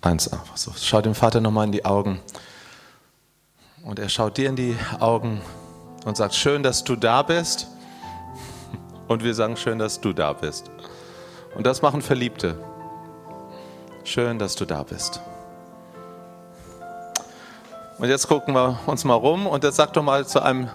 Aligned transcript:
Eins 0.00 0.32
einfach 0.32 0.56
so. 0.56 0.72
Schau 0.76 1.00
dem 1.00 1.14
Vater 1.14 1.40
nochmal 1.40 1.66
in 1.66 1.72
die 1.72 1.84
Augen. 1.84 2.20
Und 3.84 3.98
er 3.98 4.08
schaut 4.08 4.36
dir 4.36 4.48
in 4.48 4.56
die 4.56 4.76
Augen 5.00 5.40
und 6.04 6.16
sagt, 6.16 6.34
schön, 6.34 6.62
dass 6.62 6.84
du 6.84 6.96
da 6.96 7.22
bist. 7.22 7.66
Und 9.08 9.24
wir 9.24 9.34
sagen, 9.34 9.56
schön, 9.56 9.78
dass 9.78 10.00
du 10.00 10.12
da 10.12 10.32
bist. 10.32 10.70
Und 11.56 11.66
das 11.66 11.82
machen 11.82 12.02
Verliebte. 12.02 12.56
Schön, 14.04 14.38
dass 14.38 14.54
du 14.54 14.64
da 14.64 14.82
bist. 14.82 15.20
Und 17.98 18.08
jetzt 18.08 18.28
gucken 18.28 18.54
wir 18.54 18.78
uns 18.86 19.04
mal 19.04 19.14
rum 19.14 19.46
und 19.46 19.64
jetzt 19.64 19.76
sag 19.76 19.92
doch 19.92 20.02
mal 20.02 20.26
zu 20.26 20.40
einem 20.40 20.70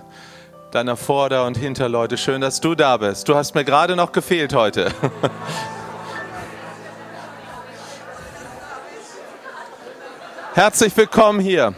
deiner 0.71 0.97
Vorder- 0.97 1.45
und 1.45 1.55
Hinterleute, 1.55 2.17
schön, 2.17 2.41
dass 2.41 2.59
du 2.59 2.73
da 2.75 2.97
bist. 2.97 3.29
Du 3.29 3.35
hast 3.35 3.53
mir 3.53 3.63
gerade 3.63 3.95
noch 3.95 4.11
gefehlt 4.11 4.53
heute. 4.53 4.91
Herzlich 10.55 10.95
willkommen 10.95 11.39
hier. 11.39 11.73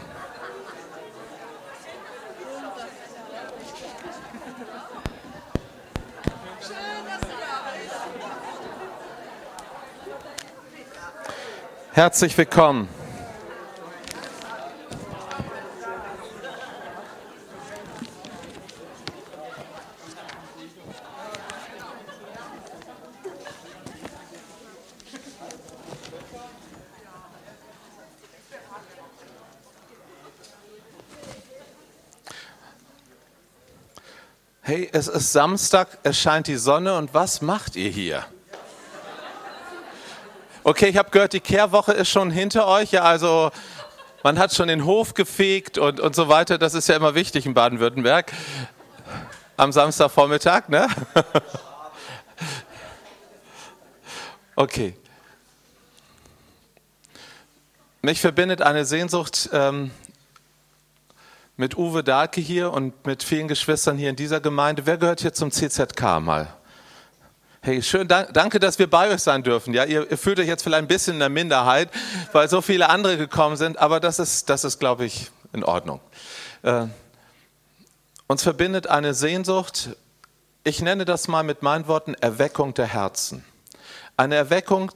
Herzlich 11.92 12.36
willkommen. 12.36 12.86
Hey, 34.66 34.85
es 34.96 35.08
ist 35.08 35.32
Samstag, 35.32 35.98
es 36.04 36.18
scheint 36.18 36.46
die 36.46 36.56
Sonne 36.56 36.96
und 36.96 37.12
was 37.12 37.42
macht 37.42 37.76
ihr 37.76 37.90
hier? 37.90 38.24
Okay, 40.64 40.88
ich 40.88 40.96
habe 40.96 41.10
gehört, 41.10 41.34
die 41.34 41.40
Kehrwoche 41.40 41.92
ist 41.92 42.08
schon 42.08 42.30
hinter 42.30 42.66
euch. 42.66 42.92
Ja, 42.92 43.02
also 43.02 43.50
man 44.22 44.38
hat 44.38 44.54
schon 44.54 44.68
den 44.68 44.86
Hof 44.86 45.12
gefegt 45.12 45.76
und, 45.76 46.00
und 46.00 46.16
so 46.16 46.28
weiter. 46.28 46.56
Das 46.56 46.72
ist 46.72 46.88
ja 46.88 46.96
immer 46.96 47.14
wichtig 47.14 47.44
in 47.44 47.52
Baden-Württemberg. 47.52 48.32
Am 49.58 49.70
Samstagvormittag, 49.70 50.68
ne? 50.68 50.88
Okay. 54.58 54.96
Mich 58.00 58.22
verbindet 58.22 58.62
eine 58.62 58.86
Sehnsucht 58.86 59.50
ähm, 59.52 59.90
mit 61.56 61.76
Uwe 61.76 62.04
Dahlke 62.04 62.40
hier 62.40 62.72
und 62.72 63.06
mit 63.06 63.22
vielen 63.22 63.48
Geschwistern 63.48 63.96
hier 63.96 64.10
in 64.10 64.16
dieser 64.16 64.40
Gemeinde. 64.40 64.84
Wer 64.84 64.98
gehört 64.98 65.22
hier 65.22 65.32
zum 65.32 65.50
CZK 65.50 66.20
mal? 66.20 66.48
Hey, 67.62 67.82
schön, 67.82 68.06
danke, 68.06 68.60
dass 68.60 68.78
wir 68.78 68.88
bei 68.88 69.10
euch 69.12 69.22
sein 69.22 69.42
dürfen. 69.42 69.74
Ja, 69.74 69.84
ihr, 69.84 70.16
fühlt 70.16 70.38
euch 70.38 70.46
jetzt 70.46 70.62
vielleicht 70.62 70.84
ein 70.84 70.86
bisschen 70.86 71.14
in 71.14 71.20
der 71.20 71.30
Minderheit, 71.30 71.90
weil 72.32 72.48
so 72.48 72.60
viele 72.60 72.90
andere 72.90 73.16
gekommen 73.16 73.56
sind, 73.56 73.78
aber 73.78 73.98
das 73.98 74.18
ist, 74.18 74.48
das 74.50 74.64
ist 74.64 74.78
glaube 74.78 75.04
ich, 75.04 75.30
in 75.52 75.64
Ordnung. 75.64 76.00
Äh, 76.62 76.86
uns 78.28 78.42
verbindet 78.42 78.86
eine 78.86 79.14
Sehnsucht, 79.14 79.96
ich 80.62 80.82
nenne 80.82 81.04
das 81.04 81.26
mal 81.26 81.42
mit 81.42 81.62
meinen 81.62 81.88
Worten 81.88 82.14
Erweckung 82.14 82.74
der 82.74 82.86
Herzen. 82.86 83.44
Eine 84.16 84.36
Erweckung, 84.36 84.92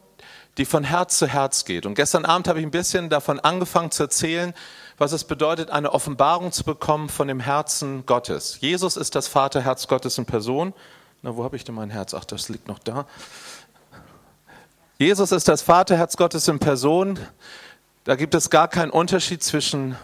die 0.58 0.64
von 0.64 0.84
Herz 0.84 1.18
zu 1.18 1.26
Herz 1.26 1.64
geht. 1.64 1.86
Und 1.86 1.94
gestern 1.94 2.24
Abend 2.24 2.48
habe 2.48 2.60
ich 2.60 2.66
ein 2.66 2.70
bisschen 2.70 3.08
davon 3.08 3.40
angefangen 3.40 3.90
zu 3.90 4.04
erzählen, 4.04 4.54
was 5.00 5.12
es 5.12 5.24
bedeutet, 5.24 5.70
eine 5.70 5.94
Offenbarung 5.94 6.52
zu 6.52 6.62
bekommen 6.62 7.08
von 7.08 7.26
dem 7.26 7.40
Herzen 7.40 8.04
Gottes. 8.04 8.58
Jesus 8.60 8.98
ist 8.98 9.14
das 9.14 9.28
Vaterherz 9.28 9.88
Gottes 9.88 10.18
in 10.18 10.26
Person. 10.26 10.74
Na, 11.22 11.34
wo 11.36 11.42
habe 11.42 11.56
ich 11.56 11.64
denn 11.64 11.74
mein 11.74 11.88
Herz? 11.88 12.12
Ach, 12.12 12.26
das 12.26 12.50
liegt 12.50 12.68
noch 12.68 12.78
da. 12.78 13.06
Jesus 14.98 15.32
ist 15.32 15.48
das 15.48 15.62
Vaterherz 15.62 16.18
Gottes 16.18 16.46
in 16.48 16.58
Person. 16.58 17.18
Da 18.04 18.14
gibt 18.14 18.34
es 18.34 18.50
gar 18.50 18.68
keinen 18.68 18.90
Unterschied 18.90 19.42
zwischen 19.42 19.96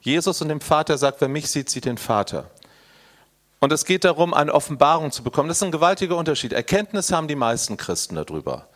Jesus 0.00 0.42
und 0.42 0.48
dem 0.48 0.60
Vater. 0.60 0.94
Er 0.94 0.98
sagt, 0.98 1.20
wer 1.20 1.28
mich 1.28 1.48
sieht, 1.48 1.70
sieht 1.70 1.84
den 1.84 1.96
Vater. 1.96 2.50
Und 3.60 3.70
es 3.72 3.84
geht 3.84 4.02
darum, 4.04 4.34
eine 4.34 4.52
Offenbarung 4.52 5.12
zu 5.12 5.22
bekommen. 5.22 5.46
Das 5.48 5.58
ist 5.58 5.62
ein 5.62 5.70
gewaltiger 5.70 6.16
Unterschied. 6.16 6.52
Erkenntnis 6.52 7.12
haben 7.12 7.28
die 7.28 7.36
meisten 7.36 7.76
Christen 7.76 8.16
darüber. 8.16 8.66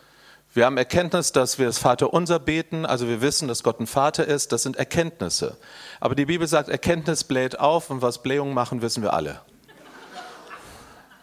Wir 0.53 0.66
haben 0.66 0.77
Erkenntnis, 0.77 1.31
dass 1.31 1.61
wir 1.61 1.66
das 1.66 1.78
Vaterunser 1.78 2.41
beten, 2.41 2.84
also 2.84 3.06
wir 3.06 3.21
wissen, 3.21 3.47
dass 3.47 3.62
Gott 3.62 3.78
ein 3.78 3.87
Vater 3.87 4.27
ist, 4.27 4.50
das 4.50 4.65
sind 4.65 4.75
Erkenntnisse. 4.75 5.56
Aber 6.00 6.16
die 6.16 6.27
Bibel 6.27 6.49
sagt, 6.49 6.69
Erkenntnis 6.69 7.22
bläht 7.22 7.61
auf 7.61 7.88
und 7.88 8.03
was 8.03 8.21
Blähungen 8.21 8.53
machen, 8.53 8.83
wissen 8.83 9.05
wir 9.05 9.15
alle. 9.15 9.41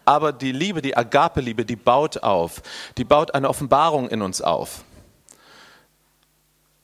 Aber 0.06 0.32
die 0.32 0.54
Liebe, 0.54 0.82
die 0.82 0.96
Agape-Liebe, 0.96 1.66
die 1.66 1.76
baut 1.76 2.24
auf, 2.24 2.62
die 2.98 3.04
baut 3.04 3.36
eine 3.36 3.50
Offenbarung 3.50 4.08
in 4.08 4.22
uns 4.22 4.42
auf. 4.42 4.86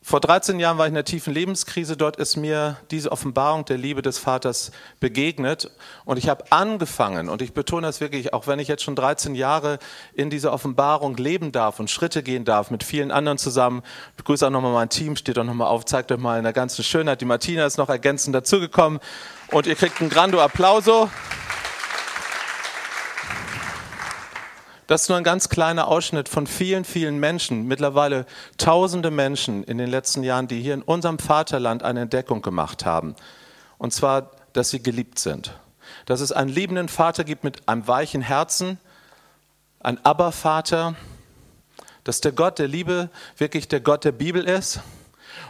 Vor 0.05 0.19
13 0.19 0.59
Jahren 0.59 0.77
war 0.77 0.85
ich 0.85 0.89
in 0.89 0.97
einer 0.97 1.05
tiefen 1.05 1.33
Lebenskrise. 1.33 1.95
Dort 1.95 2.17
ist 2.17 2.35
mir 2.35 2.75
diese 2.91 3.09
Offenbarung 3.09 3.63
der 3.63 3.77
Liebe 3.77 4.01
des 4.01 4.17
Vaters 4.17 4.73
begegnet. 4.99 5.71
Und 6.03 6.17
ich 6.17 6.27
habe 6.27 6.43
angefangen, 6.49 7.29
und 7.29 7.41
ich 7.41 7.53
betone 7.53 7.87
das 7.87 8.01
wirklich, 8.01 8.33
auch 8.33 8.45
wenn 8.45 8.59
ich 8.59 8.67
jetzt 8.67 8.83
schon 8.83 8.97
13 8.97 9.33
Jahre 9.33 9.79
in 10.13 10.29
dieser 10.29 10.51
Offenbarung 10.51 11.15
leben 11.15 11.53
darf 11.53 11.79
und 11.79 11.89
Schritte 11.89 12.21
gehen 12.21 12.43
darf 12.43 12.69
mit 12.69 12.83
vielen 12.83 13.11
anderen 13.11 13.37
zusammen. 13.37 13.81
Ich 14.11 14.17
begrüße 14.17 14.45
auch 14.45 14.51
nochmal 14.51 14.73
mein 14.73 14.89
Team, 14.89 15.15
steht 15.15 15.39
auch 15.39 15.45
nochmal 15.45 15.69
auf, 15.69 15.85
zeigt 15.85 16.11
euch 16.11 16.19
mal 16.19 16.37
in 16.37 16.43
der 16.43 16.51
ganzen 16.51 16.83
Schönheit. 16.83 17.21
Die 17.21 17.25
Martina 17.25 17.65
ist 17.65 17.77
noch 17.77 17.87
ergänzend 17.87 18.35
dazugekommen. 18.35 18.99
Und 19.51 19.67
ihr 19.67 19.75
kriegt 19.75 20.01
einen 20.01 20.09
Grando 20.09 20.41
Applauso. 20.41 21.09
Das 24.87 25.03
ist 25.03 25.09
nur 25.09 25.17
ein 25.17 25.23
ganz 25.23 25.47
kleiner 25.49 25.87
Ausschnitt 25.87 26.27
von 26.27 26.45
vielen, 26.45 26.83
vielen 26.83 27.19
Menschen, 27.19 27.67
mittlerweile 27.67 28.25
tausende 28.57 29.11
Menschen 29.11 29.63
in 29.63 29.77
den 29.77 29.89
letzten 29.89 30.23
Jahren, 30.23 30.47
die 30.47 30.61
hier 30.61 30.73
in 30.73 30.81
unserem 30.81 31.19
Vaterland 31.19 31.83
eine 31.83 32.01
Entdeckung 32.01 32.41
gemacht 32.41 32.85
haben. 32.85 33.15
Und 33.77 33.93
zwar, 33.93 34.31
dass 34.51 34.71
sie 34.71 34.83
geliebt 34.83 35.19
sind. 35.19 35.57
Dass 36.05 36.19
es 36.19 36.31
einen 36.31 36.49
liebenden 36.49 36.89
Vater 36.89 37.23
gibt 37.23 37.43
mit 37.43 37.67
einem 37.67 37.87
weichen 37.87 38.21
Herzen, 38.21 38.77
ein 39.79 40.03
Aber-Vater, 40.03 40.95
dass 42.03 42.21
der 42.21 42.33
Gott 42.33 42.59
der 42.59 42.67
Liebe 42.67 43.09
wirklich 43.37 43.67
der 43.67 43.79
Gott 43.79 44.03
der 44.03 44.11
Bibel 44.11 44.43
ist 44.43 44.81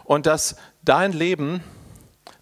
und 0.03 0.25
dass 0.25 0.55
dein 0.83 1.11
Leben, 1.11 1.63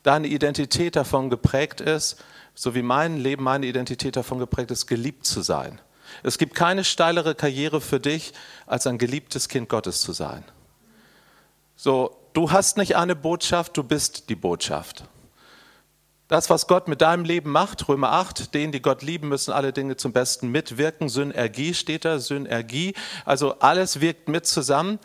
deine 0.04 0.28
Identität 0.28 0.96
davon 0.96 1.30
geprägt 1.30 1.80
ist, 1.80 2.22
so 2.54 2.76
wie 2.76 2.82
mein 2.82 3.18
Leben, 3.18 3.44
meine 3.44 3.66
Identität 3.66 4.16
davon 4.18 4.40
geprägt 4.40 4.72
ist, 4.72 4.88
geliebt 4.88 5.26
zu 5.26 5.42
sein. 5.42 5.80
Es 6.24 6.38
gibt 6.38 6.56
keine 6.56 6.84
steilere 6.84 7.36
Karriere 7.36 7.82
für 7.82 8.00
dich, 8.00 8.34
als 8.66 8.88
ein 8.88 8.98
geliebtes 8.98 9.50
Kind 9.50 9.70
Gottes 9.70 10.02
zu 10.02 10.14
sein. 10.14 10.44
So, 11.76 12.16
du 12.34 12.52
hast 12.52 12.78
nicht 12.78 12.96
eine 12.96 13.16
Botschaft, 13.16 13.76
du 13.78 13.84
bist 13.84 14.30
die 14.30 14.36
Botschaft. 14.36 15.06
Das, 16.28 16.50
was 16.50 16.68
Gott 16.68 16.88
mit 16.88 17.02
deinem 17.02 17.26
Leben 17.26 17.52
macht, 17.52 17.90
Römer 17.90 18.14
8, 18.14 18.54
denen, 18.54 18.72
die 18.72 18.82
Gott 18.82 19.02
lieben, 19.02 19.28
müssen 19.28 19.52
alle 19.52 19.74
Dinge 19.74 19.98
zum 19.98 20.14
Besten 20.14 20.48
mitwirken. 20.48 21.10
Synergie 21.10 21.74
steht 21.74 22.06
da, 22.06 22.20
Synergie. 22.20 22.94
Also 23.26 23.60
alles 23.60 24.00
wirkt 24.00 24.30
mit 24.30 24.46
zusammen. 24.46 24.98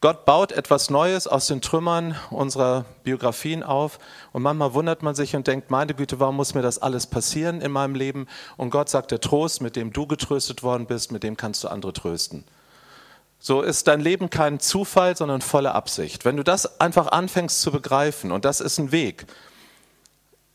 Gott 0.00 0.26
baut 0.26 0.52
etwas 0.52 0.90
Neues 0.90 1.26
aus 1.26 1.48
den 1.48 1.60
Trümmern 1.60 2.14
unserer 2.30 2.84
Biografien 3.02 3.64
auf 3.64 3.98
und 4.32 4.42
manchmal 4.42 4.72
wundert 4.72 5.02
man 5.02 5.16
sich 5.16 5.34
und 5.34 5.48
denkt, 5.48 5.72
meine 5.72 5.92
Güte, 5.92 6.20
warum 6.20 6.36
muss 6.36 6.54
mir 6.54 6.62
das 6.62 6.78
alles 6.78 7.08
passieren 7.08 7.60
in 7.60 7.72
meinem 7.72 7.96
Leben? 7.96 8.28
Und 8.56 8.70
Gott 8.70 8.88
sagt, 8.88 9.10
der 9.10 9.18
Trost, 9.20 9.60
mit 9.60 9.74
dem 9.74 9.92
du 9.92 10.06
getröstet 10.06 10.62
worden 10.62 10.86
bist, 10.86 11.10
mit 11.10 11.24
dem 11.24 11.36
kannst 11.36 11.64
du 11.64 11.68
andere 11.68 11.92
trösten. 11.92 12.44
So 13.40 13.60
ist 13.60 13.88
dein 13.88 14.00
Leben 14.00 14.30
kein 14.30 14.60
Zufall, 14.60 15.16
sondern 15.16 15.40
volle 15.40 15.74
Absicht. 15.74 16.24
Wenn 16.24 16.36
du 16.36 16.44
das 16.44 16.80
einfach 16.80 17.08
anfängst 17.08 17.60
zu 17.60 17.72
begreifen, 17.72 18.30
und 18.30 18.44
das 18.44 18.60
ist 18.60 18.78
ein 18.78 18.92
Weg. 18.92 19.26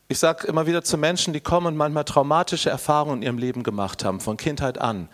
Ich 0.08 0.18
sage 0.18 0.46
immer 0.46 0.66
wieder 0.66 0.84
zu 0.84 0.96
Menschen, 0.96 1.34
die 1.34 1.40
kommen 1.40 1.66
und 1.66 1.76
manchmal 1.76 2.04
traumatische 2.04 2.70
Erfahrungen 2.70 3.18
in 3.18 3.22
ihrem 3.22 3.38
Leben 3.38 3.62
gemacht 3.62 4.06
haben, 4.06 4.20
von 4.20 4.38
Kindheit 4.38 4.78
an 4.78 5.10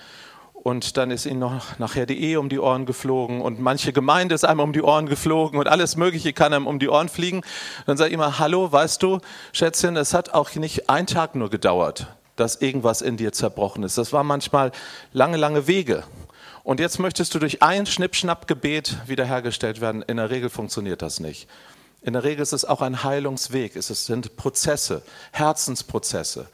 und 0.62 0.96
dann 0.96 1.10
ist 1.10 1.26
ihnen 1.26 1.40
noch 1.40 1.78
nachher 1.78 2.06
die 2.06 2.20
Ehe 2.20 2.38
um 2.38 2.48
die 2.48 2.58
Ohren 2.58 2.86
geflogen 2.86 3.40
und 3.40 3.60
manche 3.60 3.92
Gemeinde 3.92 4.34
ist 4.34 4.44
einem 4.44 4.60
um 4.60 4.72
die 4.72 4.82
Ohren 4.82 5.06
geflogen 5.06 5.58
und 5.58 5.68
alles 5.68 5.96
Mögliche 5.96 6.32
kann 6.32 6.52
einem 6.52 6.66
um 6.66 6.78
die 6.78 6.88
Ohren 6.88 7.08
fliegen. 7.08 7.42
Dann 7.86 7.96
sage 7.96 8.08
ich 8.08 8.14
immer, 8.14 8.38
hallo, 8.38 8.70
weißt 8.70 9.02
du, 9.02 9.20
Schätzchen, 9.52 9.96
es 9.96 10.12
hat 10.12 10.34
auch 10.34 10.54
nicht 10.54 10.90
einen 10.90 11.06
Tag 11.06 11.34
nur 11.34 11.50
gedauert, 11.50 12.08
dass 12.36 12.56
irgendwas 12.56 13.00
in 13.00 13.16
dir 13.16 13.32
zerbrochen 13.32 13.82
ist. 13.84 13.96
Das 13.96 14.12
war 14.12 14.22
manchmal 14.22 14.72
lange, 15.12 15.36
lange 15.36 15.66
Wege. 15.66 16.04
Und 16.62 16.78
jetzt 16.78 16.98
möchtest 16.98 17.34
du 17.34 17.38
durch 17.38 17.62
ein 17.62 17.86
Schnippschnappgebet 17.86 19.08
wiederhergestellt 19.08 19.80
werden. 19.80 20.02
In 20.02 20.18
der 20.18 20.30
Regel 20.30 20.50
funktioniert 20.50 21.00
das 21.00 21.20
nicht. 21.20 21.48
In 22.02 22.12
der 22.12 22.24
Regel 22.24 22.42
ist 22.42 22.52
es 22.52 22.64
auch 22.66 22.82
ein 22.82 23.02
Heilungsweg. 23.02 23.76
Es 23.76 23.88
sind 23.88 24.36
Prozesse, 24.36 25.02
Herzensprozesse. 25.32 26.48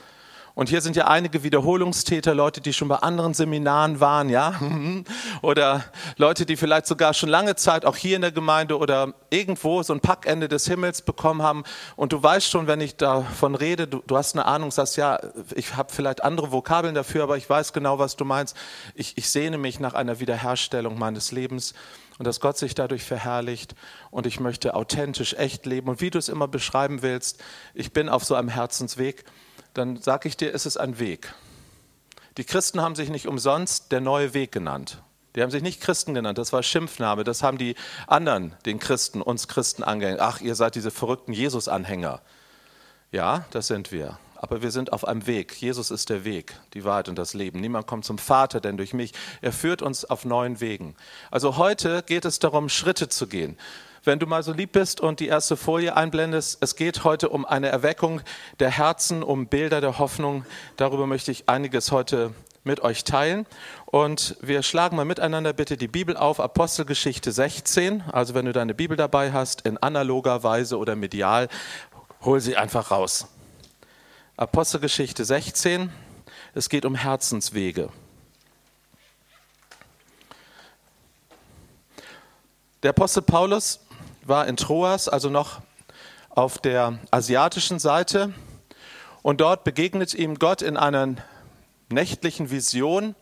Und 0.57 0.71
hier 0.71 0.81
sind 0.81 0.97
ja 0.97 1.07
einige 1.07 1.43
Wiederholungstäter, 1.43 2.35
Leute, 2.35 2.63
die 2.63 2.73
schon 2.73 2.89
bei 2.89 2.97
anderen 2.97 3.35
Seminaren 3.35 4.01
waren, 4.01 4.31
ja, 4.31 4.59
oder 5.43 5.85
Leute, 6.17 6.47
die 6.47 6.57
vielleicht 6.57 6.87
sogar 6.87 7.13
schon 7.13 7.29
lange 7.29 7.57
Zeit 7.57 7.85
auch 7.85 7.95
hier 7.95 8.17
in 8.17 8.23
der 8.23 8.33
Gemeinde 8.33 8.79
oder 8.79 9.13
irgendwo 9.29 9.83
so 9.83 9.93
ein 9.93 10.01
Packende 10.01 10.49
des 10.49 10.67
Himmels 10.67 11.03
bekommen 11.03 11.43
haben. 11.43 11.63
Und 11.95 12.15
du 12.15 12.23
weißt 12.23 12.49
schon, 12.49 12.67
wenn 12.67 12.81
ich 12.81 12.97
davon 12.97 13.55
rede, 13.55 13.87
du, 13.87 14.03
du 14.07 14.17
hast 14.17 14.35
eine 14.35 14.47
Ahnung, 14.47 14.71
sagst 14.71 14.97
ja, 14.97 15.21
ich 15.55 15.77
habe 15.77 15.93
vielleicht 15.93 16.25
andere 16.25 16.51
Vokabeln 16.53 16.95
dafür, 16.95 17.25
aber 17.25 17.37
ich 17.37 17.51
weiß 17.51 17.75
genau, 17.75 17.99
was 17.99 18.17
du 18.17 18.25
meinst. 18.25 18.57
Ich, 18.95 19.19
ich 19.19 19.29
sehne 19.29 19.59
mich 19.59 19.79
nach 19.79 19.93
einer 19.93 20.21
Wiederherstellung 20.21 20.99
meines 20.99 21.33
Lebens 21.33 21.75
und 22.17 22.27
dass 22.27 22.41
Gott 22.41 22.57
sich 22.57 22.75
dadurch 22.75 23.05
verherrlicht 23.05 23.75
und 24.11 24.27
ich 24.27 24.41
möchte 24.41 24.75
authentisch, 24.75 25.35
echt 25.35 25.67
leben. 25.67 25.91
Und 25.91 26.01
wie 26.01 26.09
du 26.09 26.19
es 26.19 26.31
immer 26.31 26.49
beschreiben 26.49 27.03
willst, 27.03 27.45
ich 27.75 27.93
bin 27.93 28.09
auf 28.09 28.25
so 28.25 28.35
einem 28.35 28.49
Herzensweg 28.49 29.27
dann 29.77 30.01
sage 30.01 30.29
ich 30.29 30.37
dir, 30.37 30.55
es 30.55 30.67
ist 30.67 30.79
ein 30.79 30.99
Weg. 30.99 31.35
Die 32.39 32.45
Christen 32.45 32.81
haben 32.81 32.95
sich 32.95 33.09
nicht 33.09 33.27
umsonst 33.27 33.93
der 33.93 34.01
neue 34.01 34.35
Weg 34.35 34.53
genannt. 34.53 35.03
Die 35.35 35.43
haben 35.43 35.51
sich 35.51 35.63
nicht 35.63 35.83
Christen 35.83 36.15
genannt, 36.15 36.39
das 36.39 36.53
war 36.55 36.63
Schimpfname, 36.63 37.23
das 37.23 37.43
haben 37.43 37.59
die 37.59 37.75
anderen, 38.07 38.55
den 38.65 38.79
Christen, 38.79 39.21
uns 39.21 39.49
Christen 39.49 39.83
angehängt. 39.83 40.21
Ach, 40.21 40.41
ihr 40.41 40.55
seid 40.55 40.75
diese 40.75 40.91
verrückten 40.91 41.35
Jesus-Anhänger. 41.35 42.23
Ja, 43.13 43.45
das 43.51 43.67
sind 43.67 43.93
wir. 43.93 44.19
Aber 44.35 44.63
wir 44.63 44.71
sind 44.71 44.93
auf 44.93 45.07
einem 45.07 45.27
Weg. 45.27 45.55
Jesus 45.61 45.91
ist 45.91 46.11
der 46.11 46.25
Weg, 46.25 46.59
die 46.75 46.85
Wahrheit 46.85 47.09
und 47.09 47.17
das 47.17 47.35
Leben. 47.35 47.61
Niemand 47.61 47.87
kommt 47.87 48.05
zum 48.05 48.19
Vater, 48.19 48.61
denn 48.61 48.77
durch 48.77 48.93
mich. 48.93 49.13
Er 49.41 49.53
führt 49.53 49.83
uns 49.83 50.05
auf 50.05 50.25
neuen 50.25 50.61
Wegen. 50.61 50.95
Also 51.31 51.57
heute 51.57 52.03
geht 52.03 52.25
es 52.25 52.39
darum, 52.39 52.69
Schritte 52.69 53.09
zu 53.09 53.27
gehen 53.27 53.57
wenn 54.07 54.21
du 54.21 54.27
mal 54.27 54.43
so 54.45 54.53
lieb 54.53 54.73
bist 54.73 55.01
und 55.01 55.19
die 55.19 55.27
erste 55.27 55.57
Folie 55.57 55.97
einblendest. 55.97 56.59
Es 56.61 56.77
geht 56.77 57.03
heute 57.03 57.29
um 57.29 57.45
eine 57.45 57.69
Erweckung 57.69 58.21
der 58.61 58.71
Herzen, 58.71 59.25
um 59.25 59.49
Bilder 59.49 59.81
der 59.81 59.99
Hoffnung. 59.99 60.47
Darüber 60.77 61.09
möchte 61.09 61.33
ich 61.33 61.49
einiges 61.49 61.91
heute 61.91 62.33
mit 62.63 62.81
euch 62.81 63.03
teilen. 63.03 63.47
Und 63.85 64.37
wir 64.41 64.63
schlagen 64.63 64.97
mal 64.97 65.05
miteinander 65.05 65.53
bitte 65.53 65.77
die 65.77 65.89
Bibel 65.89 66.17
auf, 66.17 66.39
Apostelgeschichte 66.39 67.33
16. 67.33 68.05
Also 68.13 68.35
wenn 68.35 68.47
du 68.47 68.53
deine 68.53 68.75
Bibel 68.75 68.97
dabei 68.97 69.33
hast, 69.33 69.63
in 69.63 69.77
analoger 69.77 70.45
Weise 70.45 70.79
oder 70.79 70.95
medial, 70.95 71.49
hol 72.23 72.41
sie 72.41 72.57
einfach 72.57 72.93
raus. 72.93 73.27
Apostelgeschichte 74.37 75.25
16. 75.25 75.93
Es 76.55 76.69
geht 76.69 76.85
um 76.85 76.95
Herzenswege. 76.95 77.89
Der 82.85 82.91
Apostel 82.91 83.23
Paulus 83.23 83.81
war 84.29 84.47
in 84.47 84.57
Troas, 84.57 85.09
also 85.09 85.31
noch 85.31 85.61
auf 86.31 86.59
der 86.59 86.99
asiatischen 87.11 87.79
Seite. 87.79 88.33
Und 89.23 89.41
dort 89.41 89.65
begegnet 89.65 90.15
ihm 90.15 90.39
Gott 90.39 90.63
in 90.63 90.77
einer 90.77 91.15
nächtlichen 91.89 92.51
Vision. 92.51 93.15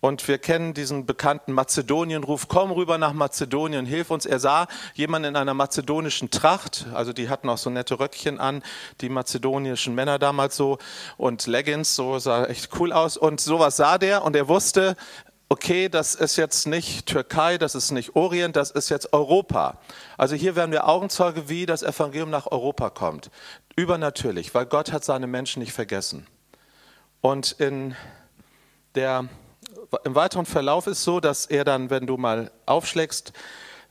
Und 0.00 0.28
wir 0.28 0.36
kennen 0.36 0.74
diesen 0.74 1.06
bekannten 1.06 1.52
Mazedonienruf, 1.52 2.46
komm 2.48 2.70
rüber 2.70 2.98
nach 2.98 3.14
Mazedonien, 3.14 3.86
hilf 3.86 4.10
uns. 4.10 4.26
Er 4.26 4.38
sah 4.38 4.66
jemanden 4.92 5.30
in 5.30 5.36
einer 5.36 5.54
mazedonischen 5.54 6.30
Tracht, 6.30 6.86
also 6.92 7.14
die 7.14 7.30
hatten 7.30 7.48
auch 7.48 7.56
so 7.56 7.70
nette 7.70 7.98
Röckchen 7.98 8.38
an, 8.38 8.62
die 9.00 9.08
mazedonischen 9.08 9.94
Männer 9.94 10.18
damals 10.18 10.56
so 10.56 10.76
und 11.16 11.46
Leggings, 11.46 11.96
so 11.96 12.18
sah 12.18 12.44
echt 12.44 12.68
cool 12.78 12.92
aus. 12.92 13.16
Und 13.16 13.40
sowas 13.40 13.78
sah 13.78 13.96
der 13.96 14.24
und 14.24 14.36
er 14.36 14.46
wusste, 14.46 14.94
okay, 15.54 15.88
das 15.88 16.16
ist 16.16 16.34
jetzt 16.34 16.66
nicht 16.66 17.06
Türkei, 17.06 17.58
das 17.58 17.76
ist 17.76 17.92
nicht 17.92 18.16
Orient, 18.16 18.56
das 18.56 18.72
ist 18.72 18.88
jetzt 18.88 19.12
Europa. 19.12 19.78
Also 20.18 20.34
hier 20.34 20.56
werden 20.56 20.72
wir 20.72 20.88
Augenzeuge, 20.88 21.48
wie 21.48 21.64
das 21.64 21.84
Evangelium 21.84 22.28
nach 22.28 22.50
Europa 22.50 22.90
kommt. 22.90 23.30
Übernatürlich, 23.76 24.52
weil 24.52 24.66
Gott 24.66 24.90
hat 24.90 25.04
seine 25.04 25.28
Menschen 25.28 25.60
nicht 25.60 25.72
vergessen. 25.72 26.26
Und 27.20 27.52
in 27.52 27.94
der, 28.96 29.28
im 30.02 30.16
weiteren 30.16 30.44
Verlauf 30.44 30.88
ist 30.88 31.04
so, 31.04 31.20
dass 31.20 31.46
er 31.46 31.62
dann, 31.62 31.88
wenn 31.88 32.08
du 32.08 32.16
mal 32.16 32.50
aufschlägst, 32.66 33.32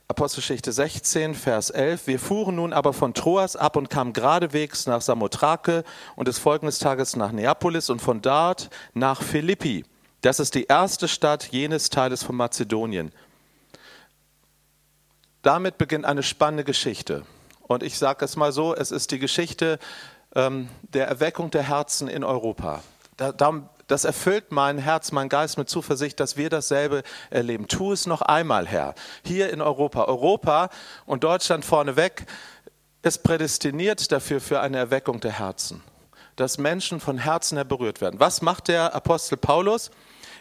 Apostelgeschichte 0.06 0.70
16, 0.70 1.34
Vers 1.34 1.70
11. 1.70 2.06
Wir 2.06 2.18
fuhren 2.18 2.56
nun 2.56 2.74
aber 2.74 2.92
von 2.92 3.14
Troas 3.14 3.56
ab 3.56 3.76
und 3.76 3.88
kamen 3.88 4.12
geradewegs 4.12 4.84
nach 4.84 5.00
Samothrake 5.00 5.82
und 6.14 6.28
des 6.28 6.38
folgenden 6.38 6.78
Tages 6.78 7.16
nach 7.16 7.32
Neapolis 7.32 7.88
und 7.88 8.02
von 8.02 8.20
dort 8.20 8.68
nach 8.92 9.22
Philippi 9.22 9.86
das 10.24 10.40
ist 10.40 10.54
die 10.54 10.64
erste 10.64 11.06
Stadt 11.06 11.48
jenes 11.52 11.90
Teiles 11.90 12.22
von 12.22 12.34
Mazedonien. 12.36 13.12
Damit 15.42 15.76
beginnt 15.76 16.06
eine 16.06 16.22
spannende 16.22 16.64
Geschichte. 16.64 17.26
Und 17.60 17.82
ich 17.82 17.98
sage 17.98 18.24
es 18.24 18.34
mal 18.34 18.50
so, 18.50 18.74
es 18.74 18.90
ist 18.90 19.10
die 19.10 19.18
Geschichte 19.18 19.78
ähm, 20.34 20.70
der 20.82 21.08
Erweckung 21.08 21.50
der 21.50 21.64
Herzen 21.64 22.08
in 22.08 22.24
Europa. 22.24 22.82
Da, 23.18 23.32
das 23.86 24.04
erfüllt 24.04 24.50
mein 24.50 24.78
Herz, 24.78 25.12
mein 25.12 25.28
Geist 25.28 25.58
mit 25.58 25.68
Zuversicht, 25.68 26.18
dass 26.18 26.38
wir 26.38 26.48
dasselbe 26.48 27.02
erleben. 27.28 27.68
Tu 27.68 27.92
es 27.92 28.06
noch 28.06 28.22
einmal, 28.22 28.66
Herr, 28.66 28.94
hier 29.26 29.50
in 29.52 29.60
Europa. 29.60 30.04
Europa 30.04 30.70
und 31.04 31.22
Deutschland 31.22 31.66
vorneweg 31.66 32.24
ist 33.02 33.22
prädestiniert 33.22 34.10
dafür 34.10 34.40
für 34.40 34.60
eine 34.60 34.78
Erweckung 34.78 35.20
der 35.20 35.38
Herzen, 35.38 35.82
dass 36.36 36.56
Menschen 36.56 36.98
von 36.98 37.18
Herzen 37.18 37.58
her 37.58 37.66
berührt 37.66 38.00
werden. 38.00 38.18
Was 38.18 38.40
macht 38.40 38.68
der 38.68 38.94
Apostel 38.94 39.36
Paulus? 39.36 39.90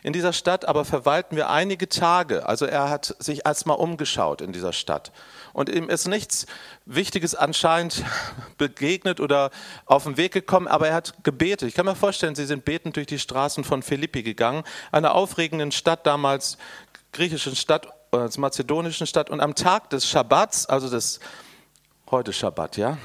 In 0.03 0.11
dieser 0.11 0.33
Stadt, 0.33 0.65
aber 0.65 0.83
verweilten 0.83 1.37
wir 1.37 1.49
einige 1.49 1.87
Tage. 1.87 2.45
Also 2.45 2.65
er 2.65 2.89
hat 2.89 3.15
sich 3.19 3.45
erstmal 3.45 3.77
umgeschaut 3.77 4.41
in 4.41 4.51
dieser 4.51 4.73
Stadt. 4.73 5.13
Und 5.53 5.69
ihm 5.69 5.89
ist 5.89 6.07
nichts 6.07 6.45
Wichtiges 6.85 7.35
anscheinend 7.35 8.03
begegnet 8.57 9.21
oder 9.21 9.49
auf 9.85 10.03
den 10.03 10.17
Weg 10.17 10.33
gekommen, 10.33 10.67
aber 10.67 10.89
er 10.89 10.95
hat 10.95 11.23
gebetet. 11.23 11.69
Ich 11.69 11.73
kann 11.73 11.85
mir 11.85 11.95
vorstellen, 11.95 12.35
sie 12.35 12.45
sind 12.45 12.65
betend 12.65 12.97
durch 12.97 13.07
die 13.07 13.19
Straßen 13.19 13.63
von 13.63 13.81
Philippi 13.81 14.23
gegangen, 14.23 14.63
einer 14.91 15.15
aufregenden 15.15 15.71
Stadt 15.71 16.05
damals, 16.05 16.57
griechischen 17.13 17.55
Stadt, 17.55 17.87
äh, 18.11 18.27
mazedonischen 18.37 19.07
Stadt. 19.07 19.29
Und 19.29 19.39
am 19.39 19.55
Tag 19.55 19.89
des 19.89 20.07
Schabbats, 20.07 20.65
also 20.65 20.89
des 20.89 21.21
heute 22.11 22.33
Schabbat, 22.33 22.75
ja, 22.75 22.97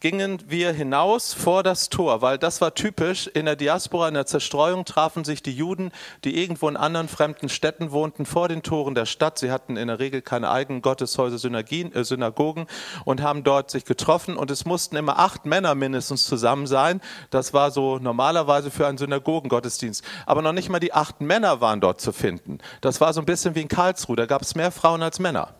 gingen 0.00 0.42
wir 0.46 0.72
hinaus 0.72 1.34
vor 1.34 1.62
das 1.62 1.88
Tor, 1.88 2.22
weil 2.22 2.38
das 2.38 2.60
war 2.60 2.74
typisch. 2.74 3.26
In 3.26 3.46
der 3.46 3.56
Diaspora, 3.56 4.08
in 4.08 4.14
der 4.14 4.26
Zerstreuung 4.26 4.84
trafen 4.84 5.24
sich 5.24 5.42
die 5.42 5.52
Juden, 5.52 5.92
die 6.24 6.40
irgendwo 6.40 6.68
in 6.68 6.76
anderen 6.76 7.08
fremden 7.08 7.48
Städten 7.48 7.92
wohnten, 7.92 8.26
vor 8.26 8.48
den 8.48 8.62
Toren 8.62 8.94
der 8.94 9.06
Stadt. 9.06 9.38
Sie 9.38 9.50
hatten 9.50 9.76
in 9.76 9.88
der 9.88 9.98
Regel 9.98 10.22
keine 10.22 10.50
eigenen 10.50 10.82
Gotteshäuser, 10.82 11.36
äh, 11.44 12.04
Synagogen 12.04 12.66
und 13.04 13.22
haben 13.22 13.44
dort 13.44 13.70
sich 13.70 13.84
getroffen. 13.84 14.36
Und 14.36 14.50
es 14.50 14.64
mussten 14.64 14.96
immer 14.96 15.18
acht 15.18 15.46
Männer 15.46 15.74
mindestens 15.74 16.24
zusammen 16.26 16.66
sein. 16.66 17.00
Das 17.30 17.52
war 17.52 17.70
so 17.70 17.98
normalerweise 17.98 18.70
für 18.70 18.86
einen 18.86 18.98
Synagogengottesdienst. 18.98 20.04
Aber 20.26 20.42
noch 20.42 20.52
nicht 20.52 20.68
mal 20.68 20.80
die 20.80 20.92
acht 20.92 21.20
Männer 21.20 21.60
waren 21.60 21.80
dort 21.80 22.00
zu 22.00 22.12
finden. 22.12 22.58
Das 22.80 23.00
war 23.00 23.12
so 23.12 23.20
ein 23.20 23.26
bisschen 23.26 23.54
wie 23.54 23.62
in 23.62 23.68
Karlsruhe. 23.68 24.16
Da 24.16 24.26
gab 24.26 24.42
es 24.42 24.54
mehr 24.54 24.70
Frauen 24.70 25.02
als 25.02 25.18
Männer. 25.18 25.54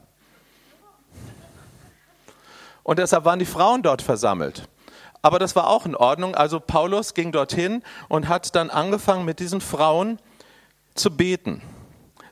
Und 2.85 3.01
deshalb 3.01 3.25
waren 3.25 3.41
die 3.41 3.47
Frauen 3.47 3.83
dort 3.83 4.03
versammelt. 4.03 4.69
Aber 5.23 5.39
das 5.39 5.57
war 5.57 5.69
auch 5.69 5.87
in 5.87 5.97
Ordnung. 5.97 6.35
Also 6.35 6.61
Paulus 6.61 7.15
ging 7.15 7.33
dorthin 7.33 7.83
und 8.09 8.29
hat 8.29 8.55
dann 8.55 8.71
angefangen 8.71 9.25
mit 9.25 9.41
diesen 9.41 9.63
Frauen 9.63 10.19
zu 10.95 11.11
beten. 11.11 11.63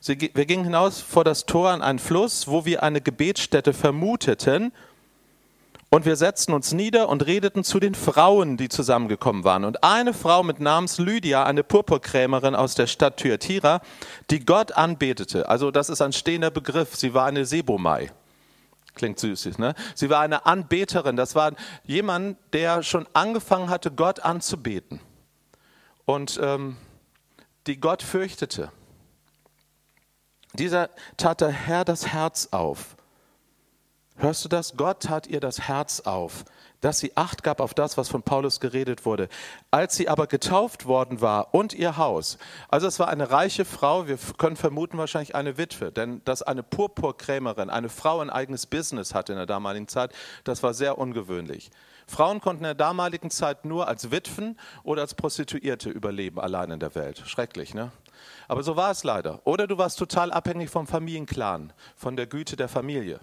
wir 0.07 0.47
gingen 0.47 0.65
hinaus 0.65 1.01
vor 1.01 1.25
das 1.25 1.47
Tor 1.47 1.71
an 1.71 1.81
einen 1.83 1.99
Fluss, 1.99 2.49
wo 2.49 2.67
wir 2.67 2.83
eine 2.83 3.01
Gebetsstätte 3.01 3.73
vermuteten. 3.73 4.73
Und 5.89 6.05
wir 6.05 6.17
setzten 6.17 6.53
uns 6.53 6.73
nieder 6.73 7.09
und 7.09 7.25
redeten 7.27 7.65
zu 7.65 7.81
den 7.81 7.95
Frauen, 7.95 8.59
die 8.59 8.69
zusammengekommen 8.69 9.45
waren. 9.45 9.65
Und 9.65 9.83
eine 9.85 10.13
Frau 10.13 10.43
mit 10.43 10.61
Namens 10.61 10.99
Lydia, 10.99 11.45
eine 11.45 11.65
Purpurkrämerin 11.65 12.55
aus 12.55 12.75
der 12.75 12.87
Stadt 12.87 13.19
Thyatira, 13.19 13.81
die 14.31 14.45
Gott 14.45 14.73
anbetete. 14.73 15.49
Also 15.49 15.71
das 15.71 15.89
ist 15.89 16.03
ein 16.03 16.13
stehender 16.13 16.51
Begriff. 16.51 16.95
Sie 16.95 17.15
war 17.15 17.27
eine 17.27 17.47
Sebomai. 17.47 18.11
Klingt 18.95 19.19
süß, 19.19 19.59
ne? 19.59 19.75
Sie 19.95 20.11
war 20.11 20.21
eine 20.21 20.45
Anbeterin. 20.45 21.17
Das 21.17 21.35
war 21.35 21.53
jemand, 21.85 22.37
der 22.53 22.83
schon 22.83 23.07
angefangen 23.15 23.71
hatte, 23.71 23.91
Gott 23.91 24.21
anzubeten. 24.21 25.01
Und 26.05 26.39
ähm, 26.43 26.77
die 27.67 27.81
Gott 27.81 28.03
fürchtete. 28.03 28.71
Dieser 30.55 30.91
tat 31.17 31.41
der 31.41 31.51
Herr 31.51 31.85
das 31.85 32.09
Herz 32.09 32.49
auf. 32.51 32.97
Hörst 34.17 34.45
du 34.45 34.49
das? 34.49 34.77
Gott 34.77 35.05
tat 35.05 35.27
ihr 35.27 35.41
das 35.41 35.61
Herz 35.61 36.01
auf 36.01 36.45
dass 36.83 36.99
sie 36.99 37.17
Acht 37.17 37.43
gab 37.43 37.61
auf 37.61 37.73
das, 37.73 37.97
was 37.97 38.11
von 38.11 38.23
Paulus 38.23 38.61
geredet 38.61 39.07
wurde. 39.07 39.29
Als 39.71 39.97
sie 39.97 40.09
aber 40.09 40.27
getauft 40.27 40.85
worden 40.85 41.23
war 41.23 41.55
und 41.55 41.73
ihr 41.73 41.97
Haus, 41.97 42.37
also 42.69 42.87
es 42.87 42.99
war 42.99 43.09
eine 43.09 43.31
reiche 43.31 43.65
Frau, 43.65 44.07
wir 44.07 44.19
können 44.37 44.57
vermuten 44.57 44.99
wahrscheinlich 44.99 45.35
eine 45.35 45.57
Witwe, 45.57 45.91
denn 45.91 46.21
dass 46.27 46.43
eine 46.43 46.63
Purpurkrämerin, 46.63 47.71
eine 47.71 47.89
Frau 47.89 48.21
ein 48.21 48.29
eigenes 48.29 48.67
Business 48.67 49.15
hatte 49.15 49.33
in 49.33 49.39
der 49.39 49.47
damaligen 49.47 49.89
Zeit, 49.89 50.13
das 50.45 50.63
war 50.63 50.75
sehr 50.75 50.99
ungewöhnlich. 50.99 51.71
Frauen 52.07 52.41
konnten 52.41 52.65
in 52.65 52.69
der 52.69 52.75
damaligen 52.75 53.31
Zeit 53.31 53.65
nur 53.65 53.89
als 53.89 54.11
Witwen 54.11 54.59
oder 54.83 55.03
als 55.03 55.15
Prostituierte 55.15 55.89
überleben, 55.89 56.41
allein 56.41 56.71
in 56.73 56.81
der 56.81 56.95
Welt. 56.95 57.23
Schrecklich, 57.25 57.75
ne? 57.75 57.93
Aber 58.49 58.63
so 58.63 58.77
war 58.77 58.91
es 58.91 59.05
leider. 59.05 59.41
Oder 59.45 59.67
du 59.67 59.79
warst 59.79 59.99
total 59.99 60.33
abhängig 60.33 60.69
vom 60.69 60.87
Familienclan, 60.87 61.73
von 61.97 62.17
der 62.17 62.27
Güte 62.27 62.57
der 62.57 62.69
Familie. 62.69 63.21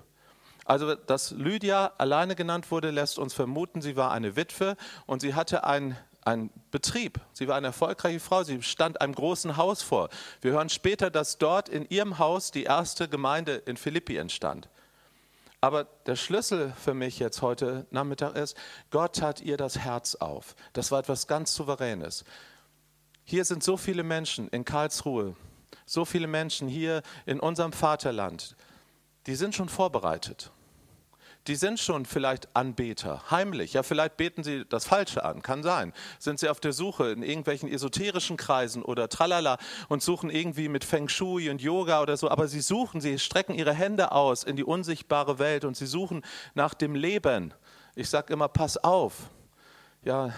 Also, 0.69 0.93
dass 0.93 1.31
Lydia 1.31 1.93
alleine 1.97 2.35
genannt 2.35 2.69
wurde, 2.69 2.91
lässt 2.91 3.17
uns 3.17 3.33
vermuten, 3.33 3.81
sie 3.81 3.95
war 3.95 4.11
eine 4.11 4.35
Witwe 4.35 4.77
und 5.07 5.19
sie 5.19 5.33
hatte 5.33 5.63
ein 5.63 5.97
einen 6.25 6.51
Betrieb. 6.69 7.19
Sie 7.33 7.47
war 7.47 7.55
eine 7.55 7.67
erfolgreiche 7.67 8.19
Frau. 8.19 8.43
Sie 8.43 8.61
stand 8.61 9.01
einem 9.01 9.15
großen 9.15 9.57
Haus 9.57 9.81
vor. 9.81 10.09
Wir 10.41 10.51
hören 10.51 10.69
später, 10.69 11.09
dass 11.09 11.39
dort 11.39 11.69
in 11.69 11.89
ihrem 11.89 12.19
Haus 12.19 12.51
die 12.51 12.65
erste 12.65 13.07
Gemeinde 13.07 13.55
in 13.55 13.77
Philippi 13.77 14.17
entstand. 14.17 14.69
Aber 15.59 15.85
der 16.05 16.15
Schlüssel 16.15 16.71
für 16.77 16.93
mich 16.93 17.17
jetzt 17.17 17.41
heute 17.41 17.87
Nachmittag 17.89 18.35
ist, 18.35 18.55
Gott 18.91 19.23
hat 19.23 19.41
ihr 19.41 19.57
das 19.57 19.79
Herz 19.79 20.13
auf. 20.15 20.55
Das 20.73 20.91
war 20.91 20.99
etwas 20.99 21.25
ganz 21.25 21.55
Souveränes. 21.55 22.25
Hier 23.23 23.43
sind 23.43 23.63
so 23.63 23.75
viele 23.75 24.03
Menschen 24.03 24.49
in 24.49 24.65
Karlsruhe, 24.65 25.35
so 25.87 26.05
viele 26.05 26.27
Menschen 26.27 26.67
hier 26.67 27.01
in 27.25 27.39
unserem 27.39 27.71
Vaterland, 27.71 28.55
die 29.25 29.35
sind 29.35 29.55
schon 29.55 29.69
vorbereitet 29.69 30.51
die 31.49 31.55
sind 31.55 31.79
schon 31.79 32.05
vielleicht 32.05 32.55
Anbeter, 32.55 33.23
heimlich. 33.31 33.73
Ja, 33.73 33.81
vielleicht 33.81 34.17
beten 34.17 34.43
sie 34.43 34.65
das 34.69 34.85
Falsche 34.85 35.25
an, 35.25 35.41
kann 35.41 35.63
sein. 35.63 35.93
Sind 36.19 36.39
sie 36.39 36.47
auf 36.47 36.59
der 36.59 36.73
Suche 36.73 37.09
in 37.09 37.23
irgendwelchen 37.23 37.67
esoterischen 37.67 38.37
Kreisen 38.37 38.83
oder 38.83 39.09
tralala 39.09 39.57
und 39.87 40.03
suchen 40.03 40.29
irgendwie 40.29 40.69
mit 40.69 40.83
Feng 40.83 41.09
Shui 41.09 41.49
und 41.49 41.59
Yoga 41.59 42.03
oder 42.03 42.17
so, 42.17 42.29
aber 42.29 42.47
sie 42.47 42.61
suchen, 42.61 43.01
sie 43.01 43.17
strecken 43.17 43.55
ihre 43.55 43.73
Hände 43.73 44.11
aus 44.11 44.43
in 44.43 44.57
die 44.57 44.63
unsichtbare 44.63 45.39
Welt 45.39 45.65
und 45.65 45.75
sie 45.75 45.87
suchen 45.87 46.21
nach 46.53 46.75
dem 46.75 46.93
Leben. 46.93 47.51
Ich 47.95 48.09
sage 48.09 48.31
immer, 48.31 48.47
pass 48.47 48.77
auf. 48.77 49.15
Ja, 50.03 50.31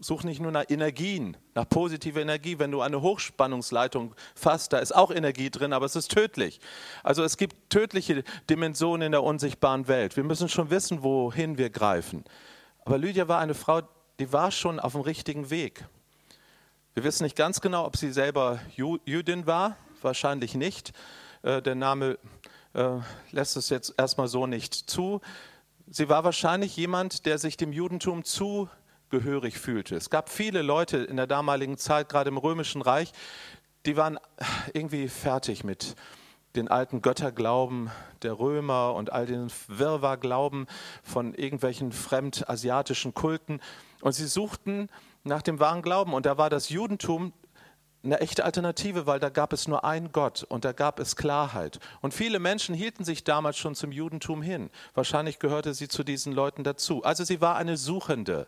such 0.00 0.24
nicht 0.24 0.40
nur 0.40 0.52
nach 0.52 0.64
Energien, 0.68 1.36
nach 1.54 1.68
positiver 1.68 2.20
Energie. 2.20 2.58
Wenn 2.58 2.70
du 2.70 2.80
eine 2.80 3.00
Hochspannungsleitung 3.00 4.14
fasst, 4.34 4.72
da 4.72 4.78
ist 4.78 4.94
auch 4.94 5.10
Energie 5.10 5.50
drin, 5.50 5.72
aber 5.72 5.86
es 5.86 5.96
ist 5.96 6.10
tödlich. 6.10 6.60
Also 7.02 7.22
es 7.22 7.36
gibt 7.36 7.70
tödliche 7.70 8.22
Dimensionen 8.50 9.06
in 9.06 9.12
der 9.12 9.22
unsichtbaren 9.22 9.88
Welt. 9.88 10.16
Wir 10.16 10.24
müssen 10.24 10.48
schon 10.48 10.70
wissen, 10.70 11.02
wohin 11.02 11.58
wir 11.58 11.70
greifen. 11.70 12.24
Aber 12.84 12.98
Lydia 12.98 13.28
war 13.28 13.40
eine 13.40 13.54
Frau, 13.54 13.82
die 14.18 14.32
war 14.32 14.50
schon 14.50 14.80
auf 14.80 14.92
dem 14.92 15.00
richtigen 15.00 15.50
Weg. 15.50 15.84
Wir 16.94 17.04
wissen 17.04 17.24
nicht 17.24 17.36
ganz 17.36 17.60
genau, 17.60 17.84
ob 17.84 17.96
sie 17.96 18.12
selber 18.12 18.58
Jüdin 18.74 19.46
war, 19.46 19.76
wahrscheinlich 20.02 20.54
nicht. 20.54 20.92
Äh, 21.42 21.60
der 21.60 21.74
Name 21.74 22.18
äh, 22.72 22.98
lässt 23.32 23.56
es 23.56 23.68
jetzt 23.70 23.94
erstmal 23.98 24.28
so 24.28 24.46
nicht 24.46 24.74
zu. 24.74 25.20
Sie 25.88 26.08
war 26.08 26.24
wahrscheinlich 26.24 26.76
jemand, 26.76 27.26
der 27.26 27.38
sich 27.38 27.56
dem 27.56 27.72
Judentum 27.72 28.24
zu 28.24 28.68
gehörig 29.10 29.58
fühlte. 29.58 29.96
Es 29.96 30.10
gab 30.10 30.28
viele 30.28 30.62
Leute 30.62 30.98
in 30.98 31.16
der 31.16 31.26
damaligen 31.26 31.78
Zeit, 31.78 32.08
gerade 32.08 32.28
im 32.28 32.38
Römischen 32.38 32.82
Reich, 32.82 33.12
die 33.86 33.96
waren 33.96 34.18
irgendwie 34.72 35.08
fertig 35.08 35.62
mit 35.62 35.94
den 36.56 36.68
alten 36.68 37.02
Götterglauben 37.02 37.90
der 38.22 38.38
Römer 38.38 38.94
und 38.94 39.12
all 39.12 39.26
den 39.26 39.50
Wirrwarrglauben 39.68 40.66
von 41.02 41.34
irgendwelchen 41.34 41.92
fremdasiatischen 41.92 43.14
Kulten. 43.14 43.60
Und 44.00 44.12
sie 44.12 44.26
suchten 44.26 44.88
nach 45.22 45.42
dem 45.42 45.60
wahren 45.60 45.82
Glauben. 45.82 46.14
Und 46.14 46.26
da 46.26 46.38
war 46.38 46.50
das 46.50 46.70
Judentum 46.70 47.32
eine 48.02 48.20
echte 48.20 48.44
Alternative, 48.44 49.06
weil 49.06 49.18
da 49.18 49.28
gab 49.28 49.52
es 49.52 49.68
nur 49.68 49.84
einen 49.84 50.12
Gott 50.12 50.44
und 50.44 50.64
da 50.64 50.72
gab 50.72 51.00
es 51.00 51.16
Klarheit. 51.16 51.80
Und 52.00 52.14
viele 52.14 52.38
Menschen 52.38 52.74
hielten 52.74 53.04
sich 53.04 53.24
damals 53.24 53.58
schon 53.58 53.74
zum 53.74 53.92
Judentum 53.92 54.42
hin. 54.42 54.70
Wahrscheinlich 54.94 55.38
gehörte 55.38 55.74
sie 55.74 55.88
zu 55.88 56.04
diesen 56.04 56.32
Leuten 56.32 56.64
dazu. 56.64 57.02
Also 57.02 57.24
sie 57.24 57.40
war 57.40 57.56
eine 57.56 57.76
Suchende. 57.76 58.46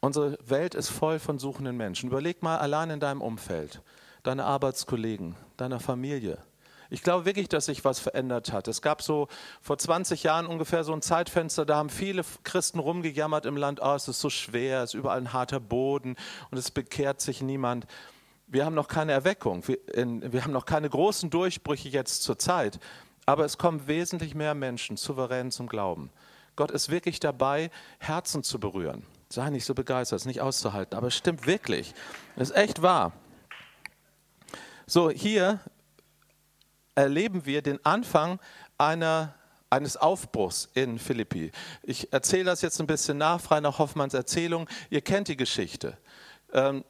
Unsere 0.00 0.38
Welt 0.46 0.74
ist 0.74 0.88
voll 0.88 1.18
von 1.18 1.38
suchenden 1.38 1.76
Menschen. 1.76 2.08
Überleg 2.08 2.42
mal 2.42 2.56
allein 2.56 2.88
in 2.88 3.00
deinem 3.00 3.20
Umfeld, 3.20 3.82
deine 4.22 4.44
Arbeitskollegen, 4.44 5.36
deiner 5.58 5.78
Familie. 5.78 6.38
Ich 6.88 7.02
glaube 7.02 7.26
wirklich, 7.26 7.48
dass 7.48 7.66
sich 7.66 7.84
was 7.84 8.00
verändert 8.00 8.50
hat. 8.50 8.66
Es 8.66 8.82
gab 8.82 9.02
so 9.02 9.28
vor 9.60 9.78
20 9.78 10.24
Jahren 10.24 10.46
ungefähr 10.46 10.84
so 10.84 10.92
ein 10.92 11.02
Zeitfenster, 11.02 11.64
da 11.66 11.76
haben 11.76 11.90
viele 11.90 12.22
Christen 12.42 12.80
rumgejammert 12.80 13.46
im 13.46 13.56
Land, 13.56 13.80
oh, 13.82 13.94
es 13.94 14.08
ist 14.08 14.20
so 14.20 14.30
schwer, 14.30 14.82
es 14.82 14.94
ist 14.94 14.98
überall 14.98 15.18
ein 15.18 15.32
harter 15.32 15.60
Boden 15.60 16.16
und 16.50 16.58
es 16.58 16.70
bekehrt 16.70 17.20
sich 17.20 17.42
niemand. 17.42 17.86
Wir 18.48 18.64
haben 18.64 18.74
noch 18.74 18.88
keine 18.88 19.12
Erweckung, 19.12 19.68
wir, 19.68 19.86
in, 19.94 20.32
wir 20.32 20.42
haben 20.42 20.52
noch 20.52 20.66
keine 20.66 20.90
großen 20.90 21.30
Durchbrüche 21.30 21.90
jetzt 21.90 22.22
zur 22.24 22.38
Zeit, 22.38 22.80
aber 23.24 23.44
es 23.44 23.58
kommen 23.58 23.86
wesentlich 23.86 24.34
mehr 24.34 24.54
Menschen 24.54 24.96
souverän 24.96 25.52
zum 25.52 25.68
Glauben. 25.68 26.10
Gott 26.56 26.72
ist 26.72 26.90
wirklich 26.90 27.20
dabei, 27.20 27.70
Herzen 27.98 28.42
zu 28.42 28.58
berühren. 28.58 29.04
Sei 29.32 29.48
nicht 29.50 29.64
so 29.64 29.74
begeistert, 29.74 30.16
ist 30.18 30.26
nicht 30.26 30.40
auszuhalten, 30.40 30.96
aber 30.96 31.06
es 31.06 31.16
stimmt 31.16 31.46
wirklich. 31.46 31.94
Es 32.34 32.50
ist 32.50 32.56
echt 32.56 32.82
wahr. 32.82 33.12
So, 34.88 35.08
hier 35.08 35.60
erleben 36.96 37.46
wir 37.46 37.62
den 37.62 37.78
Anfang 37.86 38.40
einer, 38.76 39.36
eines 39.70 39.96
Aufbruchs 39.96 40.68
in 40.74 40.98
Philippi. 40.98 41.52
Ich 41.84 42.12
erzähle 42.12 42.46
das 42.46 42.60
jetzt 42.62 42.80
ein 42.80 42.88
bisschen 42.88 43.18
nach, 43.18 43.40
frei 43.40 43.60
nach 43.60 43.78
Hoffmanns 43.78 44.14
Erzählung. 44.14 44.68
Ihr 44.90 45.00
kennt 45.00 45.28
die 45.28 45.36
Geschichte. 45.36 45.96
Ähm, 46.52 46.84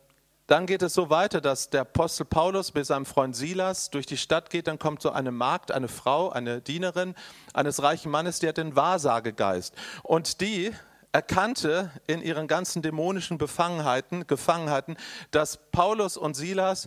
dann 0.47 0.65
geht 0.65 0.81
es 0.81 0.95
so 0.95 1.11
weiter, 1.11 1.43
dass 1.43 1.69
der 1.69 1.83
Apostel 1.83 2.25
Paulus 2.25 2.73
mit 2.73 2.87
seinem 2.87 3.05
Freund 3.05 3.37
Silas 3.37 3.91
durch 3.91 4.07
die 4.07 4.17
Stadt 4.17 4.49
geht. 4.49 4.67
Dann 4.67 4.79
kommt 4.79 5.03
so 5.03 5.11
eine 5.11 5.31
Magd, 5.31 5.73
eine 5.73 5.89
Frau, 5.89 6.31
eine 6.31 6.63
Dienerin 6.63 7.15
eines 7.53 7.83
reichen 7.83 8.11
Mannes, 8.11 8.39
die 8.39 8.49
hat 8.49 8.57
den 8.57 8.77
Wahrsagegeist. 8.77 9.75
Und 10.03 10.41
die 10.41 10.73
erkannte 11.13 11.91
in 12.07 12.23
ihren 12.23 12.47
ganzen 12.47 12.83
dämonischen 12.83 13.39
Befangenheiten, 13.39 14.27
Gefangenheiten, 14.27 14.97
dass 15.31 15.71
Paulus 15.71 16.17
und 16.17 16.35
Silas 16.35 16.87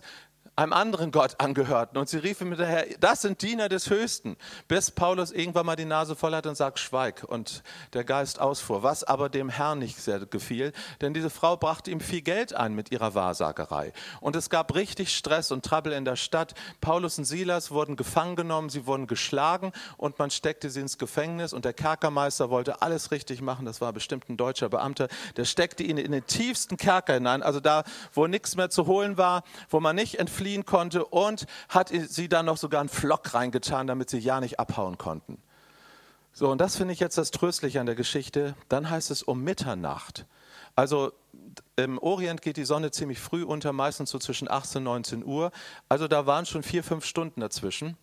einem 0.56 0.72
anderen 0.72 1.10
Gott 1.10 1.40
angehörten. 1.40 1.98
Und 1.98 2.08
sie 2.08 2.18
riefen 2.18 2.48
mit 2.48 2.60
daher, 2.60 2.86
das 3.00 3.22
sind 3.22 3.42
Diener 3.42 3.68
des 3.68 3.90
Höchsten, 3.90 4.36
bis 4.68 4.90
Paulus 4.90 5.32
irgendwann 5.32 5.66
mal 5.66 5.76
die 5.76 5.84
Nase 5.84 6.14
voll 6.14 6.34
hat 6.34 6.46
und 6.46 6.54
sagt, 6.54 6.78
schweig. 6.78 7.24
Und 7.24 7.62
der 7.92 8.04
Geist 8.04 8.40
ausfuhr, 8.40 8.82
was 8.82 9.02
aber 9.02 9.28
dem 9.28 9.48
Herrn 9.48 9.80
nicht 9.80 9.98
sehr 9.98 10.20
gefiel, 10.20 10.72
denn 11.00 11.12
diese 11.12 11.30
Frau 11.30 11.56
brachte 11.56 11.90
ihm 11.90 12.00
viel 12.00 12.22
Geld 12.22 12.54
ein 12.54 12.74
mit 12.74 12.92
ihrer 12.92 13.14
Wahrsagerei. 13.14 13.92
Und 14.20 14.36
es 14.36 14.48
gab 14.48 14.74
richtig 14.74 15.14
Stress 15.14 15.50
und 15.50 15.64
Trouble 15.64 15.92
in 15.92 16.04
der 16.04 16.16
Stadt. 16.16 16.54
Paulus 16.80 17.18
und 17.18 17.24
Silas 17.24 17.72
wurden 17.72 17.96
gefangen 17.96 18.36
genommen, 18.36 18.70
sie 18.70 18.86
wurden 18.86 19.08
geschlagen 19.08 19.72
und 19.96 20.18
man 20.18 20.30
steckte 20.30 20.70
sie 20.70 20.80
ins 20.80 20.98
Gefängnis. 20.98 21.52
Und 21.52 21.64
der 21.64 21.72
Kerkermeister 21.72 22.50
wollte 22.50 22.80
alles 22.80 23.10
richtig 23.10 23.40
machen, 23.40 23.66
das 23.66 23.80
war 23.80 23.92
bestimmt 23.92 24.28
ein 24.28 24.36
deutscher 24.36 24.68
Beamter, 24.68 25.08
der 25.36 25.46
steckte 25.46 25.82
ihn 25.82 25.98
in 25.98 26.12
den 26.12 26.26
tiefsten 26.26 26.76
Kerker 26.76 27.14
hinein, 27.14 27.42
also 27.42 27.58
da, 27.58 27.82
wo 28.12 28.28
nichts 28.28 28.54
mehr 28.54 28.70
zu 28.70 28.86
holen 28.86 29.18
war, 29.18 29.42
wo 29.68 29.80
man 29.80 29.96
nicht 29.96 30.18
entfliehen 30.18 30.43
fliehen 30.44 30.66
konnte 30.66 31.06
und 31.06 31.46
hat 31.70 31.88
sie 31.90 32.28
dann 32.28 32.44
noch 32.44 32.58
sogar 32.58 32.80
einen 32.80 32.90
Flock 32.90 33.32
reingetan, 33.32 33.86
damit 33.86 34.10
sie 34.10 34.18
ja 34.18 34.40
nicht 34.40 34.60
abhauen 34.60 34.98
konnten. 34.98 35.38
So, 36.34 36.50
und 36.50 36.60
das 36.60 36.76
finde 36.76 36.92
ich 36.92 37.00
jetzt 37.00 37.16
das 37.16 37.30
Tröstliche 37.30 37.80
an 37.80 37.86
der 37.86 37.94
Geschichte. 37.94 38.54
Dann 38.68 38.90
heißt 38.90 39.10
es 39.10 39.22
um 39.22 39.42
Mitternacht. 39.42 40.26
Also 40.76 41.12
im 41.76 41.96
Orient 41.96 42.42
geht 42.42 42.58
die 42.58 42.66
Sonne 42.66 42.90
ziemlich 42.90 43.20
früh 43.20 43.42
unter, 43.42 43.72
meistens 43.72 44.10
so 44.10 44.18
zwischen 44.18 44.50
18 44.50 44.80
und 44.80 44.84
19 44.84 45.24
Uhr. 45.24 45.50
Also 45.88 46.08
da 46.08 46.26
waren 46.26 46.44
schon 46.44 46.62
vier, 46.62 46.84
fünf 46.84 47.06
Stunden 47.06 47.40
dazwischen. 47.40 47.96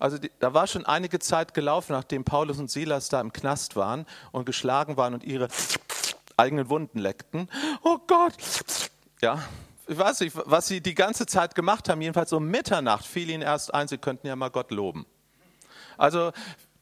Also 0.00 0.18
die, 0.18 0.32
da 0.40 0.54
war 0.54 0.66
schon 0.66 0.86
einige 0.86 1.20
Zeit 1.20 1.54
gelaufen, 1.54 1.92
nachdem 1.92 2.24
Paulus 2.24 2.58
und 2.58 2.68
Silas 2.68 3.10
da 3.10 3.20
im 3.20 3.32
Knast 3.32 3.76
waren 3.76 4.06
und 4.32 4.44
geschlagen 4.44 4.96
waren 4.96 5.14
und 5.14 5.22
ihre 5.22 5.46
eigenen 6.36 6.68
Wunden 6.68 6.98
leckten. 6.98 7.48
Oh 7.84 7.98
Gott! 8.08 8.34
Ja, 9.20 9.40
ich 9.90 9.98
weiß 9.98 10.20
nicht, 10.20 10.36
was 10.44 10.68
sie 10.68 10.80
die 10.80 10.94
ganze 10.94 11.26
Zeit 11.26 11.56
gemacht 11.56 11.88
haben. 11.88 12.00
Jedenfalls 12.00 12.32
um 12.32 12.46
Mitternacht 12.46 13.04
fiel 13.04 13.28
ihnen 13.28 13.42
erst 13.42 13.74
ein, 13.74 13.88
sie 13.88 13.98
könnten 13.98 14.28
ja 14.28 14.36
mal 14.36 14.48
Gott 14.48 14.70
loben. 14.70 15.04
Also 15.98 16.30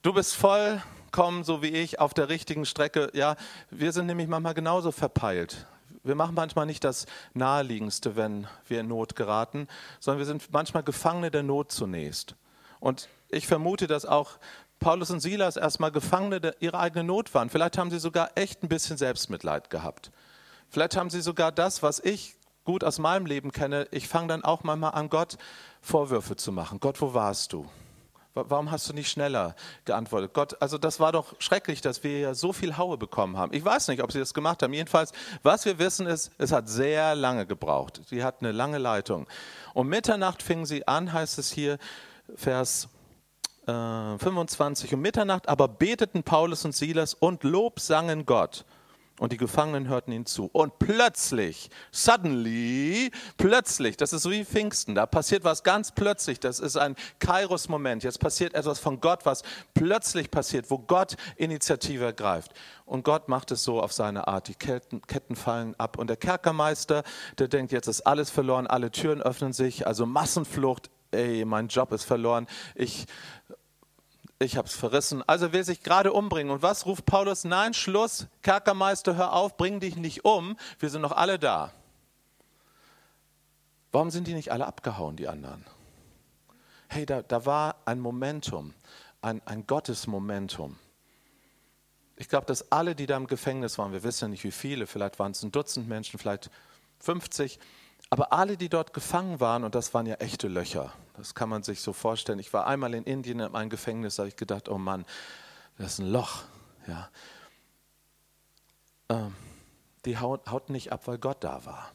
du 0.03 0.13
bist 0.13 0.35
vollkommen 0.35 1.43
so 1.43 1.63
wie 1.63 1.69
ich 1.69 2.01
auf 2.01 2.13
der 2.13 2.29
richtigen 2.29 2.67
Strecke. 2.67 3.11
Ja, 3.15 3.37
wir 3.71 3.93
sind 3.93 4.07
nämlich 4.07 4.29
manchmal 4.29 4.53
genauso 4.53 4.93
verpeilt. 4.93 5.67
Wir 6.05 6.17
machen 6.17 6.35
manchmal 6.35 6.67
nicht 6.67 6.85
das 6.85 7.07
Naheliegendste, 7.33 8.15
wenn 8.15 8.47
wir 8.67 8.81
in 8.81 8.89
Not 8.89 9.17
geraten, 9.17 9.69
sondern 10.01 10.19
wir 10.19 10.27
sind 10.27 10.53
manchmal 10.53 10.83
Gefangene 10.83 11.31
der 11.31 11.43
Not 11.43 11.73
zunächst. 11.73 12.35
Und 12.79 13.09
ich 13.31 13.47
vermute, 13.47 13.87
dass 13.87 14.05
auch 14.05 14.33
Paulus 14.81 15.11
und 15.11 15.21
Silas 15.21 15.57
erstmal 15.57 15.93
Gefangene 15.93 16.55
ihrer 16.61 16.81
eigenen 16.81 17.07
Not 17.07 17.33
waren. 17.33 17.49
Vielleicht 17.49 17.79
haben 17.79 17.91
sie 17.91 18.01
sogar 18.01 18.33
echt 18.35 18.63
ein 18.63 18.69
bisschen 18.69 18.99
Selbstmitleid 18.99 19.71
gehabt. 19.71 20.11
Vielleicht 20.69 20.95
haben 20.95 21.09
sie 21.09 21.23
sogar 21.23 21.51
das, 21.51 21.83
was 21.83 22.01
ich 22.01 22.38
gut 22.69 22.85
aus 22.85 22.99
meinem 22.99 23.25
Leben 23.25 23.51
kenne, 23.51 23.89
ich 23.93 24.09
fange 24.09 24.29
dann 24.29 24.45
auch 24.45 24.63
manchmal 24.63 24.93
an, 24.93 25.09
Gott 25.09 25.39
Vorwürfe 25.81 26.37
zu 26.37 26.53
machen. 26.53 26.81
Gott, 26.81 27.01
wo 27.01 27.15
warst 27.15 27.55
du? 27.55 27.65
Warum 28.35 28.71
hast 28.71 28.87
du 28.91 28.93
nicht 28.93 29.11
schneller 29.11 29.57
geantwortet? 29.87 30.35
Gott, 30.35 30.61
also 30.61 30.77
das 30.77 31.01
war 31.01 31.11
doch 31.11 31.35
schrecklich, 31.39 31.81
dass 31.81 32.05
wir 32.05 32.19
ja 32.21 32.35
so 32.35 32.53
viel 32.53 32.77
Haue 32.77 32.99
bekommen 32.99 33.39
haben. 33.39 33.55
Ich 33.55 33.65
weiß 33.65 33.89
nicht, 33.89 34.03
ob 34.03 34.13
sie 34.13 34.19
das 34.19 34.35
gemacht 34.35 34.63
haben. 34.63 34.75
Jedenfalls, 34.75 35.13
was 35.43 35.65
wir 35.65 35.79
wissen 35.79 36.07
ist, 36.07 36.31
es 36.37 36.53
hat 36.53 36.69
sehr 36.69 37.15
lange 37.15 37.47
gebraucht. 37.47 38.03
Sie 38.07 38.23
hat 38.23 38.43
eine 38.43 38.53
lange 38.53 38.77
Leitung. 38.77 39.27
Um 39.73 39.89
Mitternacht 39.89 40.43
fingen 40.43 40.67
sie 40.67 40.87
an, 40.87 41.11
heißt 41.11 41.39
es 41.39 41.51
hier, 41.51 41.79
Vers 42.37 42.91
äh, 43.67 43.73
25. 43.73 44.93
Um 44.93 45.01
Mitternacht 45.01 45.49
aber 45.49 45.69
beteten 45.69 46.23
Paulus 46.23 46.67
und 46.67 46.75
Silas 46.75 47.15
und 47.15 47.45
Lob 47.45 47.81
sangen 47.81 48.27
Gott. 48.27 48.67
Und 49.19 49.33
die 49.33 49.37
Gefangenen 49.37 49.89
hörten 49.89 50.13
ihn 50.13 50.27
zu. 50.27 50.49
Und 50.53 50.79
plötzlich, 50.79 51.71
suddenly, 51.91 53.11
plötzlich, 53.37 53.97
das 53.97 54.13
ist 54.13 54.23
so 54.23 54.31
wie 54.31 54.45
Pfingsten, 54.45 54.95
da 54.95 55.07
passiert 55.07 55.45
was 55.45 55.63
ganz 55.63 55.93
plötzlich. 55.93 56.39
Das 56.41 56.61
ist 56.61 56.77
ein 56.77 56.95
Kairos-Moment. 57.19 58.05
Jetzt 58.05 58.21
passiert 58.21 58.55
etwas 58.55 58.79
von 58.79 59.01
Gott, 59.01 59.27
was 59.27 59.43
plötzlich 59.75 60.31
passiert, 60.31 60.71
wo 60.71 60.79
Gott 60.79 61.17
Initiative 61.37 62.05
ergreift. 62.05 62.53
Und 62.85 63.05
Gott 63.05 63.29
macht 63.29 63.51
es 63.51 63.65
so 63.65 63.83
auf 63.83 63.93
seine 63.93 64.29
Art. 64.29 64.49
Die 64.49 64.55
Ketten, 64.55 65.03
Ketten 65.03 65.37
fallen 65.37 65.75
ab. 65.79 65.99
Und 65.99 66.09
der 66.09 66.17
Kerkermeister, 66.17 67.03
der 67.39 67.49
denkt, 67.49 67.73
jetzt 67.73 67.89
ist 67.89 68.03
alles 68.03 68.31
verloren, 68.31 68.67
alle 68.67 68.91
Türen 68.91 69.21
öffnen 69.21 69.53
sich, 69.53 69.87
also 69.87 70.07
Massenflucht. 70.07 70.91
Ey, 71.11 71.47
mein 71.47 71.69
Job 71.69 71.93
ist 71.93 72.05
verloren. 72.05 72.47
Ich 72.75 73.07
ich 74.39 74.57
habe 74.57 74.69
es 74.69 74.75
verrissen. 74.75 75.23
Also 75.27 75.53
will 75.53 75.65
sich 75.65 75.83
gerade 75.83 76.13
umbringen. 76.13 76.53
Und 76.53 76.63
was 76.63 76.87
ruft 76.87 77.07
Paulus? 77.07 77.45
Nein, 77.45 77.75
Schluss, 77.75 78.27
Kerkermeister, 78.43 79.17
hör 79.17 79.33
auf, 79.33 79.57
bring 79.57 79.81
dich 79.81 79.97
nicht 79.97 80.25
um. 80.25 80.57
Wir 80.79 80.91
sind 80.91 81.03
noch 81.03 81.13
alle 81.13 81.39
da. 81.39 81.73
Warum 83.91 84.11
sind 84.11 84.27
die 84.27 84.35
nicht 84.35 84.53
alle 84.53 84.67
abgehauen, 84.67 85.17
die 85.17 85.29
anderen? 85.29 85.65
Hey, 86.89 87.05
da, 87.05 87.23
da 87.23 87.47
war 87.47 87.77
ein 87.85 88.01
Momentum, 88.01 88.75
ein, 89.23 89.43
ein 89.45 89.67
Gottesmomentum. 89.67 90.79
Ich 92.17 92.29
glaube, 92.29 92.47
dass 92.47 92.71
alle, 92.73 92.95
die 92.95 93.07
da 93.07 93.17
im 93.17 93.27
Gefängnis 93.27 93.79
waren, 93.79 93.93
wir 93.93 94.03
wissen 94.03 94.25
ja 94.25 94.29
nicht 94.29 94.45
wie 94.45 94.51
viele, 94.51 94.87
vielleicht 94.87 95.19
waren 95.19 95.33
es 95.33 95.43
ein 95.43 95.53
Dutzend 95.53 95.89
Menschen, 95.89 96.19
vielleicht 96.19 96.51
50, 97.01 97.59
aber 98.11 98.33
alle, 98.33 98.57
die 98.57 98.69
dort 98.69 98.93
gefangen 98.93 99.41
waren, 99.41 99.65
und 99.65 99.75
das 99.75 99.93
waren 99.93 100.07
ja 100.07 100.15
echte 100.17 100.49
Löcher, 100.49 100.93
das 101.17 101.35
kann 101.35 101.49
man 101.49 101.63
sich 101.63 101.81
so 101.81 101.93
vorstellen. 101.93 102.39
Ich 102.39 102.53
war 102.53 102.67
einmal 102.67 102.95
in 102.95 103.05
Indien 103.05 103.41
in 103.41 103.55
einem 103.55 103.71
Gefängnis, 103.71 104.17
da 104.17 104.23
habe 104.23 104.29
ich 104.29 104.37
gedacht, 104.37 104.69
oh 104.69 104.79
Mann, 104.79 105.05
das 105.77 105.95
ist 105.95 105.99
ein 106.01 106.11
Loch. 106.11 106.43
Ja. 106.87 107.11
Ähm, 109.11 109.35
die 110.05 110.19
haut 110.19 110.71
nicht 110.71 110.93
ab, 110.93 111.03
weil 111.07 111.19
Gott 111.19 111.45
da 111.45 111.65
war. 111.67 111.93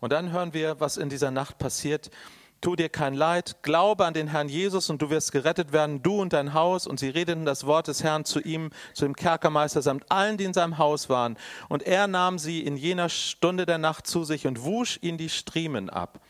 Und 0.00 0.12
dann 0.12 0.30
hören 0.30 0.54
wir, 0.54 0.80
was 0.80 0.96
in 0.96 1.08
dieser 1.08 1.30
Nacht 1.30 1.58
passiert. 1.58 2.10
Tu 2.60 2.74
dir 2.74 2.88
kein 2.88 3.14
Leid, 3.14 3.62
glaube 3.62 4.04
an 4.04 4.14
den 4.14 4.26
Herrn 4.28 4.48
Jesus 4.48 4.90
und 4.90 5.00
du 5.00 5.10
wirst 5.10 5.30
gerettet 5.30 5.72
werden, 5.72 6.02
du 6.02 6.20
und 6.20 6.32
dein 6.32 6.54
Haus. 6.54 6.88
Und 6.88 6.98
sie 6.98 7.08
redeten 7.08 7.44
das 7.44 7.66
Wort 7.66 7.86
des 7.86 8.02
Herrn 8.02 8.24
zu 8.24 8.40
ihm, 8.40 8.70
zu 8.94 9.04
dem 9.04 9.14
Kerkermeister 9.14 9.80
samt 9.80 10.10
allen, 10.10 10.38
die 10.38 10.44
in 10.44 10.54
seinem 10.54 10.78
Haus 10.78 11.08
waren. 11.08 11.38
Und 11.68 11.84
er 11.84 12.08
nahm 12.08 12.38
sie 12.38 12.64
in 12.64 12.76
jener 12.76 13.08
Stunde 13.08 13.64
der 13.64 13.78
Nacht 13.78 14.08
zu 14.08 14.24
sich 14.24 14.46
und 14.46 14.64
wusch 14.64 14.98
ihnen 15.02 15.18
die 15.18 15.28
Striemen 15.28 15.88
ab. 15.88 16.20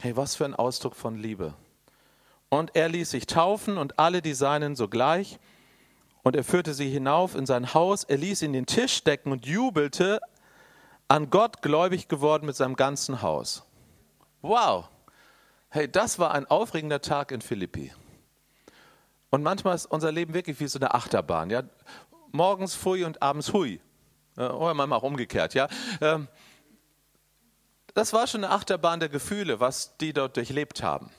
Hey, 0.00 0.16
was 0.16 0.34
für 0.34 0.44
ein 0.44 0.56
Ausdruck 0.56 0.96
von 0.96 1.16
Liebe. 1.16 1.54
Und 2.48 2.74
er 2.74 2.88
ließ 2.88 3.10
sich 3.10 3.26
taufen 3.26 3.78
und 3.78 3.98
alle 3.98 4.22
die 4.22 4.34
Seinen 4.34 4.74
sogleich. 4.74 5.38
Und 6.22 6.34
er 6.34 6.42
führte 6.42 6.74
sie 6.74 6.90
hinauf 6.90 7.36
in 7.36 7.46
sein 7.46 7.74
Haus, 7.74 8.04
er 8.04 8.18
ließ 8.18 8.42
ihn 8.42 8.52
den 8.52 8.66
Tisch 8.66 9.04
decken 9.04 9.32
und 9.32 9.46
jubelte, 9.46 10.20
an 11.08 11.30
Gott 11.30 11.62
gläubig 11.62 12.08
geworden 12.08 12.46
mit 12.46 12.56
seinem 12.56 12.76
ganzen 12.76 13.22
Haus. 13.22 13.64
Wow! 14.42 14.88
Hey, 15.72 15.90
das 15.90 16.18
war 16.18 16.32
ein 16.34 16.46
aufregender 16.46 17.00
Tag 17.00 17.30
in 17.30 17.40
Philippi. 17.40 17.92
Und 19.30 19.44
manchmal 19.44 19.76
ist 19.76 19.86
unser 19.86 20.10
Leben 20.10 20.34
wirklich 20.34 20.58
wie 20.58 20.66
so 20.66 20.80
eine 20.80 20.94
Achterbahn. 20.94 21.48
Ja? 21.48 21.62
Morgens 22.32 22.74
Fui 22.74 23.04
und 23.04 23.22
abends 23.22 23.52
Hui. 23.52 23.80
Oder 24.36 24.74
manchmal 24.74 24.98
auch 24.98 25.04
umgekehrt. 25.04 25.54
Ja? 25.54 25.68
Ähm, 26.00 26.26
das 27.94 28.12
war 28.12 28.26
schon 28.26 28.42
eine 28.42 28.52
Achterbahn 28.52 28.98
der 28.98 29.08
Gefühle, 29.08 29.60
was 29.60 29.96
die 29.98 30.12
dort 30.12 30.36
durchlebt 30.36 30.82
haben. 30.82 31.10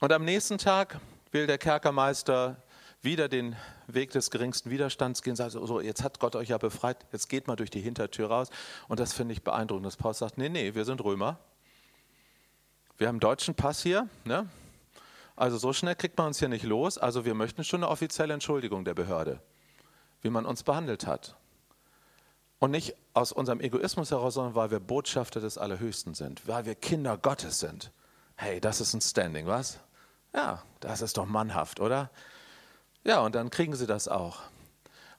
Und 0.00 0.12
am 0.12 0.26
nächsten 0.26 0.58
Tag 0.58 1.00
will 1.30 1.46
der 1.46 1.56
Kerkermeister 1.56 2.58
wieder 3.00 3.30
den 3.30 3.56
Weg 3.86 4.10
des 4.10 4.30
geringsten 4.30 4.70
Widerstands 4.70 5.22
gehen, 5.22 5.36
sagt 5.36 5.52
so, 5.52 5.80
jetzt 5.80 6.02
hat 6.02 6.20
Gott 6.20 6.36
euch 6.36 6.50
ja 6.50 6.58
befreit, 6.58 6.98
jetzt 7.12 7.30
geht 7.30 7.46
mal 7.46 7.56
durch 7.56 7.70
die 7.70 7.80
Hintertür 7.80 8.28
raus. 8.28 8.50
Und 8.88 9.00
das 9.00 9.14
finde 9.14 9.32
ich 9.32 9.42
beeindruckend, 9.42 9.86
dass 9.86 9.96
Paulus 9.96 10.18
sagt, 10.18 10.36
nee, 10.36 10.50
nee, 10.50 10.74
wir 10.74 10.84
sind 10.84 11.02
Römer, 11.02 11.38
wir 12.96 13.08
haben 13.08 13.14
einen 13.14 13.20
deutschen 13.20 13.54
Pass 13.54 13.82
hier. 13.82 14.08
Ne? 14.24 14.48
Also 15.36 15.58
so 15.58 15.72
schnell 15.72 15.96
kriegt 15.96 16.16
man 16.16 16.28
uns 16.28 16.38
hier 16.38 16.48
nicht 16.48 16.64
los. 16.64 16.96
Also 16.98 17.24
wir 17.24 17.34
möchten 17.34 17.64
schon 17.64 17.82
eine 17.82 17.90
offizielle 17.90 18.34
Entschuldigung 18.34 18.84
der 18.84 18.94
Behörde, 18.94 19.40
wie 20.22 20.30
man 20.30 20.46
uns 20.46 20.62
behandelt 20.62 21.06
hat. 21.06 21.36
Und 22.60 22.70
nicht 22.70 22.94
aus 23.12 23.32
unserem 23.32 23.60
Egoismus 23.60 24.10
heraus, 24.10 24.34
sondern 24.34 24.54
weil 24.54 24.70
wir 24.70 24.80
Botschafter 24.80 25.40
des 25.40 25.58
Allerhöchsten 25.58 26.14
sind, 26.14 26.46
weil 26.46 26.64
wir 26.64 26.74
Kinder 26.74 27.18
Gottes 27.18 27.58
sind. 27.58 27.90
Hey, 28.36 28.60
das 28.60 28.80
ist 28.80 28.94
ein 28.94 29.00
Standing, 29.00 29.46
was? 29.46 29.80
Ja, 30.32 30.62
das 30.80 31.02
ist 31.02 31.16
doch 31.16 31.26
mannhaft, 31.26 31.80
oder? 31.80 32.10
Ja, 33.04 33.20
und 33.20 33.34
dann 33.34 33.50
kriegen 33.50 33.76
sie 33.76 33.86
das 33.86 34.08
auch. 34.08 34.40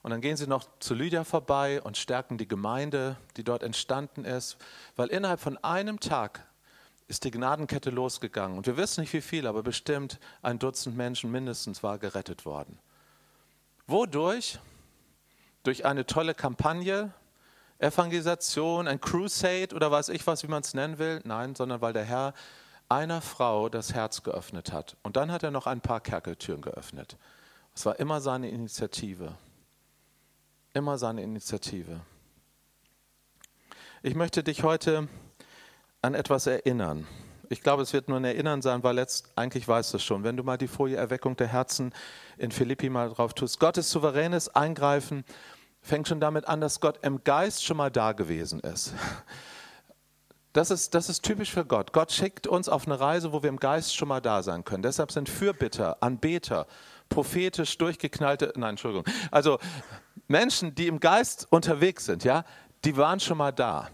Und 0.02 0.12
dann 0.12 0.21
gehen 0.21 0.38
sie 0.38 0.47
noch 0.47 0.65
zu 0.80 0.93
Lydia 0.93 1.23
vorbei 1.23 1.82
und 1.82 1.97
stärken 1.97 2.38
die 2.38 2.47
Gemeinde, 2.47 3.17
die 3.38 3.43
dort 3.43 3.63
entstanden 3.63 4.23
ist, 4.23 4.58
weil 4.95 5.10
innerhalb 5.10 5.39
von 5.39 5.58
einem 5.63 6.00
Tag 6.00 6.45
ist 7.08 7.24
die 7.24 7.32
Gnadenkette 7.32 7.91
losgegangen. 7.91 8.58
Und 8.58 8.68
wir 8.68 8.78
wissen 8.78 9.02
nicht 9.02 9.13
wie 9.13 9.22
viel, 9.22 9.48
aber 9.48 9.63
bestimmt 9.63 10.20
ein 10.41 10.60
Dutzend 10.60 10.98
Menschen 10.98 11.32
mindestens 11.32 11.84
war 11.84 12.00
gerettet 12.00 12.46
worden. 12.46 12.80
Wodurch? 13.88 14.60
Durch 15.63 15.86
eine 15.86 16.06
tolle 16.06 16.34
Kampagne, 16.34 17.13
Evangelisation, 17.80 18.88
ein 18.88 19.02
Crusade 19.02 19.76
oder 19.76 19.91
weiß 19.91 20.10
ich 20.10 20.26
was, 20.28 20.44
wie 20.44 20.48
man 20.48 20.62
es 20.62 20.74
nennen 20.74 20.98
will. 20.98 21.22
Nein, 21.24 21.56
sondern 21.56 21.82
weil 21.82 21.94
der 21.94 22.04
Herr 22.04 22.34
einer 22.89 23.22
Frau 23.22 23.70
das 23.70 23.94
Herz 23.94 24.24
geöffnet 24.24 24.72
hat. 24.72 24.96
Und 25.04 25.15
dann 25.18 25.32
hat 25.32 25.44
er 25.44 25.52
noch 25.52 25.68
ein 25.68 25.82
paar 25.82 26.02
Kerkeltüren 26.02 26.62
geöffnet. 26.62 27.18
Es 27.74 27.86
war 27.86 28.00
immer 28.00 28.22
seine 28.22 28.50
Initiative. 28.50 29.36
Immer 30.74 30.98
seine 30.98 31.24
Initiative. 31.24 32.02
Ich 34.04 34.15
möchte 34.15 34.44
dich 34.44 34.63
heute 34.63 35.08
an 36.06 36.13
etwas 36.13 36.48
erinnern. 36.48 37.08
Ich 37.50 37.62
glaube, 37.62 37.84
es 37.84 37.94
wird 37.94 38.10
nur 38.10 38.18
ein 38.18 38.26
Erinnern 38.26 38.62
sein, 38.62 38.84
weil 38.84 38.96
letzt, 38.96 39.32
eigentlich 39.36 39.68
weißt 39.68 39.94
du 39.94 39.98
es 39.98 40.04
schon. 40.04 40.24
Wenn 40.24 40.38
du 40.38 40.44
mal 40.44 40.58
die 40.58 40.68
Folie 40.68 40.98
Erweckung 40.98 41.36
der 41.36 41.48
Herzen 41.48 41.94
in 42.38 42.52
Philippi 42.52 42.89
mal 42.89 43.10
drauf 43.10 43.34
tust. 43.34 43.60
Gottes 43.60 43.91
souveränes 43.91 44.50
Eingreifen 44.50 45.26
fängt 45.82 46.08
schon 46.08 46.20
damit 46.20 46.48
an, 46.48 46.62
dass 46.62 46.80
Gott 46.80 47.00
im 47.04 47.24
Geist 47.24 47.63
schon 47.63 47.78
mal 47.78 47.91
da 47.91 48.13
gewesen 48.13 48.60
ist. 48.62 48.94
Das 50.54 50.72
ist, 50.72 50.94
das 50.94 51.10
ist 51.10 51.22
typisch 51.24 51.52
für 51.52 51.65
Gott. 51.65 51.91
Gott 51.91 52.13
schickt 52.13 52.48
uns 52.48 52.70
auf 52.70 52.86
eine 52.86 53.00
Reise, 53.00 53.34
wo 53.34 53.44
wir 53.44 53.50
im 53.50 53.60
Geist 53.60 53.94
schon 53.94 54.08
mal 54.08 54.22
da 54.22 54.41
sein 54.41 54.63
können. 54.63 54.84
Deshalb 54.84 55.12
sind 55.12 55.28
Fürbitter, 55.28 56.02
Anbeter, 56.02 56.65
prophetisch 57.10 57.78
durchgeknallte, 57.78 58.54
nein, 58.56 58.72
Entschuldigung, 58.72 59.06
also 59.32 59.60
Menschen, 60.28 60.74
die 60.74 60.88
im 60.88 61.02
Geist 61.02 61.46
unterwegs 61.50 62.06
sind, 62.06 62.24
ja, 62.24 62.46
die 62.86 62.96
waren 62.96 63.20
schon 63.20 63.38
mal 63.38 63.52
da 63.52 63.89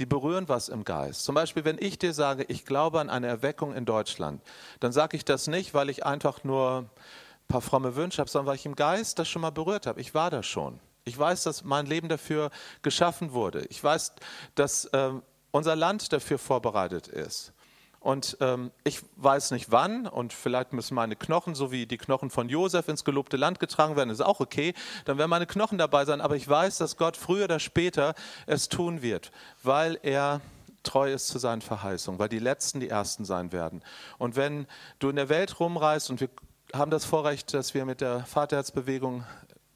die 0.00 0.06
berühren 0.06 0.48
was 0.48 0.68
im 0.70 0.82
Geist. 0.82 1.24
Zum 1.24 1.34
Beispiel, 1.34 1.64
wenn 1.64 1.76
ich 1.78 1.98
dir 1.98 2.14
sage, 2.14 2.44
ich 2.48 2.64
glaube 2.64 3.00
an 3.00 3.10
eine 3.10 3.26
Erweckung 3.26 3.74
in 3.74 3.84
Deutschland, 3.84 4.42
dann 4.80 4.92
sage 4.92 5.16
ich 5.16 5.26
das 5.26 5.46
nicht, 5.46 5.74
weil 5.74 5.90
ich 5.90 6.06
einfach 6.06 6.42
nur 6.42 6.78
ein 6.78 7.46
paar 7.48 7.60
fromme 7.60 7.96
Wünsche 7.96 8.18
habe, 8.20 8.30
sondern 8.30 8.46
weil 8.46 8.56
ich 8.56 8.64
im 8.64 8.76
Geist 8.76 9.18
das 9.18 9.28
schon 9.28 9.42
mal 9.42 9.50
berührt 9.50 9.86
habe. 9.86 10.00
Ich 10.00 10.14
war 10.14 10.30
da 10.30 10.42
schon. 10.42 10.80
Ich 11.04 11.18
weiß, 11.18 11.42
dass 11.42 11.64
mein 11.64 11.84
Leben 11.84 12.08
dafür 12.08 12.50
geschaffen 12.80 13.32
wurde. 13.32 13.66
Ich 13.66 13.82
weiß, 13.84 14.14
dass 14.54 14.86
äh, 14.86 15.10
unser 15.50 15.76
Land 15.76 16.12
dafür 16.12 16.38
vorbereitet 16.38 17.06
ist. 17.06 17.52
Und 18.00 18.38
ähm, 18.40 18.70
ich 18.82 19.02
weiß 19.16 19.50
nicht 19.50 19.70
wann 19.70 20.06
und 20.06 20.32
vielleicht 20.32 20.72
müssen 20.72 20.94
meine 20.94 21.16
Knochen, 21.16 21.54
so 21.54 21.70
wie 21.70 21.84
die 21.84 21.98
Knochen 21.98 22.30
von 22.30 22.48
Josef, 22.48 22.88
ins 22.88 23.04
gelobte 23.04 23.36
Land 23.36 23.60
getragen 23.60 23.94
werden, 23.94 24.08
ist 24.08 24.22
auch 24.22 24.40
okay. 24.40 24.72
Dann 25.04 25.18
werden 25.18 25.28
meine 25.28 25.46
Knochen 25.46 25.76
dabei 25.76 26.06
sein. 26.06 26.22
Aber 26.22 26.34
ich 26.34 26.48
weiß, 26.48 26.78
dass 26.78 26.96
Gott 26.96 27.18
früher 27.18 27.44
oder 27.44 27.60
später 27.60 28.14
es 28.46 28.70
tun 28.70 29.02
wird, 29.02 29.32
weil 29.62 29.98
er 30.02 30.40
treu 30.82 31.12
ist 31.12 31.28
zu 31.28 31.38
seinen 31.38 31.60
Verheißungen, 31.60 32.18
weil 32.18 32.30
die 32.30 32.38
Letzten 32.38 32.80
die 32.80 32.88
Ersten 32.88 33.26
sein 33.26 33.52
werden. 33.52 33.82
Und 34.16 34.34
wenn 34.34 34.66
du 34.98 35.10
in 35.10 35.16
der 35.16 35.28
Welt 35.28 35.60
rumreist 35.60 36.08
und 36.08 36.22
wir 36.22 36.30
haben 36.72 36.90
das 36.90 37.04
Vorrecht, 37.04 37.52
dass 37.52 37.74
wir 37.74 37.84
mit 37.84 38.00
der 38.00 38.24
Vaterherzbewegung 38.24 39.24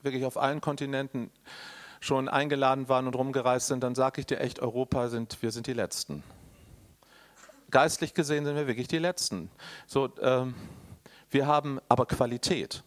wirklich 0.01 0.25
auf 0.25 0.39
allen 0.39 0.63
Kontinenten 0.63 1.31
schon 2.01 2.31
eingeladen 2.31 2.89
waren 2.89 3.07
und 3.07 3.17
rumgereist 3.17 3.67
sind, 3.67 3.83
dann 3.83 3.95
sage 3.95 4.21
ich 4.21 4.27
dir 4.27 4.41
echt, 4.41 4.61
Europa 4.61 5.09
sind, 5.09 5.43
wir 5.43 5.51
sind 5.51 5.67
die 5.67 5.73
Letzten 5.75 6.23
geistlich 7.75 8.15
gesehen 8.15 8.45
sind 8.45 8.55
wir 8.55 8.69
wirklich 8.69 8.87
die 8.87 8.99
Letzten. 8.99 9.51
So, 9.89 10.09
ähm, 10.23 10.55
wir 11.29 11.49
haben 11.49 11.81
aber 11.89 12.07
Qualität. 12.07 12.85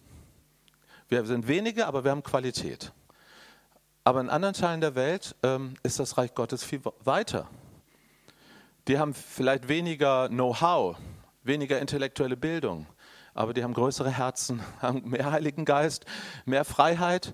Wir 1.09 1.25
sind 1.25 1.49
wenige, 1.49 1.87
aber 1.87 2.05
wir 2.05 2.11
haben 2.11 2.23
Qualität. 2.23 2.93
Aber 4.05 4.21
in 4.21 4.29
anderen 4.29 4.53
Teilen 4.53 4.79
der 4.79 4.95
Welt 4.95 5.35
ähm, 5.43 5.73
ist 5.83 5.99
das 5.99 6.17
Reich 6.17 6.33
Gottes 6.33 6.63
viel 6.63 6.79
weiter. 7.03 7.49
Die 8.87 8.97
haben 8.97 9.13
vielleicht 9.13 9.67
weniger 9.67 10.29
Know-how, 10.29 10.95
weniger 11.43 11.81
intellektuelle 11.81 12.37
Bildung, 12.37 12.87
aber 13.33 13.53
die 13.53 13.65
haben 13.65 13.73
größere 13.73 14.09
Herzen, 14.09 14.61
haben 14.81 15.09
mehr 15.09 15.29
Heiligen 15.29 15.65
Geist, 15.65 16.05
mehr 16.45 16.63
Freiheit. 16.63 17.33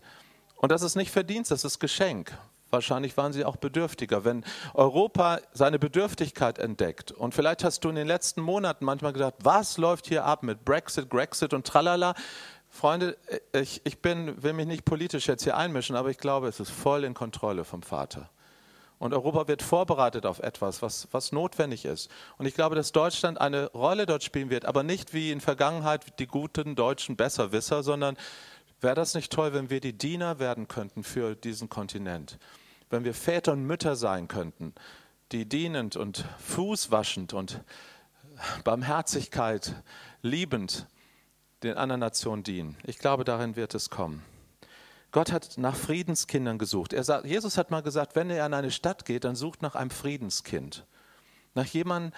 Und 0.55 0.71
das 0.71 0.81
ist 0.81 0.95
nicht 0.95 1.11
Verdienst, 1.11 1.51
das 1.51 1.63
ist 1.63 1.77
Geschenk, 1.77 2.35
Wahrscheinlich 2.73 3.15
waren 3.17 3.31
sie 3.33 3.45
auch 3.45 3.55
bedürftiger. 3.55 4.25
Wenn 4.25 4.43
Europa 4.73 5.39
seine 5.53 5.77
Bedürftigkeit 5.77 6.57
entdeckt 6.57 7.11
und 7.11 7.35
vielleicht 7.35 7.63
hast 7.63 7.85
du 7.85 7.89
in 7.89 7.95
den 7.95 8.07
letzten 8.07 8.41
Monaten 8.41 8.83
manchmal 8.83 9.13
gedacht, 9.13 9.35
was 9.43 9.77
läuft 9.77 10.07
hier 10.07 10.25
ab 10.25 10.41
mit 10.41 10.65
Brexit, 10.65 11.09
Grexit 11.09 11.53
und 11.53 11.67
tralala, 11.67 12.15
Freunde, 12.69 13.15
ich, 13.53 13.81
ich 13.83 14.01
bin, 14.01 14.41
will 14.41 14.53
mich 14.53 14.65
nicht 14.65 14.83
politisch 14.83 15.27
jetzt 15.27 15.43
hier 15.43 15.55
einmischen, 15.55 15.95
aber 15.95 16.09
ich 16.09 16.17
glaube, 16.17 16.47
es 16.47 16.59
ist 16.59 16.71
voll 16.71 17.03
in 17.03 17.13
Kontrolle 17.13 17.63
vom 17.63 17.83
Vater. 17.83 18.31
Und 18.97 19.13
Europa 19.13 19.47
wird 19.47 19.61
vorbereitet 19.61 20.25
auf 20.25 20.39
etwas, 20.39 20.81
was, 20.81 21.07
was 21.11 21.31
notwendig 21.31 21.85
ist. 21.85 22.09
Und 22.39 22.47
ich 22.47 22.55
glaube, 22.55 22.75
dass 22.75 22.91
Deutschland 22.91 23.39
eine 23.39 23.69
Rolle 23.73 24.07
dort 24.07 24.23
spielen 24.23 24.49
wird, 24.49 24.65
aber 24.65 24.81
nicht 24.81 25.13
wie 25.13 25.31
in 25.31 25.41
Vergangenheit 25.41 26.17
die 26.17 26.25
guten 26.25 26.75
deutschen 26.75 27.15
Besserwisser, 27.17 27.83
sondern 27.83 28.17
wäre 28.81 28.95
das 28.95 29.13
nicht 29.13 29.31
toll, 29.31 29.53
wenn 29.53 29.69
wir 29.69 29.79
die 29.79 29.95
Diener 29.95 30.39
werden 30.39 30.67
könnten 30.67 31.03
für 31.03 31.35
diesen 31.35 31.69
Kontinent? 31.69 32.39
Wenn 32.93 33.05
wir 33.05 33.15
Väter 33.15 33.53
und 33.53 33.65
Mütter 33.65 33.95
sein 33.95 34.27
könnten, 34.27 34.75
die 35.31 35.49
dienend 35.49 35.95
und 35.95 36.25
fußwaschend 36.37 37.33
und 37.33 37.59
Barmherzigkeit 38.63 39.81
liebend 40.21 40.85
den 41.63 41.75
anderen 41.75 42.01
Nationen 42.01 42.43
dienen. 42.43 42.77
Ich 42.83 42.99
glaube, 42.99 43.23
darin 43.23 43.55
wird 43.55 43.73
es 43.73 43.89
kommen. 43.89 44.23
Gott 45.11 45.31
hat 45.31 45.57
nach 45.57 45.75
Friedenskindern 45.75 46.59
gesucht. 46.59 46.93
Er 46.93 47.03
sagt, 47.03 47.25
Jesus 47.25 47.57
hat 47.57 47.71
mal 47.71 47.81
gesagt, 47.81 48.15
wenn 48.15 48.29
ihr 48.29 48.45
an 48.45 48.53
eine 48.53 48.69
Stadt 48.69 49.05
geht, 49.05 49.23
dann 49.23 49.35
sucht 49.35 49.63
nach 49.63 49.73
einem 49.73 49.89
Friedenskind. 49.89 50.85
Nach 51.55 51.65
jemandem, 51.65 52.13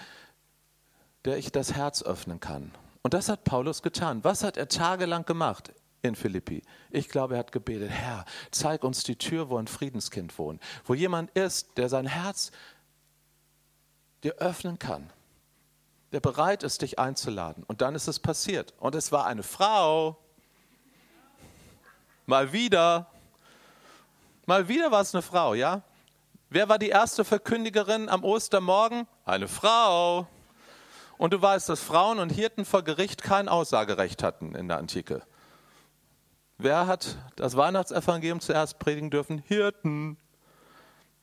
der 1.24 1.38
ich 1.38 1.50
das 1.50 1.72
Herz 1.72 2.02
öffnen 2.02 2.38
kann. 2.38 2.70
Und 3.00 3.14
das 3.14 3.30
hat 3.30 3.44
Paulus 3.44 3.80
getan. 3.80 4.24
Was 4.24 4.44
hat 4.44 4.58
er 4.58 4.68
tagelang 4.68 5.24
gemacht 5.24 5.72
in 6.02 6.14
Philippi? 6.14 6.62
Ich 6.90 7.08
glaube, 7.08 7.34
er 7.34 7.40
hat 7.40 7.52
gebetet, 7.52 7.90
Herr, 7.90 8.24
zeig 8.50 8.84
uns 8.84 9.02
die 9.02 9.16
Tür, 9.16 9.50
wo 9.50 9.58
ein 9.58 9.66
Friedenskind 9.66 10.38
wohnt. 10.38 10.62
Wo 10.84 10.94
jemand 10.94 11.30
ist, 11.32 11.76
der 11.78 11.88
sein 11.88 12.06
Herz 12.06 12.50
dir 14.22 14.34
öffnen 14.36 14.78
kann 14.78 15.10
der 16.12 16.20
bereit 16.20 16.62
ist, 16.62 16.82
dich 16.82 16.98
einzuladen. 16.98 17.62
Und 17.66 17.82
dann 17.82 17.94
ist 17.94 18.08
es 18.08 18.18
passiert. 18.18 18.74
Und 18.78 18.94
es 18.94 19.12
war 19.12 19.26
eine 19.26 19.42
Frau. 19.42 20.16
Mal 22.26 22.52
wieder. 22.52 23.06
Mal 24.46 24.68
wieder 24.68 24.90
war 24.90 25.02
es 25.02 25.14
eine 25.14 25.22
Frau, 25.22 25.54
ja? 25.54 25.82
Wer 26.48 26.68
war 26.68 26.78
die 26.78 26.88
erste 26.88 27.24
Verkündigerin 27.24 28.08
am 28.08 28.24
Ostermorgen? 28.24 29.06
Eine 29.24 29.48
Frau. 29.48 30.26
Und 31.18 31.32
du 31.32 31.42
weißt, 31.42 31.68
dass 31.68 31.80
Frauen 31.82 32.18
und 32.18 32.30
Hirten 32.30 32.64
vor 32.64 32.82
Gericht 32.82 33.22
kein 33.22 33.48
Aussagerecht 33.48 34.22
hatten 34.22 34.54
in 34.54 34.68
der 34.68 34.78
Antike. 34.78 35.22
Wer 36.58 36.86
hat 36.86 37.16
das 37.36 37.56
Weihnachtsevangelium 37.56 38.40
zuerst 38.40 38.78
predigen 38.78 39.10
dürfen? 39.10 39.42
Hirten. 39.46 40.16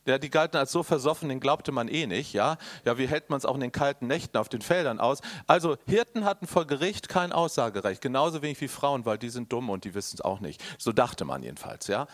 Ja, 0.06 0.18
die 0.18 0.30
galten 0.30 0.58
als 0.58 0.72
so 0.72 0.84
versoffen, 0.84 1.30
den 1.30 1.40
glaubte 1.40 1.72
man 1.72 1.88
eh 1.88 2.06
nicht. 2.08 2.34
Ja, 2.34 2.58
ja 2.84 2.98
wie 2.98 3.08
hält 3.08 3.30
man 3.30 3.38
es 3.38 3.46
auch 3.46 3.56
in 3.56 3.62
den 3.62 3.72
kalten 3.72 4.08
Nächten 4.08 4.38
auf 4.38 4.50
den 4.50 4.62
Feldern 4.62 5.00
aus? 5.00 5.22
Also 5.48 5.78
Hirten 5.86 6.26
hatten 6.26 6.46
vor 6.46 6.68
Gericht 6.68 7.08
kein 7.08 7.32
Aussagerecht, 7.32 8.02
genauso 8.02 8.42
wenig 8.42 8.60
wie 8.60 8.68
Frauen, 8.68 9.06
weil 9.06 9.18
die 9.18 9.30
sind 9.30 9.52
dumm 9.52 9.70
und 9.70 9.86
die 9.86 9.96
wissen 9.96 10.16
es 10.16 10.22
auch 10.22 10.42
nicht. 10.42 10.62
So 10.78 10.92
dachte 10.92 11.24
man 11.24 11.42
jedenfalls. 11.42 11.88
Ja, 11.88 12.08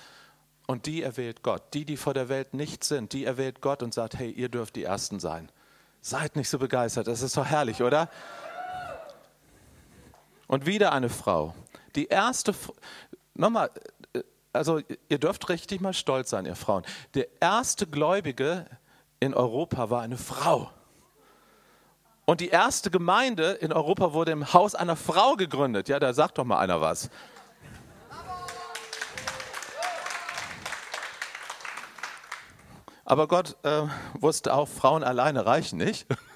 und 0.67 0.85
die 0.85 1.01
erwählt 1.01 1.41
Gott. 1.41 1.73
Die, 1.73 1.83
die 1.83 1.97
vor 1.97 2.13
der 2.13 2.29
Welt 2.29 2.53
nicht 2.53 2.83
sind, 2.83 3.11
die 3.13 3.25
erwählt 3.25 3.59
Gott 3.59 3.81
und 3.81 3.91
sagt: 3.91 4.19
Hey, 4.19 4.29
ihr 4.29 4.49
dürft 4.49 4.75
die 4.75 4.83
Ersten 4.83 5.19
sein. 5.19 5.51
Seid 5.99 6.35
nicht 6.35 6.47
so 6.47 6.59
begeistert. 6.59 7.07
Das 7.07 7.23
ist 7.23 7.35
doch 7.35 7.45
herrlich, 7.45 7.81
oder? 7.81 8.07
Und 10.45 10.67
wieder 10.67 10.91
eine 10.93 11.09
Frau. 11.09 11.55
Die 11.95 12.05
erste, 12.05 12.53
nochmal, 13.39 13.71
also 14.53 14.81
ihr 15.07 15.17
dürft 15.17 15.49
richtig 15.49 15.81
mal 15.81 15.93
stolz 15.93 16.29
sein, 16.29 16.45
ihr 16.45 16.55
Frauen. 16.55 16.83
Der 17.13 17.27
erste 17.41 17.87
Gläubige 17.87 18.65
in 19.19 19.33
Europa 19.33 19.89
war 19.89 20.01
eine 20.01 20.17
Frau. 20.17 20.71
Und 22.25 22.41
die 22.41 22.49
erste 22.49 22.91
Gemeinde 22.91 23.53
in 23.53 23.73
Europa 23.73 24.13
wurde 24.13 24.31
im 24.31 24.53
Haus 24.53 24.75
einer 24.75 24.95
Frau 24.95 25.35
gegründet. 25.35 25.89
Ja, 25.89 25.99
da 25.99 26.13
sagt 26.13 26.37
doch 26.37 26.45
mal 26.45 26.59
einer 26.59 26.79
was. 26.79 27.09
Aber 33.03 33.27
Gott 33.27 33.57
äh, 33.63 33.87
wusste 34.19 34.53
auch, 34.53 34.67
Frauen 34.67 35.03
alleine 35.03 35.47
reichen 35.47 35.79
nicht. 35.79 36.05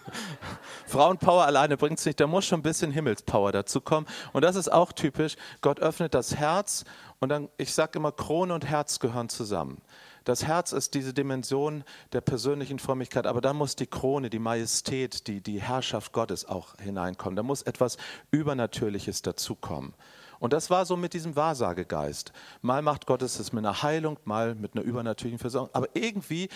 Frauenpower 0.94 1.44
alleine 1.44 1.76
bringt 1.76 1.98
es 1.98 2.06
nicht, 2.06 2.20
da 2.20 2.28
muss 2.28 2.46
schon 2.46 2.60
ein 2.60 2.64
bisschen 2.64 2.92
Himmelspower 2.92 3.52
dazu 3.52 3.82
kommen. 3.82 4.06
Und 4.32 4.44
das 4.44 4.56
ist 4.56 4.72
auch 4.72 4.92
typisch. 4.92 5.38
Gott 5.62 5.80
öffnet 5.80 6.14
das 6.14 6.36
Herz 6.36 6.86
und 7.20 7.30
dann, 7.30 7.50
ich 7.58 7.74
sage 7.74 7.98
immer, 7.98 8.12
Krone 8.12 8.54
und 8.54 8.64
Herz 8.64 9.00
gehören 9.00 9.28
zusammen. 9.28 9.82
Das 10.24 10.46
Herz 10.46 10.72
ist 10.72 10.94
diese 10.94 11.12
Dimension 11.12 11.84
der 12.12 12.22
persönlichen 12.22 12.78
Frömmigkeit, 12.78 13.26
aber 13.26 13.42
da 13.42 13.54
muss 13.54 13.76
die 13.76 13.88
Krone, 13.88 14.30
die 14.30 14.38
Majestät, 14.38 15.26
die, 15.26 15.42
die 15.42 15.60
Herrschaft 15.60 16.14
Gottes 16.14 16.46
auch 16.46 16.76
hineinkommen. 16.80 17.36
Da 17.36 17.42
muss 17.42 17.64
etwas 17.64 17.98
Übernatürliches 18.30 19.24
dazukommen. 19.24 19.96
Und 20.40 20.54
das 20.54 20.70
war 20.70 20.86
so 20.86 20.96
mit 20.96 21.14
diesem 21.14 21.36
Wahrsagegeist. 21.36 22.34
Mal 22.62 22.84
macht 22.84 23.08
Gott 23.08 23.24
es 23.24 23.52
mit 23.52 23.66
einer 23.66 23.82
Heilung, 23.82 24.20
mal 24.26 24.54
mit 24.54 24.76
einer 24.76 24.84
übernatürlichen 24.84 25.40
Versorgung. 25.40 25.72
Aber 25.74 25.88
irgendwie 25.96 26.50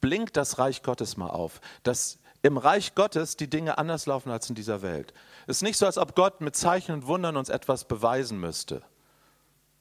blinkt 0.00 0.36
das 0.36 0.60
Reich 0.60 0.84
Gottes 0.84 1.16
mal 1.16 1.30
auf, 1.30 1.60
dass 1.82 2.20
im 2.42 2.56
Reich 2.56 2.94
Gottes 2.94 3.36
die 3.36 3.50
Dinge 3.50 3.78
anders 3.78 4.06
laufen 4.06 4.30
als 4.30 4.48
in 4.48 4.54
dieser 4.54 4.82
Welt. 4.82 5.12
Es 5.46 5.58
ist 5.58 5.62
nicht 5.62 5.76
so, 5.76 5.86
als 5.86 5.98
ob 5.98 6.14
Gott 6.14 6.40
mit 6.40 6.56
Zeichen 6.56 6.92
und 6.92 7.06
Wundern 7.06 7.36
uns 7.36 7.48
etwas 7.48 7.84
beweisen 7.84 8.40
müsste. 8.40 8.82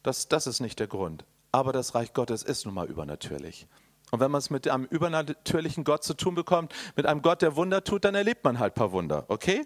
Das, 0.03 0.27
das 0.27 0.47
ist 0.47 0.59
nicht 0.59 0.79
der 0.79 0.87
Grund. 0.87 1.25
Aber 1.51 1.73
das 1.73 1.95
Reich 1.95 2.13
Gottes 2.13 2.43
ist 2.43 2.65
nun 2.65 2.75
mal 2.75 2.87
übernatürlich. 2.87 3.67
Und 4.11 4.19
wenn 4.19 4.31
man 4.31 4.39
es 4.39 4.49
mit 4.49 4.67
einem 4.67 4.85
übernatürlichen 4.85 5.83
Gott 5.83 6.03
zu 6.03 6.13
tun 6.13 6.35
bekommt, 6.35 6.73
mit 6.95 7.05
einem 7.05 7.21
Gott, 7.21 7.41
der 7.41 7.55
Wunder 7.55 7.83
tut, 7.83 8.05
dann 8.05 8.15
erlebt 8.15 8.43
man 8.43 8.59
halt 8.59 8.73
ein 8.73 8.75
paar 8.75 8.91
Wunder, 8.91 9.25
okay? 9.27 9.65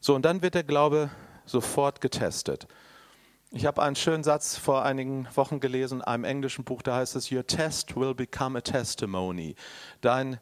So, 0.00 0.14
und 0.14 0.22
dann 0.24 0.42
wird 0.42 0.54
der 0.54 0.64
Glaube 0.64 1.10
sofort 1.46 2.00
getestet. 2.00 2.68
Ich 3.50 3.64
habe 3.64 3.82
einen 3.82 3.96
schönen 3.96 4.22
Satz 4.22 4.56
vor 4.56 4.84
einigen 4.84 5.26
Wochen 5.34 5.60
gelesen 5.60 6.00
in 6.00 6.04
einem 6.04 6.24
englischen 6.24 6.64
Buch, 6.64 6.82
da 6.82 6.96
heißt 6.96 7.16
es, 7.16 7.32
Your 7.32 7.46
test 7.46 7.96
will 7.96 8.14
become 8.14 8.58
a 8.58 8.60
testimony. 8.60 9.54
Dein 10.02 10.38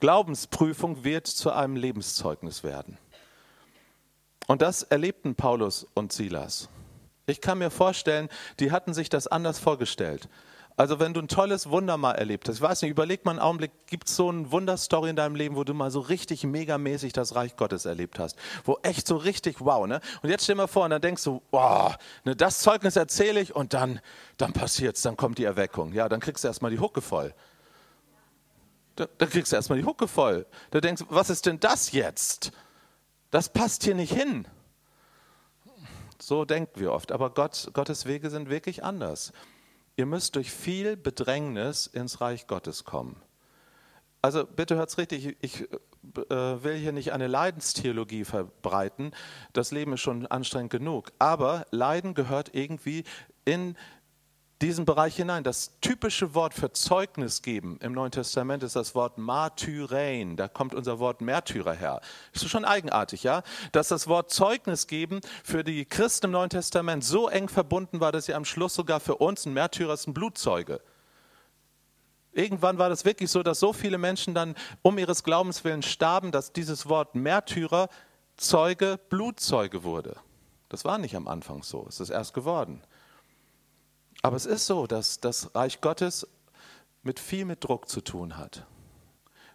Glaubensprüfung 0.00 1.04
wird 1.04 1.26
zu 1.26 1.52
einem 1.52 1.76
Lebenszeugnis 1.76 2.64
werden. 2.64 2.98
Und 4.46 4.62
das 4.62 4.82
erlebten 4.82 5.34
Paulus 5.34 5.86
und 5.94 6.12
Silas. 6.12 6.68
Ich 7.26 7.40
kann 7.40 7.58
mir 7.58 7.70
vorstellen, 7.70 8.28
die 8.60 8.70
hatten 8.70 8.92
sich 8.92 9.08
das 9.08 9.26
anders 9.26 9.58
vorgestellt. 9.58 10.28
Also 10.76 10.98
wenn 10.98 11.14
du 11.14 11.20
ein 11.20 11.28
tolles 11.28 11.70
Wunder 11.70 11.96
mal 11.96 12.12
erlebt 12.12 12.48
hast, 12.48 12.56
ich 12.56 12.60
weiß 12.62 12.82
nicht, 12.82 12.90
überleg 12.90 13.24
mal 13.24 13.30
einen 13.30 13.40
Augenblick, 13.40 13.70
gibt 13.86 14.08
es 14.08 14.16
so 14.16 14.28
eine 14.28 14.50
Wunderstory 14.50 15.10
in 15.10 15.16
deinem 15.16 15.36
Leben, 15.36 15.54
wo 15.54 15.62
du 15.62 15.72
mal 15.72 15.92
so 15.92 16.00
richtig 16.00 16.42
megamäßig 16.42 17.12
das 17.12 17.36
Reich 17.36 17.54
Gottes 17.54 17.84
erlebt 17.84 18.18
hast? 18.18 18.36
Wo 18.64 18.78
echt 18.82 19.06
so 19.06 19.16
richtig 19.16 19.60
wow, 19.60 19.86
ne? 19.86 20.00
Und 20.22 20.30
jetzt 20.30 20.42
stell 20.42 20.56
dir 20.56 20.62
mal 20.62 20.66
vor, 20.66 20.84
und 20.84 20.90
dann 20.90 21.00
denkst 21.00 21.22
du, 21.22 21.42
wow, 21.52 21.96
ne, 22.24 22.34
das 22.34 22.58
Zeugnis 22.58 22.96
erzähle 22.96 23.40
ich 23.40 23.54
und 23.54 23.72
dann, 23.72 24.00
dann 24.36 24.52
passiert's, 24.52 25.02
dann 25.02 25.16
kommt 25.16 25.38
die 25.38 25.44
Erweckung. 25.44 25.92
Ja, 25.92 26.08
dann 26.08 26.18
kriegst 26.18 26.42
du 26.42 26.48
erstmal 26.48 26.72
die 26.72 26.80
Hucke 26.80 27.00
voll. 27.00 27.32
Da, 28.96 29.06
da 29.18 29.26
kriegst 29.26 29.52
du 29.52 29.56
erstmal 29.56 29.78
die 29.78 29.84
Hucke 29.84 30.08
voll. 30.08 30.46
Da 30.70 30.80
denkst 30.80 31.02
du, 31.02 31.06
was 31.08 31.30
ist 31.30 31.46
denn 31.46 31.60
das 31.60 31.92
jetzt? 31.92 32.52
Das 33.30 33.48
passt 33.48 33.82
hier 33.84 33.94
nicht 33.94 34.12
hin. 34.12 34.46
So 36.20 36.44
denken 36.44 36.80
wir 36.80 36.92
oft. 36.92 37.12
Aber 37.12 37.30
Gott, 37.30 37.70
Gottes 37.72 38.06
Wege 38.06 38.30
sind 38.30 38.48
wirklich 38.48 38.84
anders. 38.84 39.32
Ihr 39.96 40.06
müsst 40.06 40.36
durch 40.36 40.50
viel 40.50 40.96
Bedrängnis 40.96 41.86
ins 41.86 42.20
Reich 42.20 42.46
Gottes 42.46 42.84
kommen. 42.84 43.20
Also 44.22 44.46
bitte 44.46 44.76
hört's 44.76 44.96
richtig, 44.96 45.36
ich 45.40 45.60
äh, 45.60 46.64
will 46.64 46.76
hier 46.76 46.92
nicht 46.92 47.12
eine 47.12 47.26
Leidenstheologie 47.26 48.24
verbreiten. 48.24 49.12
Das 49.52 49.70
Leben 49.70 49.92
ist 49.92 50.00
schon 50.00 50.26
anstrengend 50.26 50.70
genug. 50.70 51.12
Aber 51.18 51.66
Leiden 51.70 52.14
gehört 52.14 52.54
irgendwie 52.54 53.04
in 53.44 53.76
diesen 54.62 54.84
Bereich 54.84 55.16
hinein. 55.16 55.44
Das 55.44 55.78
typische 55.80 56.34
Wort 56.34 56.54
für 56.54 56.72
Zeugnis 56.72 57.42
geben 57.42 57.78
im 57.80 57.92
Neuen 57.92 58.12
Testament 58.12 58.62
ist 58.62 58.76
das 58.76 58.94
Wort 58.94 59.18
Martyrein. 59.18 60.36
Da 60.36 60.48
kommt 60.48 60.74
unser 60.74 60.98
Wort 60.98 61.20
Märtyrer 61.20 61.74
her. 61.74 62.00
Ist 62.32 62.48
schon 62.48 62.64
eigenartig, 62.64 63.22
ja? 63.22 63.42
Dass 63.72 63.88
das 63.88 64.06
Wort 64.06 64.30
Zeugnis 64.30 64.86
geben 64.86 65.20
für 65.42 65.64
die 65.64 65.84
Christen 65.84 66.26
im 66.26 66.32
Neuen 66.32 66.50
Testament 66.50 67.04
so 67.04 67.28
eng 67.28 67.48
verbunden 67.48 68.00
war, 68.00 68.12
dass 68.12 68.26
sie 68.26 68.34
am 68.34 68.44
Schluss 68.44 68.74
sogar 68.74 69.00
für 69.00 69.16
uns 69.16 69.44
ein 69.46 69.52
Märtyrer 69.52 69.94
ist, 69.94 70.06
ein 70.06 70.14
Blutzeuge. 70.14 70.80
Irgendwann 72.32 72.78
war 72.78 72.88
das 72.88 73.04
wirklich 73.04 73.30
so, 73.30 73.42
dass 73.42 73.60
so 73.60 73.72
viele 73.72 73.98
Menschen 73.98 74.34
dann 74.34 74.56
um 74.82 74.98
ihres 74.98 75.22
Glaubens 75.22 75.62
willen 75.64 75.82
starben, 75.82 76.32
dass 76.32 76.52
dieses 76.52 76.88
Wort 76.88 77.14
Märtyrer 77.14 77.88
Zeuge, 78.36 78.98
Blutzeuge 79.08 79.84
wurde. 79.84 80.16
Das 80.68 80.84
war 80.84 80.98
nicht 80.98 81.14
am 81.14 81.28
Anfang 81.28 81.62
so, 81.62 81.86
es 81.88 82.00
ist 82.00 82.10
erst 82.10 82.34
geworden. 82.34 82.82
Aber 84.24 84.36
es 84.36 84.46
ist 84.46 84.64
so, 84.64 84.86
dass 84.86 85.20
das 85.20 85.54
Reich 85.54 85.82
Gottes 85.82 86.26
mit 87.02 87.20
viel 87.20 87.44
mit 87.44 87.62
Druck 87.62 87.90
zu 87.90 88.00
tun 88.00 88.38
hat. 88.38 88.64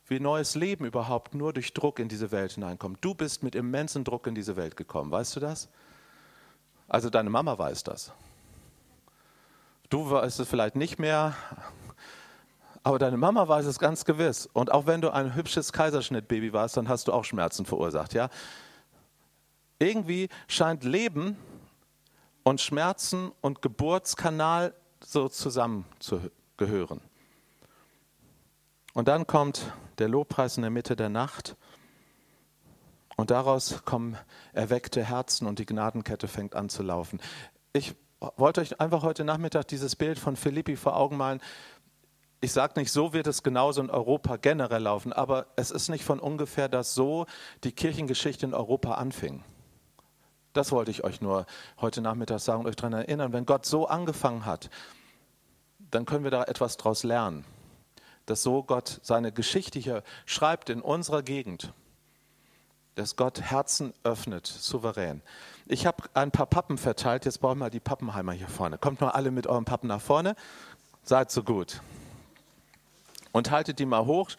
Wie 0.06 0.20
neues 0.20 0.54
Leben 0.54 0.86
überhaupt 0.86 1.34
nur 1.34 1.54
durch 1.54 1.74
Druck 1.74 1.98
in 1.98 2.08
diese 2.08 2.32
Welt 2.32 2.52
hineinkommt. 2.52 3.00
Du 3.02 3.16
bist 3.16 3.42
mit 3.42 3.56
immensen 3.56 4.04
Druck 4.04 4.28
in 4.28 4.36
diese 4.36 4.58
Welt 4.58 4.78
gekommen, 4.78 5.10
weißt 5.10 5.36
du 5.36 5.40
das? 5.40 5.70
Also 6.88 7.10
deine 7.10 7.32
Mama 7.32 7.58
weiß 7.58 7.84
das. 7.84 8.12
Du 9.90 10.12
weißt 10.12 10.40
es 10.40 10.48
vielleicht 10.48 10.76
nicht 10.76 11.00
mehr, 11.00 11.34
aber 12.84 13.00
deine 13.00 13.18
Mama 13.18 13.48
weiß 13.48 13.66
es 13.66 13.80
ganz 13.80 14.06
gewiss. 14.06 14.48
Und 14.54 14.72
auch 14.72 14.86
wenn 14.86 15.02
du 15.02 15.10
ein 15.10 15.34
hübsches 15.34 15.74
Kaiserschnittbaby 15.74 16.54
warst, 16.54 16.78
dann 16.78 16.90
hast 16.90 17.08
du 17.08 17.14
auch 17.14 17.26
Schmerzen 17.26 17.66
verursacht, 17.66 18.14
ja? 18.14 18.30
Irgendwie 19.80 20.30
scheint 20.48 20.84
Leben 20.84 21.38
und 22.44 22.62
Schmerzen 22.62 23.32
und 23.42 23.62
Geburtskanal 23.62 24.74
so 25.04 25.30
zusammengehören. 25.30 27.02
Und 28.94 29.08
dann 29.08 29.28
kommt 29.28 29.72
der 30.00 30.10
Lobpreis 30.10 30.58
in 30.58 30.64
der 30.64 30.72
Mitte 30.72 30.96
der 30.96 31.10
Nacht 31.10 31.56
und 33.16 33.32
daraus 33.32 33.84
kommen 33.86 34.18
erweckte 34.54 35.04
Herzen 35.04 35.48
und 35.48 35.60
die 35.60 35.66
Gnadenkette 35.66 36.28
fängt 36.28 36.56
an 36.56 36.70
zu 36.70 36.84
laufen. 36.84 37.20
Ich 37.74 37.96
wollte 38.38 38.62
euch 38.62 38.80
einfach 38.80 39.04
heute 39.04 39.24
Nachmittag 39.24 39.68
dieses 39.68 39.96
Bild 39.96 40.20
von 40.20 40.36
Philippi 40.36 40.76
vor 40.76 40.96
Augen 40.96 41.18
malen. 41.18 41.42
Ich 42.42 42.54
sage 42.54 42.80
nicht, 42.80 42.92
so 42.92 43.14
wird 43.14 43.28
es 43.28 43.44
genauso 43.44 43.82
in 43.82 43.90
Europa 43.90 44.38
generell 44.38 44.84
laufen, 44.84 45.12
aber 45.14 45.48
es 45.56 45.72
ist 45.72 45.90
nicht 45.90 46.04
von 46.04 46.20
ungefähr, 46.20 46.70
dass 46.70 46.96
so 46.96 47.26
die 47.64 47.74
Kirchengeschichte 47.74 48.46
in 48.46 48.54
Europa 48.54 48.94
anfing. 48.94 49.44
Das 50.54 50.72
wollte 50.72 50.92
ich 50.92 51.04
euch 51.04 51.22
nur 51.22 51.46
heute 51.80 52.02
Nachmittag 52.02 52.40
sagen 52.40 52.62
und 52.62 52.68
euch 52.68 52.76
daran 52.76 52.94
erinnern. 52.94 53.34
Wenn 53.34 53.46
Gott 53.46 53.66
so 53.66 53.88
angefangen 53.88 54.46
hat, 54.46 54.70
dann 55.92 56.06
können 56.06 56.24
wir 56.24 56.32
da 56.32 56.44
etwas 56.44 56.78
draus 56.78 57.04
lernen. 57.04 57.46
Dass 58.26 58.44
so 58.44 58.64
Gott 58.64 59.00
seine 59.04 59.32
Geschichte 59.32 59.80
hier 59.80 60.04
schreibt 60.26 60.70
in 60.70 60.82
unserer 60.82 61.24
Gegend. 61.24 61.74
Dass 62.96 63.16
Gott 63.16 63.42
Herzen 63.42 63.94
öffnet, 64.04 64.48
souverän. 64.48 65.22
Ich 65.68 65.86
habe 65.86 66.04
ein 66.16 66.32
paar 66.32 66.48
Pappen 66.48 66.78
verteilt. 66.78 67.26
Jetzt 67.26 67.40
brauchen 67.40 67.60
wir 67.60 67.70
die 67.70 67.80
Pappenheimer 67.80 68.34
hier 68.34 68.48
vorne. 68.48 68.78
Kommt 68.78 69.02
mal 69.02 69.12
alle 69.12 69.32
mit 69.32 69.48
euren 69.48 69.66
Pappen 69.66 69.88
nach 69.88 70.02
vorne. 70.02 70.36
Seid 71.04 71.32
so 71.32 71.44
gut. 71.44 71.82
Und 73.32 73.52
haltet 73.52 73.80
die 73.80 73.86
mal 73.86 74.06
hoch. 74.06 74.32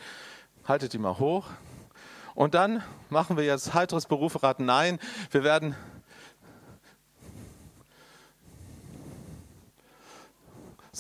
Haltet 0.67 0.93
die 0.93 0.99
mal 0.99 1.19
hoch. 1.19 1.47
Und 2.35 2.55
dann 2.55 2.83
machen 3.09 3.37
wir 3.37 3.45
jetzt 3.45 3.75
heiteres 3.75 4.07
Berufrat. 4.07 4.61
Nein, 4.61 4.99
wir 5.31 5.45
werden 5.45 5.75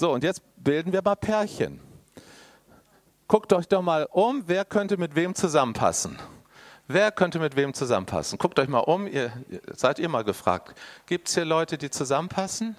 So, 0.00 0.12
und 0.14 0.24
jetzt 0.24 0.40
bilden 0.56 0.94
wir 0.94 1.02
mal 1.04 1.14
Pärchen. 1.14 1.78
Guckt 3.28 3.52
euch 3.52 3.68
doch 3.68 3.82
mal 3.82 4.08
um, 4.10 4.44
wer 4.46 4.64
könnte 4.64 4.96
mit 4.96 5.14
wem 5.14 5.34
zusammenpassen? 5.34 6.18
Wer 6.88 7.12
könnte 7.12 7.38
mit 7.38 7.54
wem 7.54 7.74
zusammenpassen? 7.74 8.38
Guckt 8.38 8.58
euch 8.58 8.68
mal 8.68 8.78
um, 8.78 9.06
ihr, 9.06 9.30
seid 9.76 9.98
ihr 9.98 10.08
mal 10.08 10.24
gefragt. 10.24 10.74
Gibt 11.04 11.28
es 11.28 11.34
hier 11.34 11.44
Leute, 11.44 11.76
die 11.76 11.90
zusammenpassen? 11.90 12.76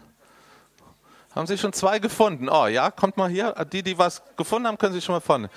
Haben 1.36 1.46
Sie 1.46 1.60
schon 1.60 1.74
zwei 1.74 2.00
gefunden? 2.00 2.50
Oh 2.50 2.66
ja, 2.66 2.90
kommt 2.90 3.18
mal 3.18 3.30
hier. 3.30 3.54
Die, 3.72 3.84
die 3.84 4.00
was 4.00 4.24
gefunden 4.36 4.68
haben, 4.68 4.80
können 4.80 4.94
Sie 4.94 5.02
schon 5.02 5.14
mal 5.14 5.22
vorne. 5.22 5.52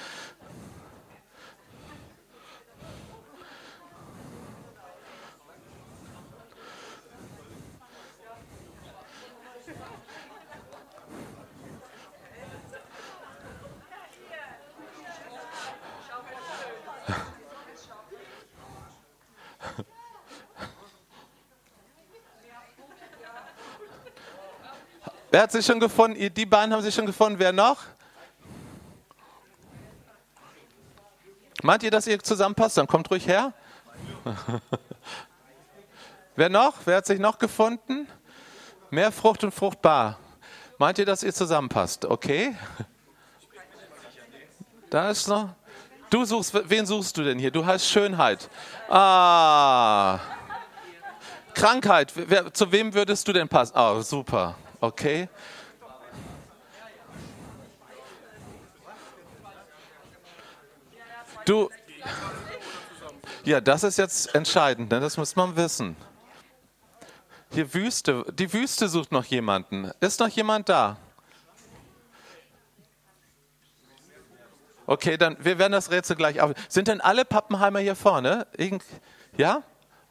Wer 25.35 25.43
hat 25.43 25.51
sich 25.51 25.67
schon 25.67 25.81
gefunden? 25.81 26.33
Die 26.33 26.47
beiden 26.47 26.73
haben 26.73 26.81
sich 26.81 26.95
schon 26.95 27.07
gefunden. 27.07 27.41
Wer 27.41 27.53
noch? 27.53 27.79
Meint 31.61 31.83
ihr, 31.83 31.91
dass 31.91 32.07
ihr 32.07 32.23
zusammenpasst? 32.23 32.79
Dann 32.79 32.87
kommt 32.87 33.11
ruhig 33.11 33.27
her. 33.27 33.53
Wer 36.37 36.49
noch? 36.51 36.75
Wer 36.85 36.99
hat 36.99 37.07
sich 37.07 37.19
noch 37.19 37.37
gefunden? 37.41 38.07
Mehr 38.91 39.11
Frucht 39.11 39.43
und 39.43 39.53
fruchtbar. 39.53 40.21
Meint 40.79 41.01
ihr, 41.01 41.05
dass 41.05 41.25
ihr 41.25 41.35
zusammenpasst? 41.35 42.05
Okay. 42.05 42.55
Da 44.89 45.11
ist 45.11 45.27
noch. 45.27 45.49
Du 46.11 46.25
suchst, 46.25 46.55
wen 46.71 46.87
suchst 46.87 47.17
du 47.17 47.25
denn 47.25 47.41
hier? 47.41 47.51
Du 47.51 47.67
heißt 47.67 47.85
Schönheit. 47.85 48.49
Ah. 48.89 50.21
Krankheit. 51.55 52.13
Wer, 52.15 52.55
zu 52.55 52.71
wem 52.71 52.95
würdest 52.95 53.27
du 53.27 53.33
denn 53.33 53.49
passen? 53.49 53.73
Oh, 53.77 54.01
super. 54.01 54.55
Okay? 54.85 55.29
Du, 61.47 61.71
ja, 63.45 63.61
das 63.61 63.83
ist 63.83 63.99
jetzt 63.99 64.35
entscheidend, 64.35 64.91
ne? 64.91 65.01
das 65.01 65.17
muss 65.17 65.37
man 65.37 65.57
wissen. 65.57 65.97
Hier 67.51 67.73
Wüste, 67.73 68.25
die 68.33 68.53
Wüste 68.53 68.89
sucht 68.89 69.13
noch 69.13 69.25
jemanden. 69.25 69.91
Ist 70.01 70.21
noch 70.21 70.29
jemand 70.29 70.69
da? 70.69 70.97
Okay, 74.87 75.17
dann 75.17 75.37
wir 75.43 75.59
werden 75.59 75.73
das 75.73 75.91
Rätsel 75.91 76.17
gleich 76.17 76.41
auf. 76.41 76.53
Sind 76.69 76.89
denn 76.89 77.01
alle 77.01 77.25
Pappenheimer 77.25 77.79
hier 77.79 77.97
vorne? 77.97 78.47
Irgend, 78.57 78.83
ja? 79.37 79.63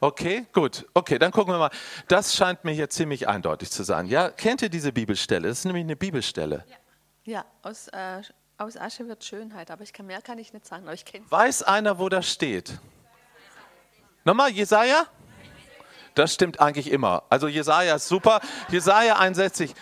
Okay, 0.03 0.45
gut. 0.51 0.85
Okay, 0.93 1.17
dann 1.17 1.31
gucken 1.31 1.53
wir 1.53 1.57
mal. 1.57 1.69
Das 2.09 2.35
scheint 2.35 2.65
mir 2.65 2.73
hier 2.73 2.89
ziemlich 2.89 3.29
eindeutig 3.29 3.71
zu 3.71 3.83
sein. 3.83 4.05
Ja, 4.05 4.29
kennt 4.31 4.61
ihr 4.61 4.67
diese 4.67 4.91
Bibelstelle? 4.91 5.47
Das 5.47 5.59
ist 5.59 5.65
nämlich 5.65 5.85
eine 5.85 5.95
Bibelstelle. 5.95 6.65
Ja, 7.23 7.35
ja 7.35 7.45
aus, 7.61 7.87
äh, 7.87 8.21
aus 8.57 8.75
Asche 8.75 9.07
wird 9.07 9.23
Schönheit, 9.23 9.71
aber 9.71 9.81
ich 9.83 9.93
kann 9.93 10.05
mehr 10.05 10.21
kann 10.21 10.37
ich 10.39 10.51
nicht 10.51 10.65
sagen. 10.65 10.83
Aber 10.83 10.93
ich 10.93 11.05
Weiß 11.29 11.63
einer, 11.63 11.99
wo 11.99 12.09
das 12.09 12.29
steht? 12.29 12.77
Nochmal, 14.25 14.51
Jesaja? 14.51 15.05
Das 16.15 16.33
stimmt 16.33 16.59
eigentlich 16.59 16.91
immer. 16.91 17.23
Also 17.29 17.47
Jesaja 17.47 17.95
ist 17.95 18.09
super. 18.09 18.41
Jesaja 18.67 19.19
61. 19.19 19.73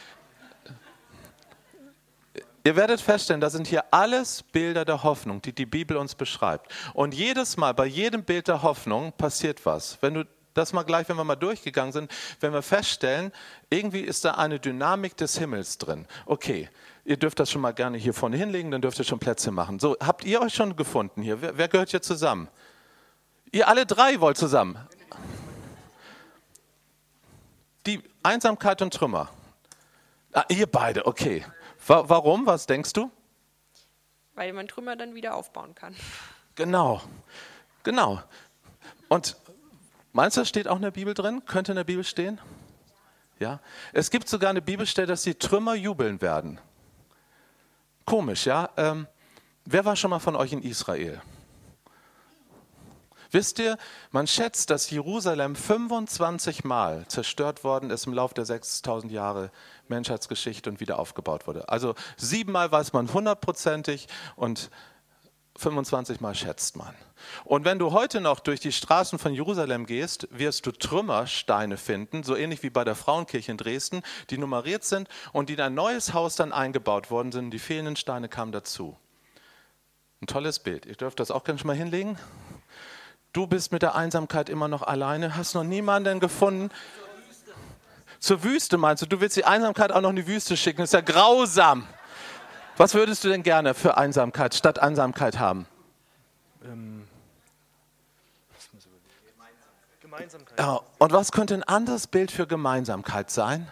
Ihr 2.63 2.75
werdet 2.75 3.01
feststellen, 3.01 3.41
das 3.41 3.53
sind 3.53 3.67
hier 3.67 3.85
alles 3.91 4.43
Bilder 4.43 4.85
der 4.85 5.03
Hoffnung, 5.03 5.41
die 5.41 5.53
die 5.53 5.65
Bibel 5.65 5.97
uns 5.97 6.13
beschreibt. 6.13 6.71
Und 6.93 7.13
jedes 7.13 7.57
Mal, 7.57 7.73
bei 7.73 7.85
jedem 7.85 8.23
Bild 8.23 8.47
der 8.47 8.61
Hoffnung 8.61 9.13
passiert 9.13 9.65
was. 9.65 9.97
Wenn 10.01 10.13
du 10.13 10.25
das 10.53 10.73
mal 10.73 10.83
gleich, 10.83 11.07
wenn 11.09 11.17
wir 11.17 11.23
mal 11.23 11.35
durchgegangen 11.35 11.91
sind, 11.91 12.11
wenn 12.39 12.53
wir 12.53 12.61
feststellen, 12.61 13.31
irgendwie 13.69 14.01
ist 14.01 14.25
da 14.25 14.31
eine 14.33 14.59
Dynamik 14.59 15.17
des 15.17 15.37
Himmels 15.37 15.77
drin. 15.77 16.05
Okay, 16.25 16.69
ihr 17.05 17.17
dürft 17.17 17.39
das 17.39 17.49
schon 17.49 17.61
mal 17.61 17.71
gerne 17.71 17.97
hier 17.97 18.13
vorne 18.13 18.37
hinlegen, 18.37 18.69
dann 18.69 18.81
dürft 18.81 18.99
ihr 18.99 19.05
schon 19.05 19.19
Plätze 19.19 19.51
machen. 19.51 19.79
So, 19.79 19.97
habt 19.99 20.23
ihr 20.23 20.41
euch 20.41 20.53
schon 20.53 20.75
gefunden 20.75 21.21
hier? 21.21 21.41
Wer, 21.41 21.57
wer 21.57 21.67
gehört 21.67 21.89
hier 21.89 22.01
zusammen? 22.01 22.47
Ihr 23.51 23.67
alle 23.67 23.85
drei 23.85 24.19
wollt 24.19 24.37
zusammen. 24.37 24.77
Die 27.85 28.01
Einsamkeit 28.21 28.81
und 28.81 28.93
Trümmer. 28.93 29.29
Ah, 30.33 30.45
ihr 30.49 30.67
beide, 30.67 31.05
okay. 31.07 31.43
Warum? 31.87 32.45
Was 32.45 32.67
denkst 32.67 32.93
du? 32.93 33.11
Weil 34.35 34.53
man 34.53 34.67
Trümmer 34.67 34.95
dann 34.95 35.15
wieder 35.15 35.35
aufbauen 35.35 35.75
kann. 35.75 35.95
Genau, 36.55 37.01
genau. 37.83 38.21
Und 39.09 39.35
meinst 40.13 40.37
du, 40.37 40.41
das 40.41 40.49
steht 40.49 40.67
auch 40.67 40.77
in 40.77 40.83
der 40.83 40.91
Bibel 40.91 41.13
drin? 41.13 41.43
Könnte 41.45 41.71
in 41.71 41.75
der 41.75 41.83
Bibel 41.83 42.03
stehen? 42.03 42.39
Ja. 43.39 43.59
Es 43.93 44.11
gibt 44.11 44.29
sogar 44.29 44.51
eine 44.51 44.61
Bibelstelle, 44.61 45.07
dass 45.07 45.23
die 45.23 45.35
Trümmer 45.35 45.73
jubeln 45.73 46.21
werden. 46.21 46.59
Komisch, 48.05 48.45
ja? 48.45 48.69
Ähm, 48.77 49.07
wer 49.65 49.83
war 49.85 49.95
schon 49.95 50.11
mal 50.11 50.19
von 50.19 50.35
euch 50.35 50.53
in 50.53 50.61
Israel? 50.61 51.21
Wisst 53.31 53.59
ihr, 53.59 53.77
man 54.11 54.27
schätzt, 54.27 54.69
dass 54.69 54.89
Jerusalem 54.89 55.55
25 55.55 56.65
Mal 56.65 57.07
zerstört 57.07 57.63
worden 57.63 57.89
ist 57.89 58.05
im 58.05 58.13
Laufe 58.13 58.33
der 58.33 58.45
6000 58.45 59.09
Jahre 59.11 59.51
Menschheitsgeschichte 59.91 60.69
und 60.69 60.79
wieder 60.79 60.97
aufgebaut 60.97 61.45
wurde. 61.45 61.69
Also 61.69 61.93
siebenmal 62.17 62.71
weiß 62.71 62.93
man 62.93 63.13
hundertprozentig 63.13 64.07
und 64.35 64.71
25 65.57 66.21
Mal 66.21 66.33
schätzt 66.33 66.75
man. 66.75 66.95
Und 67.43 67.65
wenn 67.65 67.77
du 67.77 67.91
heute 67.91 68.21
noch 68.21 68.39
durch 68.39 68.59
die 68.59 68.71
Straßen 68.71 69.19
von 69.19 69.33
Jerusalem 69.33 69.85
gehst, 69.85 70.27
wirst 70.31 70.65
du 70.65 70.71
Trümmersteine 70.71 71.77
finden, 71.77 72.23
so 72.23 72.35
ähnlich 72.35 72.63
wie 72.63 72.69
bei 72.69 72.83
der 72.83 72.95
Frauenkirche 72.95 73.51
in 73.51 73.57
Dresden, 73.57 74.01
die 74.29 74.37
nummeriert 74.37 74.83
sind 74.83 75.07
und 75.33 75.49
die 75.49 75.53
in 75.53 75.61
ein 75.61 75.75
neues 75.75 76.13
Haus 76.13 76.35
dann 76.35 76.51
eingebaut 76.51 77.11
worden 77.11 77.31
sind. 77.31 77.51
Die 77.51 77.59
fehlenden 77.59 77.95
Steine 77.95 78.29
kamen 78.29 78.51
dazu. 78.51 78.97
Ein 80.21 80.27
tolles 80.27 80.59
Bild. 80.59 80.85
Ihr 80.85 80.95
dürft 80.95 81.19
das 81.19 81.31
auch 81.31 81.45
schon 81.45 81.67
mal 81.67 81.75
hinlegen. 81.75 82.17
Du 83.33 83.47
bist 83.47 83.71
mit 83.71 83.81
der 83.81 83.95
Einsamkeit 83.95 84.49
immer 84.49 84.67
noch 84.67 84.81
alleine, 84.81 85.37
hast 85.37 85.55
noch 85.55 85.63
niemanden 85.63 86.19
gefunden. 86.19 86.69
Zur 88.21 88.43
Wüste 88.43 88.77
meinst 88.77 89.01
du? 89.01 89.07
Du 89.07 89.19
willst 89.19 89.35
die 89.35 89.45
Einsamkeit 89.45 89.91
auch 89.91 89.99
noch 89.99 90.11
in 90.11 90.15
die 90.15 90.27
Wüste 90.27 90.55
schicken? 90.55 90.81
Das 90.81 90.89
ist 90.89 90.93
ja 90.93 91.01
grausam. 91.01 91.87
Was 92.77 92.93
würdest 92.93 93.23
du 93.23 93.29
denn 93.29 93.41
gerne 93.41 93.73
für 93.73 93.97
Einsamkeit, 93.97 94.53
statt 94.53 94.77
Einsamkeit 94.77 95.39
haben? 95.39 95.65
Ähm, 96.63 97.07
Gemeinsamkeit. 99.99 100.59
Ja, 100.59 100.81
und 100.99 101.11
was 101.11 101.31
könnte 101.31 101.55
ein 101.55 101.63
anderes 101.63 102.05
Bild 102.05 102.31
für 102.31 102.45
Gemeinsamkeit 102.45 103.31
sein? 103.31 103.71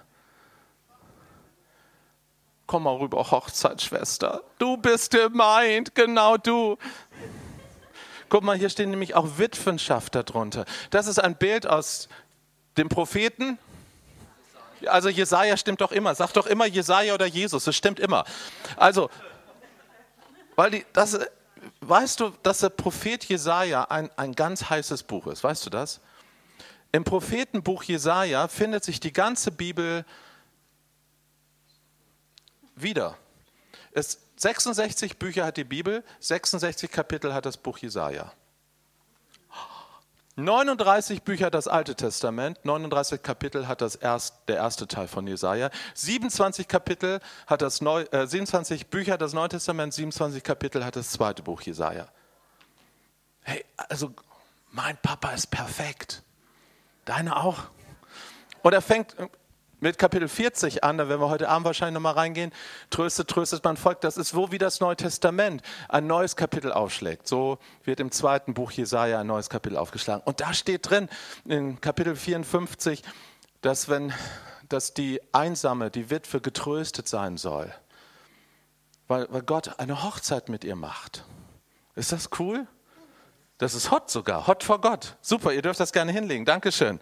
Komm 2.66 2.84
mal 2.84 2.96
rüber, 2.96 3.30
Hochzeitsschwester. 3.30 4.42
Du 4.58 4.78
bist 4.78 5.12
gemeint, 5.12 5.94
genau 5.94 6.38
du. 6.38 6.78
Guck 8.30 8.44
mal, 8.44 8.58
hier 8.58 8.70
stehen 8.70 8.90
nämlich 8.90 9.14
auch 9.14 9.38
Witwenschaft 9.38 10.16
darunter. 10.16 10.66
Das 10.90 11.06
ist 11.06 11.20
ein 11.20 11.36
Bild 11.36 11.68
aus 11.68 12.10
dem 12.78 12.90
Propheten 12.90 13.60
Also 14.86 15.10
Jesaja 15.10 15.58
stimmt 15.58 15.82
doch 15.82 15.92
immer. 15.92 16.16
Sag 16.16 16.32
doch 16.34 16.48
immer 16.48 16.66
Jesaja 16.66 17.14
oder 17.14 17.26
Jesus. 17.26 17.64
Das 17.64 17.76
stimmt 17.76 18.00
immer. 18.00 18.26
Also, 18.78 19.10
weil 20.56 20.72
die, 20.72 20.86
das, 20.94 21.20
weißt 21.82 22.20
du, 22.20 22.30
dass 22.44 22.60
der 22.60 22.70
Prophet 22.70 23.24
Jesaja 23.26 23.84
ein, 23.86 24.10
ein 24.18 24.34
ganz 24.34 24.70
heißes 24.70 25.04
Buch 25.04 25.28
ist? 25.28 25.44
Weißt 25.44 25.66
du 25.66 25.70
das? 25.70 26.00
Im 26.92 27.04
Prophetenbuch 27.04 27.84
Jesaja 27.84 28.48
findet 28.48 28.84
sich 28.84 29.00
die 29.00 29.14
ganze 29.14 29.52
Bibel 29.52 30.06
wieder. 32.76 33.18
Es, 33.92 34.20
66 34.38 35.18
Bücher 35.20 35.46
hat 35.46 35.58
die 35.58 35.64
Bibel, 35.64 36.04
66 36.20 36.90
Kapitel 36.90 37.34
hat 37.34 37.46
das 37.46 37.58
Buch 37.58 37.78
Jesaja. 37.78 38.32
39 40.44 41.24
Bücher 41.24 41.48
hat 41.48 41.54
das 41.54 41.68
Alte 41.68 41.96
Testament, 41.96 42.64
39 42.64 43.22
Kapitel 43.22 43.68
hat 43.68 43.82
das 43.82 43.96
erst, 43.96 44.36
der 44.48 44.58
erste 44.58 44.88
Teil 44.88 45.08
von 45.08 45.28
Jesaja, 45.28 45.70
27 45.94 46.68
Kapitel 46.68 47.20
hat 47.48 47.62
das 47.62 47.82
Neu, 47.82 48.04
äh, 48.12 48.28
27 48.28 48.88
Bücher 48.88 49.14
hat 49.14 49.22
das 49.22 49.34
Neue 49.34 49.50
Testament, 49.50 49.94
27 49.94 50.44
Kapitel 50.44 50.86
hat 50.86 50.96
das 50.96 51.12
zweite 51.12 51.44
Buch 51.44 51.62
Jesaja. 51.62 52.08
Hey, 53.42 53.66
also 53.76 54.14
mein 54.72 54.98
Papa 54.98 55.32
ist 55.32 55.48
perfekt. 55.48 56.24
Deine 57.06 57.36
auch. 57.36 57.58
Oder 58.64 58.82
fängt, 58.82 59.16
mit 59.80 59.98
Kapitel 59.98 60.28
40 60.28 60.84
an, 60.84 60.98
da 60.98 61.08
werden 61.08 61.22
wir 61.22 61.30
heute 61.30 61.50
Abend 61.50 61.66
wahrscheinlich 61.66 61.94
nochmal 61.94 62.14
reingehen, 62.14 62.52
tröstet, 62.90 63.30
tröstet 63.30 63.64
mein 63.64 63.78
Volk. 63.78 64.02
Das 64.02 64.18
ist 64.18 64.36
wo 64.36 64.52
wie 64.52 64.58
das 64.58 64.80
Neue 64.80 64.96
Testament 64.96 65.62
ein 65.88 66.08
neues 66.08 66.36
Kapitel 66.36 66.72
aufschlägt. 66.72 67.28
So 67.28 67.60
wird 67.84 68.00
im 68.00 68.12
zweiten 68.12 68.54
Buch 68.54 68.72
Jesaja 68.72 69.20
ein 69.20 69.28
neues 69.28 69.50
Kapitel 69.50 69.78
aufgeschlagen. 69.78 70.22
Und 70.26 70.42
da 70.42 70.54
steht 70.54 70.90
drin, 70.90 71.10
in 71.46 71.80
Kapitel 71.82 72.16
54, 72.16 73.04
dass 73.62 73.90
wenn, 73.90 74.14
dass 74.68 74.94
die 74.94 75.22
Einsame, 75.32 75.90
die 75.92 76.10
Witwe 76.10 76.42
getröstet 76.42 77.08
sein 77.08 77.38
soll. 77.38 77.74
Weil, 79.08 79.28
weil 79.32 79.42
Gott 79.42 79.80
eine 79.80 80.04
Hochzeit 80.04 80.50
mit 80.50 80.64
ihr 80.64 80.76
macht. 80.76 81.24
Ist 81.96 82.12
das 82.12 82.30
cool? 82.40 82.68
Das 83.58 83.74
ist 83.74 83.92
hot 83.92 84.10
sogar, 84.10 84.48
hot 84.48 84.64
vor 84.64 84.80
Gott. 84.80 85.18
Super, 85.22 85.52
ihr 85.52 85.62
dürft 85.62 85.80
das 85.80 85.92
gerne 85.92 86.12
hinlegen. 86.12 86.46
Dankeschön. 86.46 87.00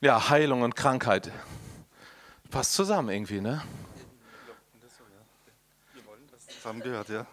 Ja, 0.00 0.30
Heilung 0.30 0.62
und 0.62 0.76
Krankheit. 0.76 1.30
Passt 2.54 2.74
zusammen 2.74 3.08
irgendwie, 3.08 3.40
ne? 3.40 3.60
Zusammengehört, 6.46 7.08
ja. 7.08 7.26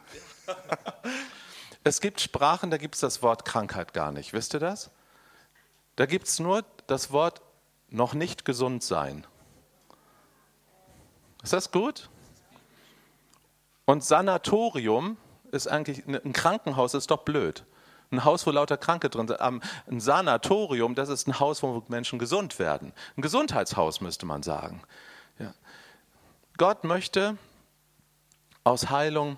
Es 1.83 2.01
gibt 2.01 2.21
Sprachen, 2.21 2.71
da 2.71 2.77
gibt 2.77 2.95
es 2.95 3.01
das 3.01 3.21
Wort 3.21 3.45
Krankheit 3.45 3.93
gar 3.93 4.11
nicht. 4.11 4.33
Wisst 4.33 4.55
ihr 4.55 4.59
das? 4.59 4.89
Da 5.95 6.07
gibt 6.07 6.27
es 6.27 6.39
nur 6.39 6.65
das 6.87 7.11
Wort 7.11 7.43
noch 7.89 8.15
nicht 8.15 8.45
gesund 8.45 8.81
sein. 8.81 9.27
Ist 11.43 11.53
das 11.53 11.71
gut? 11.71 12.09
Und 13.85 14.03
Sanatorium 14.03 15.17
ist 15.51 15.67
eigentlich, 15.67 16.03
ein 16.07 16.33
Krankenhaus 16.33 16.95
ist 16.95 17.11
doch 17.11 17.23
blöd. 17.25 17.63
Ein 18.09 18.25
Haus, 18.25 18.47
wo 18.47 18.51
lauter 18.51 18.77
Kranke 18.77 19.11
drin 19.11 19.27
sind. 19.27 19.39
Ein 19.39 19.61
Sanatorium, 19.99 20.95
das 20.95 21.09
ist 21.09 21.27
ein 21.27 21.39
Haus, 21.39 21.61
wo 21.61 21.83
Menschen 21.89 22.17
gesund 22.17 22.57
werden. 22.57 22.91
Ein 23.17 23.21
Gesundheitshaus 23.21 24.01
müsste 24.01 24.25
man 24.25 24.41
sagen. 24.41 24.81
Ja. 25.41 25.53
Gott 26.57 26.83
möchte 26.83 27.37
aus 28.63 28.89
Heilung, 28.89 29.37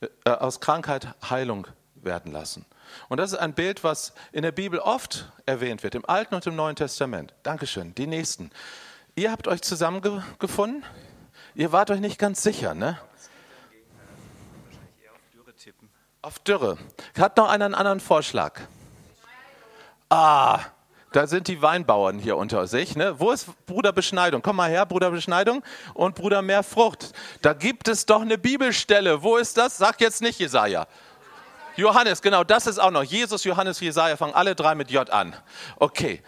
äh, 0.00 0.30
aus 0.30 0.60
Krankheit 0.60 1.14
Heilung 1.28 1.66
werden 1.94 2.32
lassen. 2.32 2.66
Und 3.08 3.18
das 3.18 3.32
ist 3.32 3.38
ein 3.38 3.54
Bild, 3.54 3.84
was 3.84 4.12
in 4.32 4.42
der 4.42 4.52
Bibel 4.52 4.78
oft 4.78 5.30
erwähnt 5.46 5.82
wird, 5.82 5.94
im 5.94 6.04
Alten 6.04 6.34
und 6.34 6.46
im 6.46 6.56
Neuen 6.56 6.76
Testament. 6.76 7.34
Dankeschön. 7.42 7.94
Die 7.94 8.06
nächsten. 8.06 8.50
Ihr 9.14 9.30
habt 9.30 9.48
euch 9.48 9.62
zusammengefunden? 9.62 10.84
Ihr 11.54 11.72
wart 11.72 11.90
euch 11.90 12.00
nicht 12.00 12.18
ganz 12.18 12.42
sicher, 12.42 12.74
ne? 12.74 12.98
Auf 16.22 16.38
Dürre. 16.40 16.76
Hat 17.18 17.36
noch 17.38 17.48
einer 17.48 17.64
einen 17.64 17.74
anderen 17.74 18.00
Vorschlag? 18.00 18.60
Ah, 20.10 20.60
da 21.12 21.26
sind 21.26 21.48
die 21.48 21.60
Weinbauern 21.60 22.18
hier 22.18 22.36
unter 22.36 22.66
sich. 22.66 22.94
Ne? 22.94 23.18
Wo 23.18 23.32
ist 23.32 23.48
Bruder 23.66 23.92
Beschneidung? 23.92 24.42
Komm 24.42 24.56
mal 24.56 24.70
her, 24.70 24.86
Bruder 24.86 25.10
Beschneidung 25.10 25.62
und 25.94 26.14
Bruder 26.14 26.40
mehr 26.40 26.62
Frucht. 26.62 27.12
Da 27.42 27.52
gibt 27.52 27.88
es 27.88 28.06
doch 28.06 28.22
eine 28.22 28.38
Bibelstelle. 28.38 29.22
Wo 29.22 29.36
ist 29.36 29.56
das? 29.56 29.76
Sag 29.76 30.00
jetzt 30.00 30.22
nicht 30.22 30.38
Jesaja. 30.38 30.86
Johannes, 31.76 32.22
genau, 32.22 32.44
das 32.44 32.66
ist 32.66 32.78
auch 32.78 32.90
noch. 32.90 33.02
Jesus, 33.02 33.44
Johannes, 33.44 33.80
Jesaja 33.80 34.16
fangen 34.16 34.34
alle 34.34 34.54
drei 34.54 34.74
mit 34.74 34.90
J 34.90 35.08
an. 35.10 35.34
Okay. 35.76 36.22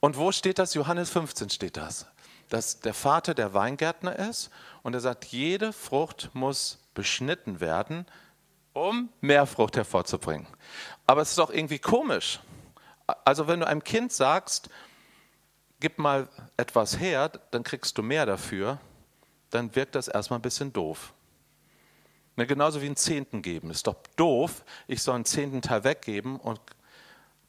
Und 0.00 0.16
wo 0.18 0.30
steht 0.30 0.58
das? 0.58 0.74
Johannes 0.74 1.10
15 1.10 1.50
steht 1.50 1.76
das. 1.76 2.06
Dass 2.50 2.80
der 2.80 2.94
Vater 2.94 3.34
der 3.34 3.54
Weingärtner 3.54 4.16
ist 4.16 4.50
und 4.82 4.94
er 4.94 5.00
sagt, 5.00 5.24
jede 5.24 5.72
Frucht 5.72 6.30
muss 6.34 6.78
beschnitten 6.92 7.60
werden, 7.60 8.06
um 8.74 9.08
mehr 9.20 9.46
Frucht 9.46 9.76
hervorzubringen. 9.76 10.46
Aber 11.06 11.22
es 11.22 11.30
ist 11.30 11.38
doch 11.38 11.50
irgendwie 11.50 11.78
komisch. 11.78 12.40
Also 13.06 13.46
wenn 13.48 13.60
du 13.60 13.66
einem 13.66 13.84
Kind 13.84 14.12
sagst, 14.12 14.68
gib 15.80 15.98
mal 15.98 16.28
etwas 16.56 16.98
her, 16.98 17.28
dann 17.50 17.62
kriegst 17.62 17.98
du 17.98 18.02
mehr 18.02 18.26
dafür, 18.26 18.78
dann 19.50 19.74
wirkt 19.76 19.94
das 19.94 20.08
erstmal 20.08 20.38
ein 20.38 20.42
bisschen 20.42 20.72
doof. 20.72 21.12
Ne, 22.36 22.46
genauso 22.46 22.82
wie 22.82 22.86
einen 22.86 22.96
Zehnten 22.96 23.42
geben. 23.42 23.70
Ist 23.70 23.86
doch 23.86 23.96
doof, 24.16 24.64
ich 24.88 25.02
soll 25.02 25.14
einen 25.14 25.24
zehnten 25.24 25.62
Teil 25.62 25.84
weggeben 25.84 26.40
und 26.40 26.60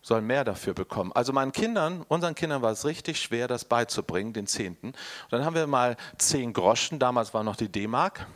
soll 0.01 0.21
mehr 0.21 0.43
dafür 0.43 0.75
bekommen. 0.75 1.11
Also 1.13 1.33
meinen 1.33 1.51
Kindern, 1.51 2.05
unseren 2.07 2.35
Kindern 2.35 2.61
war 2.61 2.71
es 2.71 2.85
richtig 2.85 3.19
schwer, 3.19 3.47
das 3.47 3.65
beizubringen, 3.65 4.33
den 4.33 4.45
Zehnten. 4.45 4.89
Und 4.89 5.31
dann 5.31 5.43
haben 5.43 5.55
wir 5.55 5.65
mal 5.65 5.97
zehn 6.19 6.53
Groschen, 6.53 6.99
damals 6.99 7.33
war 7.33 7.43
noch 7.43 7.55
die 7.55 7.71
D-Mark, 7.71 8.27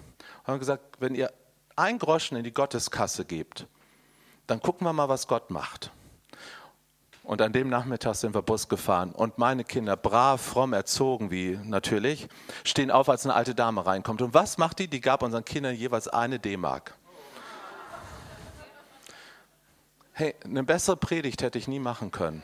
haben 0.46 0.58
gesagt, 0.58 1.00
wenn 1.00 1.14
ihr 1.14 1.32
ein 1.76 2.00
Groschen 2.00 2.38
in 2.38 2.44
die 2.44 2.54
Gotteskasse 2.54 3.24
gebt, 3.24 3.68
dann 4.48 4.60
gucken 4.60 4.88
wir 4.88 4.94
mal, 4.94 5.10
was 5.10 5.28
Gott 5.28 5.52
macht. 5.52 5.92
Und 7.30 7.44
an 7.44 7.54
dem 7.54 7.70
Nachmittag 7.70 8.16
sind 8.16 8.34
wir 8.34 8.42
Bus 8.42 8.68
gefahren 8.68 9.12
und 9.12 9.38
meine 9.38 9.64
Kinder, 9.64 9.96
brav, 9.96 10.42
fromm 10.42 10.74
erzogen 10.74 11.30
wie 11.30 11.60
natürlich, 11.64 12.28
stehen 12.64 12.90
auf, 12.90 13.08
als 13.08 13.24
eine 13.24 13.36
alte 13.36 13.54
Dame 13.54 13.86
reinkommt. 13.86 14.24
Und 14.24 14.34
was 14.34 14.58
macht 14.58 14.80
die? 14.80 14.88
Die 14.88 15.00
gab 15.00 15.22
unseren 15.22 15.46
Kindern 15.46 15.76
jeweils 15.76 16.08
eine 16.08 16.40
D-Mark. 16.40 16.96
Hey, 20.14 20.34
eine 20.44 20.64
bessere 20.64 20.98
Predigt 20.98 21.44
hätte 21.44 21.60
ich 21.60 21.68
nie 21.68 21.78
machen 21.78 22.10
können. 22.10 22.42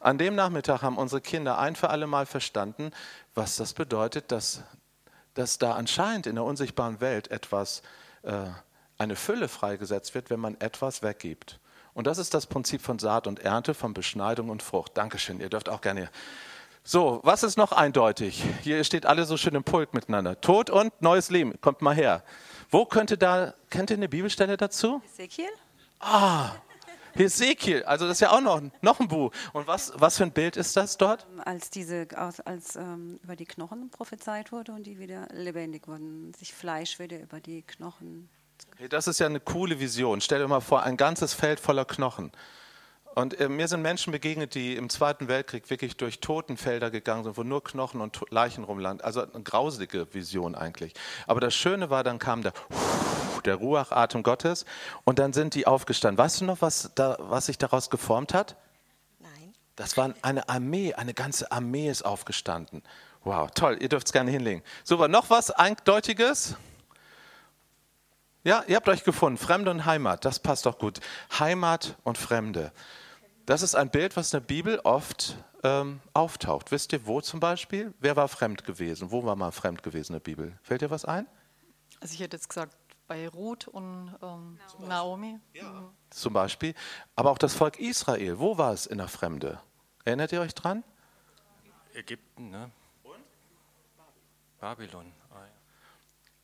An 0.00 0.18
dem 0.18 0.34
Nachmittag 0.34 0.82
haben 0.82 0.98
unsere 0.98 1.22
Kinder 1.22 1.58
ein 1.58 1.76
für 1.76 1.88
alle 1.88 2.06
Mal 2.06 2.26
verstanden, 2.26 2.90
was 3.34 3.56
das 3.56 3.72
bedeutet, 3.72 4.32
dass, 4.32 4.60
dass 5.32 5.56
da 5.56 5.76
anscheinend 5.76 6.26
in 6.26 6.34
der 6.34 6.44
unsichtbaren 6.44 7.00
Welt 7.00 7.30
etwas, 7.30 7.80
äh, 8.22 8.48
eine 8.98 9.16
Fülle 9.16 9.48
freigesetzt 9.48 10.14
wird, 10.14 10.28
wenn 10.28 10.40
man 10.40 10.60
etwas 10.60 11.02
weggibt. 11.02 11.58
Und 11.94 12.06
das 12.06 12.18
ist 12.18 12.34
das 12.34 12.46
Prinzip 12.46 12.80
von 12.80 12.98
Saat 12.98 13.26
und 13.26 13.40
Ernte, 13.40 13.74
von 13.74 13.94
Beschneidung 13.94 14.48
und 14.48 14.62
Frucht. 14.62 14.96
Dankeschön, 14.96 15.40
ihr 15.40 15.48
dürft 15.48 15.68
auch 15.68 15.80
gerne. 15.80 16.10
So, 16.82 17.20
was 17.24 17.42
ist 17.42 17.56
noch 17.58 17.72
eindeutig? 17.72 18.42
Hier 18.62 18.82
steht 18.84 19.04
alle 19.04 19.24
so 19.24 19.36
schön 19.36 19.54
im 19.54 19.64
Pult 19.64 19.92
miteinander. 19.92 20.40
Tod 20.40 20.70
und 20.70 21.02
neues 21.02 21.30
Leben. 21.30 21.60
Kommt 21.60 21.82
mal 21.82 21.94
her. 21.94 22.24
Wo 22.70 22.86
könnte 22.86 23.18
da, 23.18 23.54
kennt 23.68 23.90
ihr 23.90 23.96
eine 23.96 24.08
Bibelstelle 24.08 24.56
dazu? 24.56 25.02
Ezekiel? 25.12 25.50
Ah, 25.98 26.52
Hesekiel, 27.14 27.82
also 27.84 28.06
das 28.06 28.16
ist 28.16 28.20
ja 28.20 28.32
auch 28.32 28.40
noch, 28.40 28.62
noch 28.82 29.00
ein 29.00 29.08
Buch. 29.08 29.32
Und 29.52 29.66
was, 29.66 29.92
was 29.96 30.16
für 30.16 30.24
ein 30.24 30.32
Bild 30.32 30.56
ist 30.56 30.76
das 30.76 30.96
dort? 30.96 31.26
Als 31.44 31.70
diese, 31.70 32.06
als, 32.14 32.40
als 32.40 32.76
ähm, 32.76 33.18
über 33.22 33.36
die 33.36 33.46
Knochen 33.46 33.90
prophezeit 33.90 34.52
wurde 34.52 34.72
und 34.72 34.84
die 34.84 34.98
wieder 34.98 35.26
lebendig 35.32 35.88
wurden, 35.88 36.32
sich 36.34 36.54
Fleisch 36.54 36.98
wieder 36.98 37.20
über 37.20 37.40
die 37.40 37.62
Knochen 37.62 38.28
Hey, 38.78 38.88
das 38.88 39.06
ist 39.06 39.20
ja 39.20 39.26
eine 39.26 39.40
coole 39.40 39.80
Vision. 39.80 40.20
Stell 40.20 40.40
dir 40.40 40.48
mal 40.48 40.60
vor, 40.60 40.82
ein 40.82 40.96
ganzes 40.96 41.34
Feld 41.34 41.60
voller 41.60 41.84
Knochen. 41.84 42.32
Und 43.14 43.38
äh, 43.40 43.48
mir 43.48 43.66
sind 43.66 43.82
Menschen 43.82 44.12
begegnet, 44.12 44.54
die 44.54 44.76
im 44.76 44.88
Zweiten 44.88 45.28
Weltkrieg 45.28 45.68
wirklich 45.68 45.96
durch 45.96 46.20
Totenfelder 46.20 46.90
gegangen 46.90 47.24
sind, 47.24 47.36
wo 47.36 47.42
nur 47.42 47.62
Knochen 47.62 48.00
und 48.00 48.20
Leichen 48.30 48.64
rumlanden. 48.64 49.04
Also 49.04 49.22
eine 49.22 49.42
grauselige 49.42 50.14
Vision 50.14 50.54
eigentlich. 50.54 50.94
Aber 51.26 51.40
das 51.40 51.54
Schöne 51.54 51.90
war, 51.90 52.04
dann 52.04 52.18
kam 52.18 52.42
der, 52.42 52.52
der 53.44 53.56
Ruachatem 53.56 54.22
Gottes 54.22 54.64
und 55.04 55.18
dann 55.18 55.32
sind 55.32 55.54
die 55.54 55.66
aufgestanden. 55.66 56.18
Weißt 56.18 56.40
du 56.40 56.44
noch, 56.44 56.60
was, 56.60 56.92
da, 56.94 57.16
was 57.18 57.46
sich 57.46 57.58
daraus 57.58 57.90
geformt 57.90 58.32
hat? 58.32 58.56
Nein. 59.18 59.52
Das 59.74 59.96
war 59.96 60.14
eine 60.22 60.48
Armee, 60.48 60.94
eine 60.94 61.14
ganze 61.14 61.50
Armee 61.50 61.90
ist 61.90 62.04
aufgestanden. 62.04 62.82
Wow, 63.24 63.50
toll, 63.50 63.76
ihr 63.80 63.88
dürft 63.88 64.06
es 64.06 64.12
gerne 64.12 64.30
hinlegen. 64.30 64.62
Super, 64.84 65.08
noch 65.08 65.28
was 65.30 65.50
Eindeutiges? 65.50 66.56
Ja, 68.42 68.64
ihr 68.66 68.76
habt 68.76 68.88
euch 68.88 69.04
gefunden. 69.04 69.36
Fremde 69.36 69.70
und 69.70 69.84
Heimat, 69.84 70.24
das 70.24 70.38
passt 70.38 70.64
doch 70.64 70.78
gut. 70.78 71.00
Heimat 71.38 71.96
und 72.04 72.16
Fremde. 72.16 72.72
Das 73.44 73.62
ist 73.62 73.74
ein 73.74 73.90
Bild, 73.90 74.16
was 74.16 74.32
in 74.32 74.40
der 74.40 74.46
Bibel 74.46 74.80
oft 74.80 75.36
ähm, 75.62 76.00
auftaucht. 76.14 76.70
Wisst 76.70 76.92
ihr, 76.92 77.06
wo 77.06 77.20
zum 77.20 77.40
Beispiel? 77.40 77.92
Wer 78.00 78.16
war 78.16 78.28
fremd 78.28 78.64
gewesen? 78.64 79.10
Wo 79.10 79.24
war 79.24 79.36
mal 79.36 79.50
fremd 79.50 79.82
gewesen 79.82 80.12
in 80.12 80.14
der 80.14 80.24
Bibel? 80.24 80.58
Fällt 80.62 80.80
dir 80.80 80.90
was 80.90 81.04
ein? 81.04 81.26
Also 82.00 82.14
ich 82.14 82.20
hätte 82.20 82.36
jetzt 82.36 82.48
gesagt, 82.48 82.74
bei 83.06 83.28
Ruth 83.28 83.68
und 83.68 84.14
ähm, 84.22 84.58
Naomi. 84.78 85.38
Ja. 85.52 85.64
Mhm. 85.64 85.90
Zum 86.10 86.32
Beispiel. 86.32 86.74
Aber 87.16 87.30
auch 87.32 87.38
das 87.38 87.54
Volk 87.54 87.78
Israel, 87.78 88.38
wo 88.38 88.56
war 88.56 88.72
es 88.72 88.86
in 88.86 88.98
der 88.98 89.08
Fremde? 89.08 89.60
Erinnert 90.04 90.32
ihr 90.32 90.40
euch 90.40 90.54
dran? 90.54 90.82
Ägypten, 91.92 92.50
ne? 92.50 92.70
Babylon. 94.60 95.12
Ah. 95.30 95.42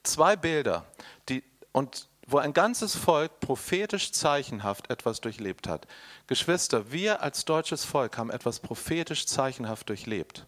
Zwei 0.02 0.36
Bilder, 0.36 0.84
die, 1.28 1.44
und 1.76 2.08
wo 2.26 2.38
ein 2.38 2.54
ganzes 2.54 2.96
Volk 2.96 3.38
prophetisch 3.40 4.10
zeichenhaft 4.12 4.88
etwas 4.88 5.20
durchlebt 5.20 5.68
hat. 5.68 5.86
Geschwister, 6.26 6.90
wir 6.90 7.22
als 7.22 7.44
deutsches 7.44 7.84
Volk 7.84 8.16
haben 8.16 8.30
etwas 8.30 8.60
prophetisch 8.60 9.26
zeichenhaft 9.26 9.90
durchlebt. 9.90 10.46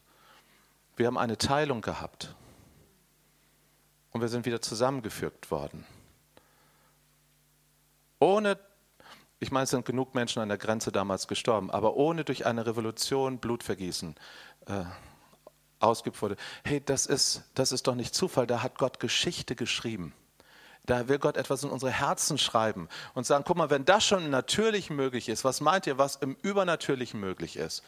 Wir 0.96 1.06
haben 1.06 1.18
eine 1.18 1.36
Teilung 1.36 1.82
gehabt. 1.82 2.34
Und 4.10 4.22
wir 4.22 4.28
sind 4.28 4.46
wieder 4.46 4.62
zusammengefügt 4.62 5.50
worden. 5.50 5.84
Ohne, 8.20 8.58
ich 9.38 9.50
meine, 9.50 9.64
es 9.64 9.70
sind 9.70 9.84
genug 9.84 10.14
Menschen 10.14 10.40
an 10.40 10.48
der 10.48 10.56
Grenze 10.56 10.92
damals 10.92 11.28
gestorben, 11.28 11.70
aber 11.70 11.96
ohne 11.96 12.24
durch 12.24 12.46
eine 12.46 12.64
Revolution 12.64 13.36
Blutvergießen 13.36 14.14
äh, 14.64 14.84
ausgeübt 15.78 16.22
wurde. 16.22 16.36
Hey, 16.64 16.82
das 16.82 17.04
ist, 17.04 17.42
das 17.52 17.70
ist 17.70 17.86
doch 17.86 17.96
nicht 17.96 18.14
Zufall, 18.14 18.46
da 18.46 18.62
hat 18.62 18.78
Gott 18.78 18.98
Geschichte 18.98 19.56
geschrieben. 19.56 20.14
Da 20.89 21.07
will 21.07 21.18
Gott 21.18 21.36
etwas 21.36 21.62
in 21.62 21.68
unsere 21.68 21.93
Herzen 21.93 22.39
schreiben 22.39 22.89
und 23.12 23.26
sagen, 23.26 23.45
guck 23.47 23.59
mal, 23.59 23.68
wenn 23.68 23.84
das 23.84 24.07
schon 24.07 24.30
natürlich 24.30 24.89
möglich 24.89 25.28
ist, 25.28 25.45
was 25.45 25.61
meint 25.61 25.86
ihr, 25.86 25.99
was 25.99 26.16
im 26.16 26.34
Übernatürlichen 26.41 27.20
möglich 27.20 27.57
ist? 27.59 27.82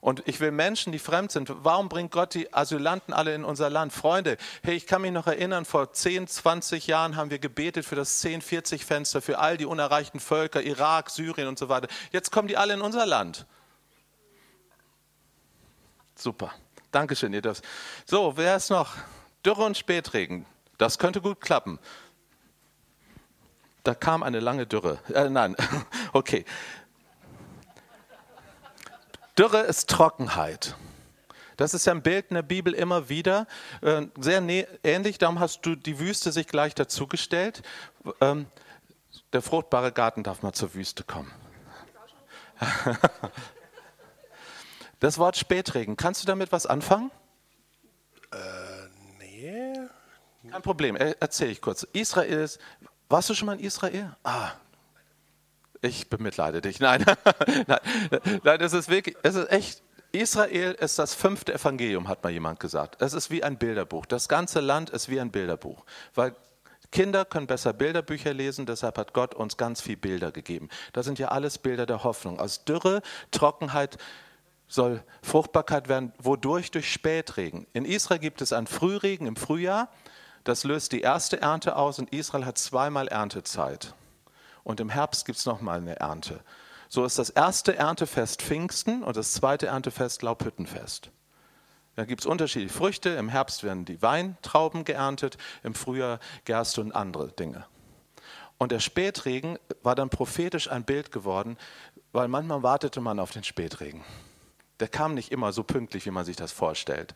Und 0.00 0.26
ich 0.26 0.40
will 0.40 0.50
Menschen, 0.50 0.90
die 0.90 0.98
fremd 0.98 1.30
sind, 1.30 1.52
warum 1.62 1.90
bringt 1.90 2.12
Gott 2.12 2.32
die 2.32 2.54
Asylanten 2.54 3.12
alle 3.12 3.34
in 3.34 3.44
unser 3.44 3.68
Land? 3.68 3.92
Freunde, 3.92 4.38
hey, 4.62 4.74
ich 4.74 4.86
kann 4.86 5.02
mich 5.02 5.12
noch 5.12 5.26
erinnern, 5.26 5.66
vor 5.66 5.92
10, 5.92 6.28
20 6.28 6.86
Jahren 6.86 7.16
haben 7.16 7.28
wir 7.28 7.38
gebetet 7.38 7.84
für 7.84 7.96
das 7.96 8.24
10-40-Fenster, 8.24 9.20
für 9.20 9.38
all 9.38 9.58
die 9.58 9.66
unerreichten 9.66 10.18
Völker, 10.18 10.62
Irak, 10.62 11.10
Syrien 11.10 11.46
und 11.46 11.58
so 11.58 11.68
weiter. 11.68 11.88
Jetzt 12.10 12.32
kommen 12.32 12.48
die 12.48 12.56
alle 12.56 12.72
in 12.72 12.80
unser 12.80 13.04
Land. 13.04 13.44
Super. 16.14 16.54
Dankeschön, 16.90 17.34
ihr 17.34 17.42
dürft. 17.42 17.62
So, 18.06 18.38
wer 18.38 18.56
ist 18.56 18.70
noch? 18.70 18.94
Dürre 19.44 19.64
und 19.64 19.76
Spätregen. 19.76 20.46
Das 20.78 20.98
könnte 20.98 21.20
gut 21.20 21.42
klappen. 21.42 21.78
Da 23.82 23.94
kam 23.94 24.22
eine 24.22 24.40
lange 24.40 24.66
Dürre. 24.66 24.98
Äh, 25.12 25.28
nein, 25.30 25.56
okay. 26.12 26.44
Dürre 29.38 29.60
ist 29.60 29.88
Trockenheit. 29.88 30.76
Das 31.56 31.74
ist 31.74 31.86
ja 31.86 31.92
ein 31.92 32.02
Bild 32.02 32.26
in 32.30 32.34
der 32.34 32.42
Bibel 32.42 32.72
immer 32.72 33.08
wieder. 33.08 33.46
Äh, 33.82 34.06
sehr 34.18 34.42
ähnlich, 34.82 35.18
darum 35.18 35.40
hast 35.40 35.64
du 35.66 35.74
die 35.76 35.98
Wüste 35.98 36.32
sich 36.32 36.46
gleich 36.46 36.74
dazugestellt. 36.74 37.62
Ähm, 38.20 38.46
der 39.32 39.42
fruchtbare 39.42 39.92
Garten 39.92 40.22
darf 40.22 40.42
mal 40.42 40.52
zur 40.52 40.74
Wüste 40.74 41.04
kommen. 41.04 41.30
Das 45.00 45.16
Wort 45.16 45.38
Spätregen, 45.38 45.96
kannst 45.96 46.22
du 46.22 46.26
damit 46.26 46.52
was 46.52 46.66
anfangen? 46.66 47.10
Äh, 48.32 48.36
nee. 49.18 49.72
Kein 50.50 50.60
Problem, 50.60 50.94
erzähle 50.94 51.52
ich 51.52 51.62
kurz. 51.62 51.84
Israel 51.94 52.40
ist, 52.40 52.60
warst 53.10 53.28
du 53.28 53.34
schon 53.34 53.46
mal 53.46 53.58
in 53.58 53.64
Israel? 53.64 54.16
Ah, 54.24 54.52
ich 55.82 56.08
bemitleide 56.08 56.60
dich. 56.60 56.80
Nein, 56.80 57.04
nein, 57.66 57.80
nein, 58.42 58.60
es 58.60 58.72
ist 58.72 58.88
wirklich, 58.88 59.16
es 59.22 59.34
ist 59.34 59.50
echt, 59.50 59.82
Israel 60.12 60.72
ist 60.72 60.98
das 60.98 61.14
fünfte 61.14 61.54
Evangelium, 61.54 62.08
hat 62.08 62.22
mal 62.22 62.30
jemand 62.30 62.60
gesagt. 62.60 63.00
Es 63.00 63.12
ist 63.12 63.30
wie 63.30 63.42
ein 63.44 63.58
Bilderbuch. 63.58 64.06
Das 64.06 64.28
ganze 64.28 64.60
Land 64.60 64.90
ist 64.90 65.08
wie 65.08 65.20
ein 65.20 65.30
Bilderbuch, 65.30 65.84
weil 66.14 66.34
Kinder 66.92 67.24
können 67.24 67.46
besser 67.46 67.72
Bilderbücher 67.72 68.34
lesen, 68.34 68.66
deshalb 68.66 68.98
hat 68.98 69.12
Gott 69.12 69.34
uns 69.34 69.56
ganz 69.56 69.80
viel 69.80 69.96
Bilder 69.96 70.32
gegeben. 70.32 70.68
Das 70.92 71.06
sind 71.06 71.18
ja 71.20 71.28
alles 71.28 71.58
Bilder 71.58 71.86
der 71.86 72.02
Hoffnung. 72.02 72.40
Aus 72.40 72.64
Dürre, 72.64 73.02
Trockenheit, 73.30 73.96
soll 74.66 75.02
Fruchtbarkeit 75.22 75.88
werden. 75.88 76.12
Wodurch? 76.18 76.70
Durch 76.70 76.90
Spätregen. 76.90 77.66
In 77.72 77.84
Israel 77.84 78.20
gibt 78.20 78.40
es 78.40 78.52
einen 78.52 78.66
Frühregen 78.66 79.26
im 79.26 79.36
Frühjahr. 79.36 79.88
Das 80.44 80.64
löst 80.64 80.92
die 80.92 81.00
erste 81.00 81.40
Ernte 81.40 81.76
aus 81.76 81.98
und 81.98 82.12
Israel 82.12 82.46
hat 82.46 82.58
zweimal 82.58 83.08
Erntezeit. 83.08 83.94
Und 84.64 84.80
im 84.80 84.88
Herbst 84.88 85.24
gibt 85.26 85.38
es 85.38 85.46
nochmal 85.46 85.78
eine 85.78 85.96
Ernte. 85.96 86.40
So 86.88 87.04
ist 87.04 87.18
das 87.18 87.30
erste 87.30 87.76
Erntefest 87.76 88.42
Pfingsten 88.42 89.02
und 89.02 89.16
das 89.16 89.32
zweite 89.32 89.66
Erntefest 89.66 90.22
Laubhüttenfest. 90.22 91.10
Da 91.96 92.04
gibt 92.04 92.22
es 92.22 92.26
unterschiedliche 92.26 92.72
Früchte. 92.74 93.10
Im 93.10 93.28
Herbst 93.28 93.62
werden 93.62 93.84
die 93.84 94.00
Weintrauben 94.02 94.84
geerntet, 94.84 95.38
im 95.62 95.74
Frühjahr 95.74 96.18
Gerste 96.44 96.80
und 96.80 96.92
andere 96.92 97.28
Dinge. 97.32 97.66
Und 98.58 98.72
der 98.72 98.80
Spätregen 98.80 99.58
war 99.82 99.94
dann 99.94 100.10
prophetisch 100.10 100.70
ein 100.70 100.84
Bild 100.84 101.12
geworden, 101.12 101.56
weil 102.12 102.28
manchmal 102.28 102.62
wartete 102.62 103.00
man 103.00 103.18
auf 103.18 103.30
den 103.30 103.44
Spätregen 103.44 104.04
der 104.80 104.88
kam 104.88 105.14
nicht 105.14 105.30
immer 105.30 105.52
so 105.52 105.62
pünktlich, 105.62 106.06
wie 106.06 106.10
man 106.10 106.24
sich 106.24 106.36
das 106.36 106.52
vorstellt. 106.52 107.14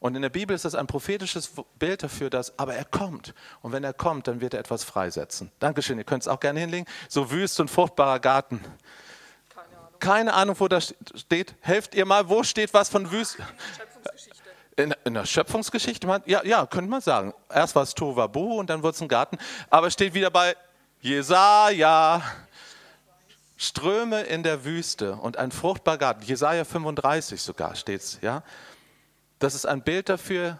Und 0.00 0.14
in 0.14 0.22
der 0.22 0.30
Bibel 0.30 0.56
ist 0.56 0.64
das 0.64 0.74
ein 0.74 0.86
prophetisches 0.86 1.52
Bild 1.78 2.02
dafür, 2.02 2.30
dass, 2.30 2.58
aber 2.58 2.74
er 2.74 2.86
kommt. 2.86 3.34
Und 3.60 3.72
wenn 3.72 3.84
er 3.84 3.92
kommt, 3.92 4.26
dann 4.26 4.40
wird 4.40 4.54
er 4.54 4.60
etwas 4.60 4.82
freisetzen. 4.82 5.52
Dankeschön, 5.60 5.98
ihr 5.98 6.04
könnt 6.04 6.22
es 6.22 6.28
auch 6.28 6.40
gerne 6.40 6.58
hinlegen. 6.58 6.86
So 7.08 7.30
wüst 7.30 7.60
und 7.60 7.70
fruchtbarer 7.70 8.18
Garten. 8.18 8.60
Keine 9.50 9.76
Ahnung, 9.76 9.98
Keine 10.00 10.32
Ahnung 10.32 10.56
wo 10.58 10.68
das 10.68 10.94
steht. 11.14 11.54
Helft 11.60 11.94
ihr 11.94 12.06
mal, 12.06 12.30
wo 12.30 12.42
steht 12.42 12.72
was 12.72 12.88
von 12.88 13.10
wüst? 13.10 13.36
In, 14.76 14.94
in, 15.04 15.12
der 15.12 15.26
Schöpfungsgeschichte? 15.26 16.06
Ja, 16.24 16.42
ja, 16.44 16.64
könnte 16.64 16.90
man 16.90 17.02
sagen. 17.02 17.34
Erst 17.50 17.76
war 17.76 17.82
es 17.82 17.92
Tovabu 17.94 18.58
und 18.58 18.70
dann 18.70 18.82
wurde 18.82 18.94
es 18.94 19.02
ein 19.02 19.08
Garten. 19.08 19.36
Aber 19.68 19.88
es 19.88 19.92
steht 19.92 20.14
wieder 20.14 20.30
bei 20.30 20.56
Jesaja. 21.02 22.22
Ströme 23.58 24.22
in 24.22 24.42
der 24.42 24.64
Wüste 24.64 25.16
und 25.16 25.36
ein 25.36 25.52
fruchtbarer 25.52 25.98
Garten. 25.98 26.22
Jesaja 26.22 26.64
35 26.64 27.42
sogar 27.42 27.76
steht 27.76 28.00
es, 28.00 28.18
ja. 28.22 28.42
Das 29.40 29.54
ist 29.54 29.64
ein 29.64 29.80
Bild 29.80 30.10
dafür, 30.10 30.58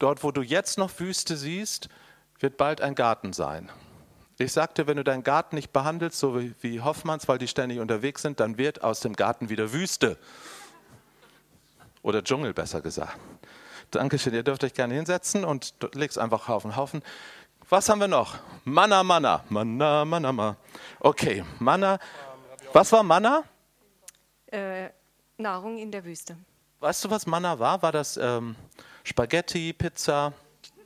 dort, 0.00 0.24
wo 0.24 0.32
du 0.32 0.42
jetzt 0.42 0.76
noch 0.76 0.98
Wüste 0.98 1.36
siehst, 1.36 1.88
wird 2.40 2.56
bald 2.56 2.80
ein 2.80 2.96
Garten 2.96 3.32
sein. 3.32 3.70
Ich 4.38 4.52
sagte, 4.52 4.88
wenn 4.88 4.96
du 4.96 5.04
deinen 5.04 5.22
Garten 5.22 5.54
nicht 5.54 5.72
behandelst, 5.72 6.18
so 6.18 6.40
wie, 6.60 6.80
Hoffmanns, 6.80 7.28
weil 7.28 7.38
die 7.38 7.46
ständig 7.46 7.78
unterwegs 7.78 8.22
sind, 8.22 8.40
dann 8.40 8.58
wird 8.58 8.82
aus 8.82 9.00
dem 9.00 9.14
Garten 9.14 9.50
wieder 9.50 9.72
Wüste. 9.72 10.18
Oder 12.02 12.24
Dschungel, 12.24 12.52
besser 12.54 12.80
gesagt. 12.80 13.16
Dankeschön, 13.92 14.34
ihr 14.34 14.42
dürft 14.42 14.64
euch 14.64 14.74
gerne 14.74 14.94
hinsetzen 14.94 15.44
und 15.44 15.74
legst 15.94 16.18
einfach 16.18 16.48
Haufen, 16.48 16.74
Haufen. 16.74 17.02
Was 17.68 17.88
haben 17.88 18.00
wir 18.00 18.08
noch? 18.08 18.36
Manna, 18.64 19.04
Manna. 19.04 19.44
Manna, 19.48 20.04
Manna, 20.04 20.32
Manna. 20.32 20.56
Okay, 20.98 21.44
Manna. 21.60 22.00
Was 22.72 22.90
war 22.90 23.04
Manna? 23.04 23.44
Äh, 24.46 24.88
Nahrung 25.36 25.78
in 25.78 25.92
der 25.92 26.04
Wüste. 26.04 26.36
Weißt 26.80 27.04
du, 27.04 27.10
was 27.10 27.26
Manna 27.26 27.58
war? 27.58 27.82
War 27.82 27.90
das 27.90 28.16
ähm, 28.16 28.54
Spaghetti, 29.02 29.72
Pizza? 29.72 30.32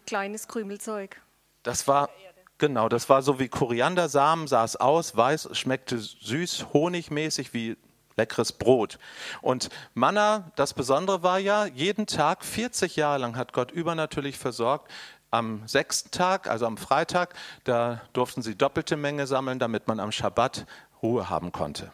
Kleines 0.06 0.48
Krümelzeug. 0.48 1.20
Das 1.62 1.86
war, 1.86 2.08
genau, 2.56 2.88
das 2.88 3.10
war 3.10 3.20
so 3.20 3.38
wie 3.38 3.48
Koriandersamen, 3.48 4.48
sah 4.48 4.64
es 4.64 4.76
aus, 4.76 5.14
weiß, 5.14 5.50
schmeckte 5.52 5.98
süß, 5.98 6.68
honigmäßig 6.72 7.52
wie 7.52 7.76
leckeres 8.16 8.52
Brot. 8.52 8.98
Und 9.42 9.68
Manna, 9.92 10.50
das 10.56 10.72
Besondere 10.72 11.22
war 11.22 11.38
ja, 11.38 11.66
jeden 11.66 12.06
Tag, 12.06 12.42
40 12.42 12.96
Jahre 12.96 13.18
lang 13.18 13.36
hat 13.36 13.52
Gott 13.52 13.70
übernatürlich 13.70 14.38
versorgt. 14.38 14.90
Am 15.30 15.66
sechsten 15.68 16.10
Tag, 16.10 16.48
also 16.48 16.66
am 16.66 16.78
Freitag, 16.78 17.34
da 17.64 18.00
durften 18.14 18.40
sie 18.40 18.54
doppelte 18.54 18.96
Menge 18.96 19.26
sammeln, 19.26 19.58
damit 19.58 19.88
man 19.88 20.00
am 20.00 20.10
Schabbat 20.10 20.66
Ruhe 21.02 21.28
haben 21.28 21.52
konnte. 21.52 21.92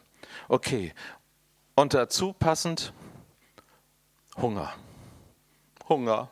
Okay, 0.48 0.92
und 1.74 1.94
dazu 1.94 2.32
passend 2.32 2.92
Hunger. 4.40 4.72
Hunger. 5.88 6.28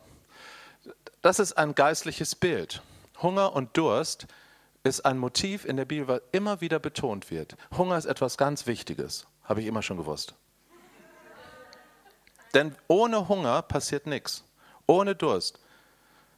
Das 1.23 1.41
ist 1.41 1.55
ein 1.55 1.75
geistliches 1.75 2.37
Bild. 2.37 2.81
Hunger 3.21 3.53
und 3.53 3.77
Durst 3.77 4.29
ist 4.85 5.05
ein 5.05 5.19
Motiv 5.19 5.65
in 5.65 5.77
der 5.77 5.87
Bibel, 5.87 6.07
was 6.07 6.21
immer 6.31 6.61
wieder 6.61 6.79
betont 6.79 7.33
wird. 7.33 7.57
Hunger 7.77 7.99
ist 7.99 8.05
etwas 8.05 8.37
ganz 8.37 8.67
Wichtiges, 8.67 9.27
habe 9.43 9.61
ich 9.61 9.67
immer 9.67 9.83
schon 9.83 9.97
gewusst. 9.97 10.35
Denn 12.55 12.77
ohne 12.87 13.29
Hunger 13.29 13.63
passiert 13.63 14.07
nichts. 14.07 14.45
Ohne 14.87 15.17
Durst. 15.17 15.59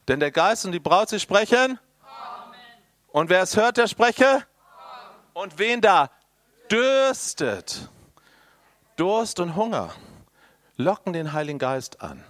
Denn 0.08 0.20
der 0.20 0.30
Geist 0.30 0.64
und 0.64 0.72
die 0.72 0.80
Braut, 0.80 1.10
sie 1.10 1.20
sprechen. 1.20 1.78
Amen. 2.00 2.60
Und 3.08 3.28
wer 3.28 3.42
es 3.42 3.56
hört, 3.56 3.76
der 3.76 3.88
spreche. 3.88 4.24
Amen. 4.24 4.46
Und 5.34 5.58
wen 5.58 5.82
da 5.82 6.10
dürstet. 6.70 7.90
Durst 8.96 9.38
und 9.38 9.54
Hunger 9.54 9.92
locken 10.78 11.12
den 11.12 11.34
Heiligen 11.34 11.58
Geist 11.58 12.00
an. 12.00 12.24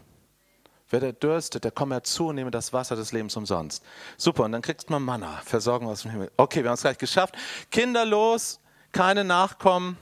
Wer 0.90 1.00
der 1.00 1.12
dürstet, 1.12 1.64
der 1.64 1.70
komme 1.70 1.96
herzu 1.96 2.28
und 2.28 2.36
nehme 2.36 2.50
das 2.50 2.72
Wasser 2.72 2.96
des 2.96 3.12
Lebens 3.12 3.36
umsonst. 3.36 3.84
Super, 4.16 4.44
und 4.44 4.52
dann 4.52 4.62
kriegst 4.62 4.88
man 4.88 5.02
Manna, 5.02 5.40
Versorgung 5.44 5.88
aus 5.88 6.02
dem 6.02 6.10
Himmel. 6.10 6.32
Okay, 6.38 6.62
wir 6.62 6.70
haben 6.70 6.74
es 6.74 6.80
gleich 6.80 6.96
geschafft. 6.96 7.36
Kinderlos, 7.70 8.58
keine 8.90 9.22
Nachkommen. 9.22 9.98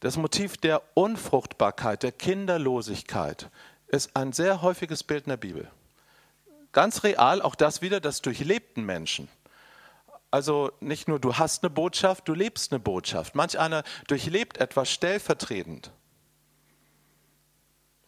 Das 0.00 0.16
Motiv 0.16 0.56
der 0.56 0.82
Unfruchtbarkeit, 0.94 2.02
der 2.02 2.12
Kinderlosigkeit 2.12 3.50
ist 3.88 4.16
ein 4.16 4.32
sehr 4.32 4.62
häufiges 4.62 5.04
Bild 5.04 5.26
in 5.26 5.30
der 5.30 5.36
Bibel. 5.36 5.70
Ganz 6.72 7.04
real, 7.04 7.42
auch 7.42 7.54
das 7.54 7.82
wieder, 7.82 8.00
das 8.00 8.22
durchlebten 8.22 8.84
Menschen. 8.84 9.28
Also 10.30 10.72
nicht 10.80 11.06
nur 11.06 11.20
du 11.20 11.34
hast 11.36 11.62
eine 11.62 11.68
Botschaft, 11.68 12.26
du 12.26 12.32
lebst 12.32 12.72
eine 12.72 12.80
Botschaft. 12.80 13.34
Manch 13.34 13.58
einer 13.58 13.84
durchlebt 14.08 14.56
etwas 14.56 14.90
stellvertretend. 14.90 15.92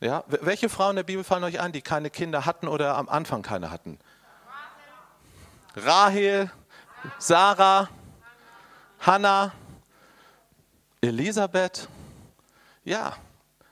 Ja? 0.04 0.22
Welche 0.26 0.68
Frauen 0.68 0.90
in 0.90 0.96
der 0.96 1.02
Bibel 1.04 1.24
fallen 1.24 1.44
euch 1.44 1.60
ein, 1.60 1.72
die 1.72 1.80
keine 1.80 2.10
Kinder 2.10 2.44
hatten 2.44 2.68
oder 2.68 2.98
am 2.98 3.08
Anfang 3.08 3.40
keine 3.40 3.70
hatten? 3.70 3.98
Rahel, 5.74 6.50
Sarah, 7.18 7.88
Hannah, 9.00 9.52
Elisabeth. 11.00 11.88
Ja, 12.84 13.16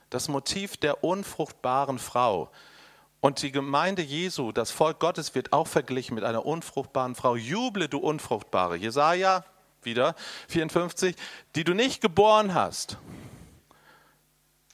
das 0.09 0.29
Motiv 0.29 0.79
der 0.79 1.05
unfruchtbaren 1.05 1.99
Frau. 1.99 2.51
Und 3.21 3.43
die 3.43 3.53
Gemeinde 3.53 4.01
Jesu, 4.01 4.53
das 4.53 4.71
Volk 4.71 5.01
Gottes, 5.01 5.35
wird 5.35 5.53
auch 5.53 5.67
verglichen 5.67 6.15
mit 6.15 6.25
einer 6.25 6.47
unfruchtbaren 6.47 7.15
Frau. 7.15 7.37
Juble, 7.37 7.91
du 7.91 7.99
Unfruchtbare. 7.99 8.77
Jesaja, 8.77 9.45
wieder 9.83 10.15
54, 10.49 11.15
die 11.57 11.65
du 11.65 11.75
nicht 11.75 12.01
geboren 12.01 12.55
hast. 12.55 12.97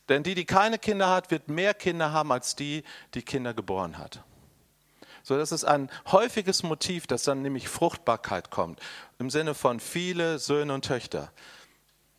Denn 0.09 0.23
die, 0.23 0.35
die 0.35 0.45
keine 0.45 0.79
Kinder 0.79 1.11
hat, 1.11 1.31
wird 1.31 1.49
mehr 1.49 1.75
Kinder 1.75 2.13
haben 2.13 2.33
als 2.33 2.57
die, 2.57 2.85
die 3.15 3.23
Kinder 3.23 3.55
geboren 3.55 3.99
hat. 3.99 4.23
So, 5.23 5.37
das 5.37 5.53
ist 5.53 5.65
ein 5.65 5.91
häufiges 6.11 6.63
Motiv, 6.63 7.07
dass 7.07 7.25
dann 7.25 7.43
nämlich 7.43 7.69
Fruchtbarkeit 7.69 8.51
kommt. 8.51 8.81
Im 9.19 9.29
Sinne 9.29 9.55
von 9.55 9.81
viele 9.81 10.39
Söhne 10.39 10.73
und 10.73 10.87
Töchter. 10.87 11.31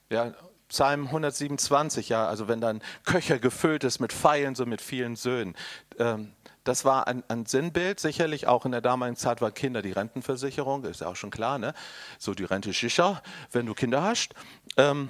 Ja, 0.09 0.33
Psalm 0.67 1.07
127, 1.07 2.09
ja, 2.09 2.27
also 2.27 2.47
wenn 2.47 2.61
dann 2.61 2.81
Köcher 3.03 3.39
gefüllt 3.39 3.83
ist 3.83 3.99
mit 3.99 4.13
Pfeilen, 4.13 4.53
so 4.53 4.67
mit 4.67 4.81
vielen 4.81 5.15
Söhnen. 5.15 5.55
Ähm, 5.97 6.33
das 6.63 6.85
war 6.85 7.07
ein, 7.07 7.23
ein, 7.27 7.47
Sinnbild, 7.47 7.99
sicherlich 7.99 8.45
auch 8.45 8.65
in 8.65 8.71
der 8.71 8.81
damaligen 8.81 9.17
Zeit 9.17 9.41
war 9.41 9.49
Kinder 9.49 9.81
die 9.81 9.91
Rentenversicherung, 9.91 10.83
ist 10.83 11.01
ja 11.01 11.07
auch 11.07 11.15
schon 11.15 11.31
klar, 11.31 11.57
ne? 11.57 11.73
So 12.19 12.35
die 12.35 12.43
Rente 12.43 12.69
ist 12.69 12.79
sicher, 12.79 13.23
wenn 13.51 13.65
du 13.65 13.73
Kinder 13.73 14.03
hast. 14.03 14.35
Ähm, 14.77 15.09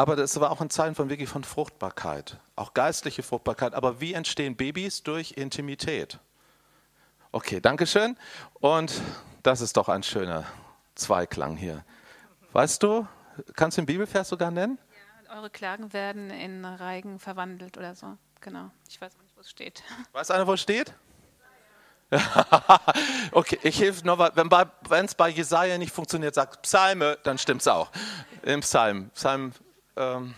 aber 0.00 0.16
das 0.16 0.40
war 0.40 0.50
auch 0.50 0.62
ein 0.62 0.70
Zeichen 0.70 0.94
von 0.94 1.10
wirklich 1.10 1.28
von 1.28 1.44
Fruchtbarkeit, 1.44 2.38
auch 2.56 2.72
geistliche 2.72 3.22
Fruchtbarkeit. 3.22 3.74
Aber 3.74 4.00
wie 4.00 4.14
entstehen 4.14 4.56
Babys? 4.56 5.02
Durch 5.02 5.32
Intimität. 5.32 6.18
Okay, 7.32 7.60
Dankeschön. 7.60 8.16
Und 8.60 8.98
das 9.42 9.60
ist 9.60 9.76
doch 9.76 9.90
ein 9.90 10.02
schöner 10.02 10.46
Zweiklang 10.94 11.54
hier. 11.54 11.84
Weißt 12.54 12.82
du, 12.82 13.06
kannst 13.56 13.76
du 13.76 13.82
den 13.82 13.86
Bibelvers 13.86 14.30
sogar 14.30 14.50
nennen? 14.50 14.78
Ja, 15.26 15.36
eure 15.36 15.50
Klagen 15.50 15.92
werden 15.92 16.30
in 16.30 16.64
Reigen 16.64 17.18
verwandelt 17.18 17.76
oder 17.76 17.94
so. 17.94 18.16
Genau. 18.40 18.70
Ich 18.88 18.98
weiß 18.98 19.12
auch 19.14 19.22
nicht, 19.22 19.36
wo 19.36 19.42
es 19.42 19.50
steht. 19.50 19.82
Weiß 20.12 20.30
einer, 20.30 20.46
wo 20.46 20.54
es 20.54 20.62
steht? 20.62 20.94
okay, 23.32 23.58
ich 23.62 23.78
helfe 23.78 24.06
nur, 24.06 24.18
wenn 24.18 25.04
es 25.04 25.14
bei 25.14 25.28
Jesaja 25.28 25.76
nicht 25.76 25.92
funktioniert, 25.92 26.34
sagt 26.34 26.62
Psalme, 26.62 27.18
dann 27.22 27.36
stimmt 27.36 27.60
es 27.60 27.68
auch. 27.68 27.90
Im 28.42 28.60
Psalm. 28.60 29.10
Psalm 29.10 29.52
ähm, 30.00 30.34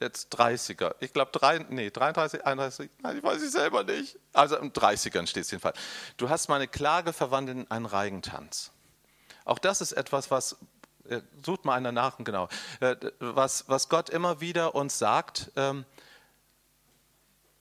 jetzt 0.00 0.36
30er. 0.38 0.94
Ich 1.00 1.12
glaube, 1.12 1.30
nee, 1.70 1.90
33, 1.90 2.44
31, 2.44 2.90
nein, 3.02 3.18
ich 3.18 3.22
weiß 3.22 3.42
es 3.42 3.52
selber 3.52 3.84
nicht. 3.84 4.18
Also 4.32 4.56
im 4.56 4.72
30ern 4.72 5.26
steht 5.26 5.44
es 5.44 5.50
jedenfalls. 5.50 5.78
Du 6.16 6.28
hast 6.28 6.48
meine 6.48 6.68
Klage 6.68 7.12
verwandelt 7.12 7.58
in 7.58 7.70
einen 7.70 7.86
Reigentanz. 7.86 8.72
Auch 9.44 9.58
das 9.58 9.80
ist 9.80 9.92
etwas, 9.92 10.30
was, 10.30 10.56
äh, 11.08 11.20
sucht 11.44 11.64
mal 11.64 11.74
einer 11.74 11.92
nach, 11.92 12.18
genau, 12.18 12.48
äh, 12.80 12.96
was, 13.18 13.68
was 13.68 13.88
Gott 13.88 14.10
immer 14.10 14.40
wieder 14.40 14.74
uns 14.74 14.98
sagt. 14.98 15.50
Ähm, 15.56 15.84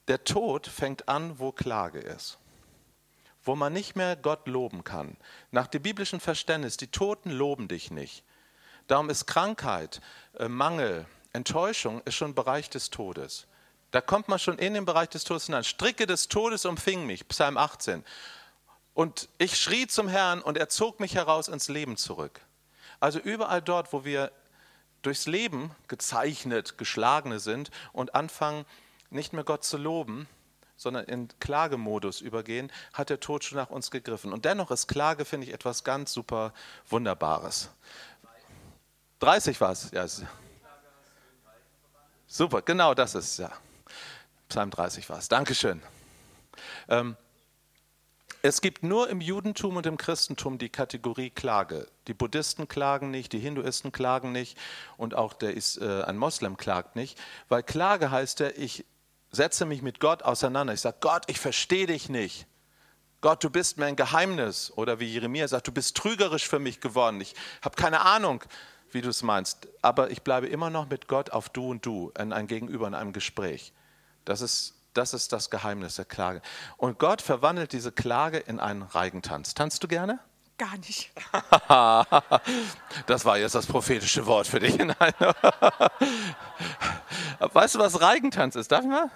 der 0.07 0.24
Tod 0.24 0.68
fängt 0.68 1.07
an, 1.07 1.39
wo 1.39 1.51
Klage 1.51 1.99
ist. 1.99 2.38
Wo 3.43 3.55
man 3.55 3.74
nicht 3.74 3.95
mehr 3.95 4.16
Gott 4.16 4.47
loben 4.47 4.84
kann. 4.84 5.18
Nach 5.51 5.68
dem 5.68 5.82
biblischen 5.82 6.20
Verständnis, 6.20 6.78
die 6.78 6.88
Toten 6.88 7.32
loben 7.32 7.68
dich 7.68 7.89
nicht. 7.89 8.24
Darum 8.92 9.10
ist 9.10 9.26
Krankheit, 9.26 10.02
äh, 10.38 10.50
Mangel, 10.50 11.06
Enttäuschung 11.32 12.02
ist 12.02 12.16
schon 12.16 12.36
Bereich 12.36 12.70
des 12.70 12.89
Todes. 12.89 13.48
Da 13.92 14.02
kommt 14.02 14.28
man 14.28 14.38
schon 14.38 14.58
in 14.58 14.74
den 14.74 14.84
Bereich 14.84 15.08
des 15.08 15.24
Todes 15.24 15.46
hinein. 15.46 15.64
Stricke 15.64 16.06
des 16.06 16.28
Todes 16.28 16.66
umfingen 16.66 17.06
mich, 17.06 17.26
Psalm 17.30 17.56
18. 17.56 18.04
Und 18.94 19.30
ich 19.38 19.58
schrie 19.58 19.88
zum 19.88 20.10
Herrn 20.10 20.42
und 20.42 20.58
er 20.58 20.68
zog 20.68 21.00
mich 21.00 21.16
heraus 21.16 21.48
ins 21.48 21.70
Leben 21.70 21.96
zurück. 21.96 22.42
Also 23.00 23.20
überall 23.20 23.62
dort, 23.62 23.94
wo 23.94 24.04
wir 24.04 24.30
durchs 25.04 25.26
Leben 25.26 25.74
gezeichnet, 25.88 26.78
geschlagene 26.78 27.39
sind 27.39 27.72
und 27.94 28.14
anfangen, 28.14 28.66
nicht 29.10 29.32
mehr 29.32 29.46
Gott 29.46 29.64
zu 29.64 29.78
loben, 29.78 30.28
sondern 30.76 31.06
in 31.06 31.30
Klagemodus 31.39 32.20
übergehen, 32.20 32.72
hat 32.92 33.10
der 33.10 33.20
Tod 33.20 33.44
schon 33.46 33.58
nach 33.58 33.70
uns 33.70 33.89
gegriffen. 33.89 34.34
Und 34.34 34.44
dennoch 34.46 34.72
ist 34.72 34.88
Klage, 34.88 35.24
finde 35.24 35.48
ich, 35.48 35.54
etwas 35.54 35.84
ganz 35.86 36.12
super 36.12 36.54
Wunderbares. 36.89 37.70
30 39.22 39.62
war 39.62 39.72
es, 39.72 39.92
ja. 39.92 40.06
Super, 42.28 42.62
genau 42.62 42.94
das 42.94 43.16
ist 43.16 43.38
ja. 43.38 43.52
Psalm 44.50 44.72
30 44.72 45.10
war 45.10 45.20
es. 45.20 45.30
Dankeschön. 45.30 45.82
Ähm, 46.90 47.16
es 48.42 48.62
gibt 48.62 48.82
nur 48.82 49.10
im 49.10 49.22
Judentum 49.22 49.78
und 49.78 49.86
im 49.86 49.98
Christentum 49.98 50.58
die 50.58 50.70
Kategorie 50.70 51.30
Klage. 51.30 51.88
Die 52.08 52.16
Buddhisten 52.16 52.68
klagen 52.68 53.12
nicht, 53.12 53.34
die 53.34 53.40
Hinduisten 53.40 53.92
klagen 53.92 54.32
nicht 54.32 54.58
und 54.98 55.14
auch 55.14 55.34
der 55.34 55.54
ist, 55.54 55.78
äh, 55.78 56.02
ein 56.04 56.18
Moslem 56.18 56.58
klagt 56.58 56.96
nicht, 56.96 57.20
weil 57.48 57.62
Klage 57.62 58.10
heißt 58.10 58.40
ja, 58.40 58.50
ich 58.56 58.86
setze 59.30 59.66
mich 59.66 59.84
mit 59.84 60.00
Gott 60.00 60.24
auseinander. 60.24 60.74
Ich 60.74 60.82
sage, 60.82 60.98
Gott, 61.00 61.26
ich 61.28 61.40
verstehe 61.40 61.86
dich 61.86 62.10
nicht. 62.10 62.48
Gott, 63.22 63.44
du 63.44 63.52
bist 63.52 63.78
mir 63.78 63.86
ein 63.86 63.96
Geheimnis. 63.96 64.74
Oder 64.76 65.00
wie 65.00 65.06
Jeremia 65.06 65.48
sagt, 65.48 65.68
du 65.68 65.72
bist 65.72 65.96
trügerisch 65.96 66.48
für 66.48 66.58
mich 66.58 66.82
geworden. 66.82 67.22
Ich 67.22 67.36
habe 67.62 67.76
keine 67.76 68.02
Ahnung, 68.02 68.44
wie 68.92 69.02
du 69.02 69.10
es 69.10 69.24
meinst. 69.24 69.68
Aber 69.82 70.12
ich 70.12 70.22
bleibe 70.22 70.48
immer 70.48 70.70
noch 70.70 70.89
mit 70.89 71.08
Gott 71.08 71.32
auf 71.32 71.50
du 71.50 71.70
und 71.70 71.86
du, 71.86 72.12
in 72.18 72.34
ein 72.34 72.48
Gegenüber, 72.48 72.88
in 72.88 72.94
einem 72.94 73.14
Gespräch. 73.14 73.74
Das 74.26 74.42
ist, 74.42 74.76
das 74.94 75.14
ist 75.14 75.34
das 75.34 75.50
Geheimnis 75.50 75.96
der 75.96 76.06
Klage. 76.06 76.42
Und 76.78 77.00
Gott 77.00 77.22
verwandelt 77.22 77.74
diese 77.74 77.92
Klage 77.92 78.38
in 78.38 78.60
einen 78.60 78.84
Reigentanz. 78.84 79.54
Tanzt 79.54 79.84
du 79.84 79.88
gerne? 79.88 80.20
Gar 80.58 80.78
nicht. 80.78 81.12
das 83.08 83.26
war 83.26 83.38
jetzt 83.39 83.56
das 83.56 83.66
prophetische 83.66 84.28
Wort 84.28 84.46
für 84.46 84.60
dich. 84.60 84.78
Nein. 84.78 85.14
Weißt 87.39 87.76
du, 87.76 87.80
was 87.80 88.00
Reigentanz 88.00 88.56
ist? 88.56 88.72
Darf 88.72 88.84
ich 88.84 88.89
mal? 88.89 89.10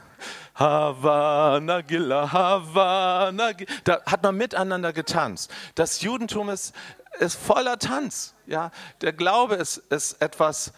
Havana 0.55 1.81
Gilla, 1.81 2.31
Havana 2.31 3.51
Gilla. 3.51 3.71
Da 3.83 4.01
hat 4.07 4.23
man 4.23 4.35
miteinander 4.35 4.91
getanzt. 4.91 5.51
Das 5.75 6.01
Judentum 6.01 6.49
ist, 6.49 6.73
ist 7.19 7.35
voller 7.35 7.79
Tanz. 7.79 8.33
Ja? 8.45 8.71
Der 9.01 9.13
Glaube 9.13 9.55
ist, 9.55 9.77
ist 9.77 10.21
etwas. 10.21 10.73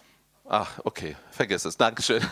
Ach, 0.50 0.80
okay, 0.84 1.16
vergiss 1.32 1.66
es. 1.66 1.78
Dankeschön. 1.78 2.26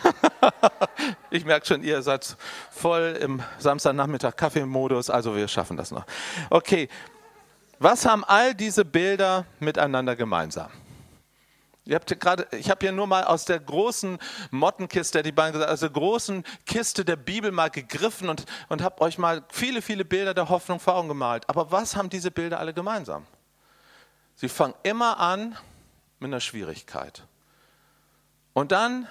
Ich 1.30 1.44
merke 1.44 1.66
schon, 1.66 1.82
ihr 1.82 2.00
seid 2.02 2.36
voll 2.70 3.18
im 3.20 3.42
Samstagnachmittag 3.58 4.36
Kaffeemodus, 4.36 5.10
also 5.10 5.36
wir 5.36 5.48
schaffen 5.48 5.76
das 5.76 5.90
noch. 5.90 6.06
Okay, 6.50 6.88
was 7.78 8.06
haben 8.06 8.24
all 8.24 8.54
diese 8.54 8.84
Bilder 8.84 9.44
miteinander 9.60 10.16
gemeinsam? 10.16 10.70
Ihr 11.84 11.94
habt 11.94 12.18
grade, 12.18 12.48
ich 12.50 12.68
habe 12.68 12.80
hier 12.80 12.90
nur 12.90 13.06
mal 13.06 13.24
aus 13.24 13.44
der 13.44 13.60
großen 13.60 14.18
Mottenkiste, 14.50 15.22
die 15.22 15.30
beiden 15.30 15.52
gesagt, 15.52 15.82
der 15.82 15.90
großen 15.90 16.42
Kiste 16.64 17.04
der 17.04 17.16
Bibel 17.16 17.52
mal 17.52 17.70
gegriffen 17.70 18.28
und, 18.28 18.44
und 18.68 18.82
habe 18.82 19.00
euch 19.02 19.18
mal 19.18 19.44
viele, 19.52 19.82
viele 19.82 20.04
Bilder 20.04 20.34
der 20.34 20.48
Hoffnung 20.48 20.80
vor 20.80 20.96
Augen 20.96 21.08
gemalt. 21.08 21.48
Aber 21.48 21.70
was 21.70 21.94
haben 21.94 22.08
diese 22.08 22.32
Bilder 22.32 22.58
alle 22.58 22.74
gemeinsam? 22.74 23.24
Sie 24.36 24.48
fangen 24.48 24.74
immer 24.82 25.18
an 25.18 25.56
mit 26.18 26.28
einer 26.28 26.40
Schwierigkeit. 26.40 27.24
Und 28.52 28.72
dann 28.72 29.08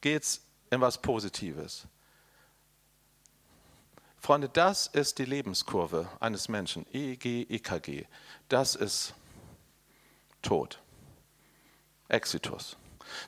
geht 0.00 0.22
es 0.24 0.42
in 0.70 0.80
was 0.80 0.98
Positives. 0.98 1.86
Freunde, 4.20 4.48
das 4.48 4.88
ist 4.88 5.18
die 5.18 5.24
Lebenskurve 5.24 6.08
eines 6.20 6.48
Menschen. 6.48 6.86
EEG, 6.92 7.50
EKG. 7.50 8.06
Das 8.48 8.74
ist 8.74 9.14
Tod. 10.42 10.80
Exitus. 12.08 12.76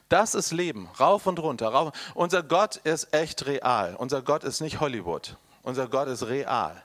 Das 0.08 0.34
ist 0.34 0.50
Leben, 0.50 0.88
rauf 0.98 1.26
und 1.26 1.38
runter. 1.38 1.68
Rauf. 1.68 1.92
Unser 2.14 2.42
Gott 2.42 2.76
ist 2.76 3.14
echt 3.14 3.46
real. 3.46 3.94
Unser 3.96 4.20
Gott 4.22 4.44
ist 4.44 4.60
nicht 4.60 4.80
Hollywood. 4.80 5.36
Unser 5.62 5.88
Gott 5.88 6.08
ist 6.08 6.26
real. 6.26 6.82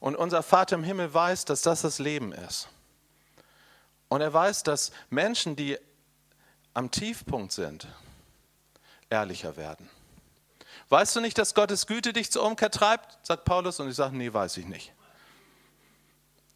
Und 0.00 0.16
unser 0.16 0.42
Vater 0.42 0.76
im 0.76 0.84
Himmel 0.84 1.12
weiß, 1.12 1.44
dass 1.44 1.62
das 1.62 1.82
das 1.82 1.98
Leben 1.98 2.32
ist. 2.32 2.68
Und 4.14 4.20
er 4.20 4.32
weiß, 4.32 4.62
dass 4.62 4.92
Menschen, 5.10 5.56
die 5.56 5.76
am 6.72 6.92
Tiefpunkt 6.92 7.50
sind, 7.50 7.88
ehrlicher 9.10 9.56
werden. 9.56 9.90
Weißt 10.88 11.16
du 11.16 11.20
nicht, 11.20 11.36
dass 11.36 11.52
Gottes 11.52 11.88
Güte 11.88 12.12
dich 12.12 12.30
zur 12.30 12.44
Umkehr 12.44 12.70
treibt? 12.70 13.18
sagt 13.26 13.44
Paulus. 13.44 13.80
Und 13.80 13.88
ich 13.88 13.96
sage, 13.96 14.16
nee, 14.16 14.32
weiß 14.32 14.56
ich 14.58 14.66
nicht. 14.66 14.92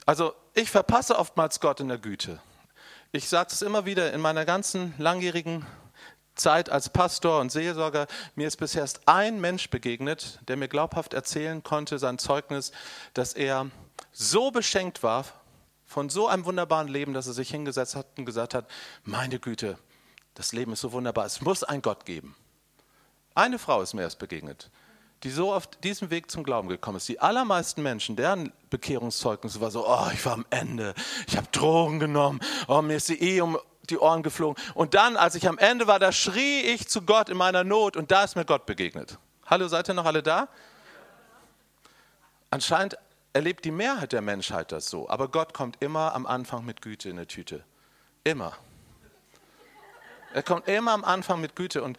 Also 0.07 0.37
ich 0.55 0.71
verpasse 0.71 1.19
oftmals 1.19 1.59
Gott 1.59 1.81
in 1.81 1.89
der 1.89 1.99
Güte. 1.99 2.41
Ich 3.11 3.29
sage 3.29 3.51
es 3.51 3.61
immer 3.61 3.85
wieder 3.85 4.13
in 4.13 4.21
meiner 4.21 4.45
ganzen 4.45 4.95
langjährigen 4.97 5.67
Zeit 6.37 6.71
als 6.71 6.89
Pastor 6.91 7.41
und 7.41 7.51
Seelsorger, 7.51 8.07
mir 8.37 8.47
ist 8.47 8.59
bisher 8.59 8.83
erst 8.83 9.09
ein 9.09 9.41
Mensch 9.41 9.69
begegnet, 9.69 10.39
der 10.47 10.57
mir 10.57 10.69
glaubhaft 10.69 11.13
erzählen 11.13 11.65
konnte, 11.65 11.99
sein 11.99 12.19
Zeugnis, 12.19 12.71
dass 13.15 13.33
er 13.33 13.69
so 14.13 14.53
beschenkt 14.53 15.03
war 15.03 15.25
von 15.89 16.11
so 16.11 16.29
einem 16.29 16.45
wunderbaren 16.45 16.87
Leben, 16.87 17.15
dass 17.15 17.27
er 17.27 17.33
sich 17.33 17.51
hingesetzt 17.51 17.97
hat 17.97 18.07
und 18.19 18.27
gesagt 18.27 18.53
hat, 18.53 18.67
meine 19.05 19.41
Güte, 19.41 19.79
das 20.35 20.53
Leben 20.53 20.75
ist 20.75 20.83
so 20.83 20.93
wunderbar, 20.93 21.25
es 21.25 21.41
muss 21.41 21.65
einen 21.65 21.83
Gott 21.83 22.05
geben. 22.05 22.37
Eine 23.35 23.59
Frau 23.59 23.81
ist 23.81 23.95
mir 23.95 24.03
erst 24.03 24.19
begegnet, 24.19 24.71
die 25.23 25.31
so 25.31 25.53
auf 25.53 25.67
diesem 25.67 26.11
Weg 26.11 26.31
zum 26.31 26.45
Glauben 26.45 26.69
gekommen 26.69 26.99
ist. 26.99 27.09
Die 27.09 27.21
allermeisten 27.21 27.83
Menschen, 27.83 28.17
deren 28.17 28.53
Bekehrungszeugnis 28.69 29.61
war 29.61 29.71
so, 29.71 29.89
oh, 29.89 30.09
ich 30.13 30.25
war 30.27 30.35
am 30.35 30.45
Ende, 30.51 30.95
ich 31.27 31.39
habe 31.39 31.49
Drogen 31.53 31.99
genommen, 32.01 32.41
oh, 32.69 32.83
mir 32.83 32.97
ist 32.97 33.09
die 33.09 33.21
Ehe 33.21 33.43
um 33.43 33.59
die 33.89 33.99
Ohren 33.99 34.23
geflogen. 34.23 34.63
Und 34.75 34.93
dann, 34.93 35.17
als 35.17 35.37
ich 35.37 35.49
am 35.49 35.57
Ende 35.57 35.87
war, 35.87 35.99
da 35.99 36.13
schrie 36.13 36.61
ich 36.61 36.87
zu 36.89 37.01
Gott 37.01 37.31
in 37.31 37.39
meiner 37.39 37.65
Not 37.65 37.97
und 37.97 38.11
da 38.11 38.25
ist 38.25 38.37
mir 38.37 38.45
Gott 38.45 38.67
begegnet. 38.67 39.19
Hallo, 39.47 39.67
seid 39.69 39.89
ihr 39.89 39.95
noch 39.95 40.05
alle 40.05 40.23
da? 40.23 40.49
Anscheinend 42.51 42.99
erlebt 43.39 43.65
die 43.65 43.71
Mehrheit 43.71 44.13
der 44.13 44.21
Menschheit 44.21 44.73
das 44.73 44.91
so, 44.91 45.09
aber 45.09 45.29
Gott 45.29 45.55
kommt 45.55 45.81
immer 45.81 46.13
am 46.13 46.27
Anfang 46.27 46.65
mit 46.65 46.83
Güte 46.83 47.09
in 47.09 47.15
der 47.15 47.29
Tüte. 47.29 47.63
Immer. 48.25 48.53
Er 50.35 50.43
kommt 50.43 50.67
immer 50.67 50.91
am 50.91 51.05
Anfang 51.05 51.41
mit 51.41 51.55
Güte 51.55 51.85
und, 51.85 51.99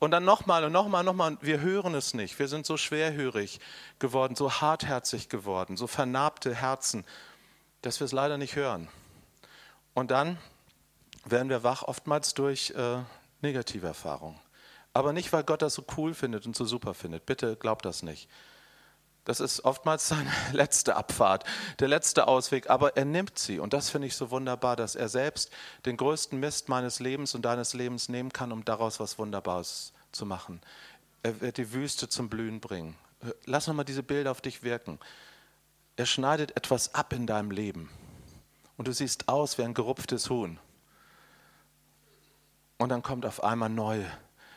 und 0.00 0.10
dann 0.10 0.24
nochmal 0.24 0.64
und 0.64 0.72
nochmal 0.72 1.02
und 1.02 1.06
nochmal. 1.06 1.38
Wir 1.40 1.60
hören 1.60 1.94
es 1.94 2.14
nicht. 2.14 2.36
Wir 2.40 2.48
sind 2.48 2.66
so 2.66 2.76
schwerhörig 2.76 3.60
geworden, 4.00 4.34
so 4.34 4.50
hartherzig 4.60 5.28
geworden, 5.28 5.76
so 5.76 5.86
vernarbte 5.86 6.52
Herzen, 6.52 7.04
dass 7.82 8.00
wir 8.00 8.06
es 8.06 8.12
leider 8.12 8.36
nicht 8.36 8.56
hören. 8.56 8.88
Und 9.94 10.10
dann 10.10 10.36
werden 11.24 11.48
wir 11.48 11.62
wach, 11.62 11.84
oftmals 11.84 12.34
durch 12.34 12.70
äh, 12.70 12.98
negative 13.40 13.86
Erfahrungen. 13.86 14.40
Aber 14.94 15.12
nicht, 15.12 15.32
weil 15.32 15.44
Gott 15.44 15.62
das 15.62 15.74
so 15.74 15.84
cool 15.96 16.12
findet 16.12 16.44
und 16.44 16.56
so 16.56 16.64
super 16.64 16.92
findet. 16.92 17.24
Bitte 17.24 17.54
glaubt 17.54 17.84
das 17.84 18.02
nicht. 18.02 18.28
Das 19.24 19.38
ist 19.38 19.64
oftmals 19.64 20.08
seine 20.08 20.30
letzte 20.52 20.96
Abfahrt, 20.96 21.44
der 21.78 21.88
letzte 21.88 22.26
Ausweg, 22.26 22.68
aber 22.68 22.96
er 22.96 23.04
nimmt 23.04 23.38
sie. 23.38 23.58
Und 23.58 23.72
das 23.72 23.90
finde 23.90 24.08
ich 24.08 24.16
so 24.16 24.30
wunderbar, 24.30 24.76
dass 24.76 24.94
er 24.94 25.08
selbst 25.08 25.50
den 25.86 25.96
größten 25.96 26.38
Mist 26.38 26.68
meines 26.68 26.98
Lebens 26.98 27.34
und 27.34 27.42
deines 27.42 27.74
Lebens 27.74 28.08
nehmen 28.08 28.32
kann, 28.32 28.52
um 28.52 28.64
daraus 28.64 28.98
was 28.98 29.18
Wunderbares 29.18 29.92
zu 30.10 30.26
machen. 30.26 30.60
Er 31.22 31.40
wird 31.40 31.56
die 31.56 31.72
Wüste 31.72 32.08
zum 32.08 32.28
Blühen 32.28 32.60
bringen. 32.60 32.96
Lass 33.44 33.68
nochmal 33.68 33.84
diese 33.84 34.02
Bilder 34.02 34.32
auf 34.32 34.40
dich 34.40 34.64
wirken. 34.64 34.98
Er 35.96 36.06
schneidet 36.06 36.56
etwas 36.56 36.94
ab 36.94 37.12
in 37.12 37.26
deinem 37.26 37.52
Leben. 37.52 37.90
Und 38.76 38.88
du 38.88 38.92
siehst 38.92 39.28
aus 39.28 39.58
wie 39.58 39.62
ein 39.62 39.74
gerupftes 39.74 40.28
Huhn. 40.30 40.58
Und 42.78 42.88
dann 42.88 43.04
kommt 43.04 43.24
auf 43.24 43.44
einmal 43.44 43.68
neu 43.68 44.02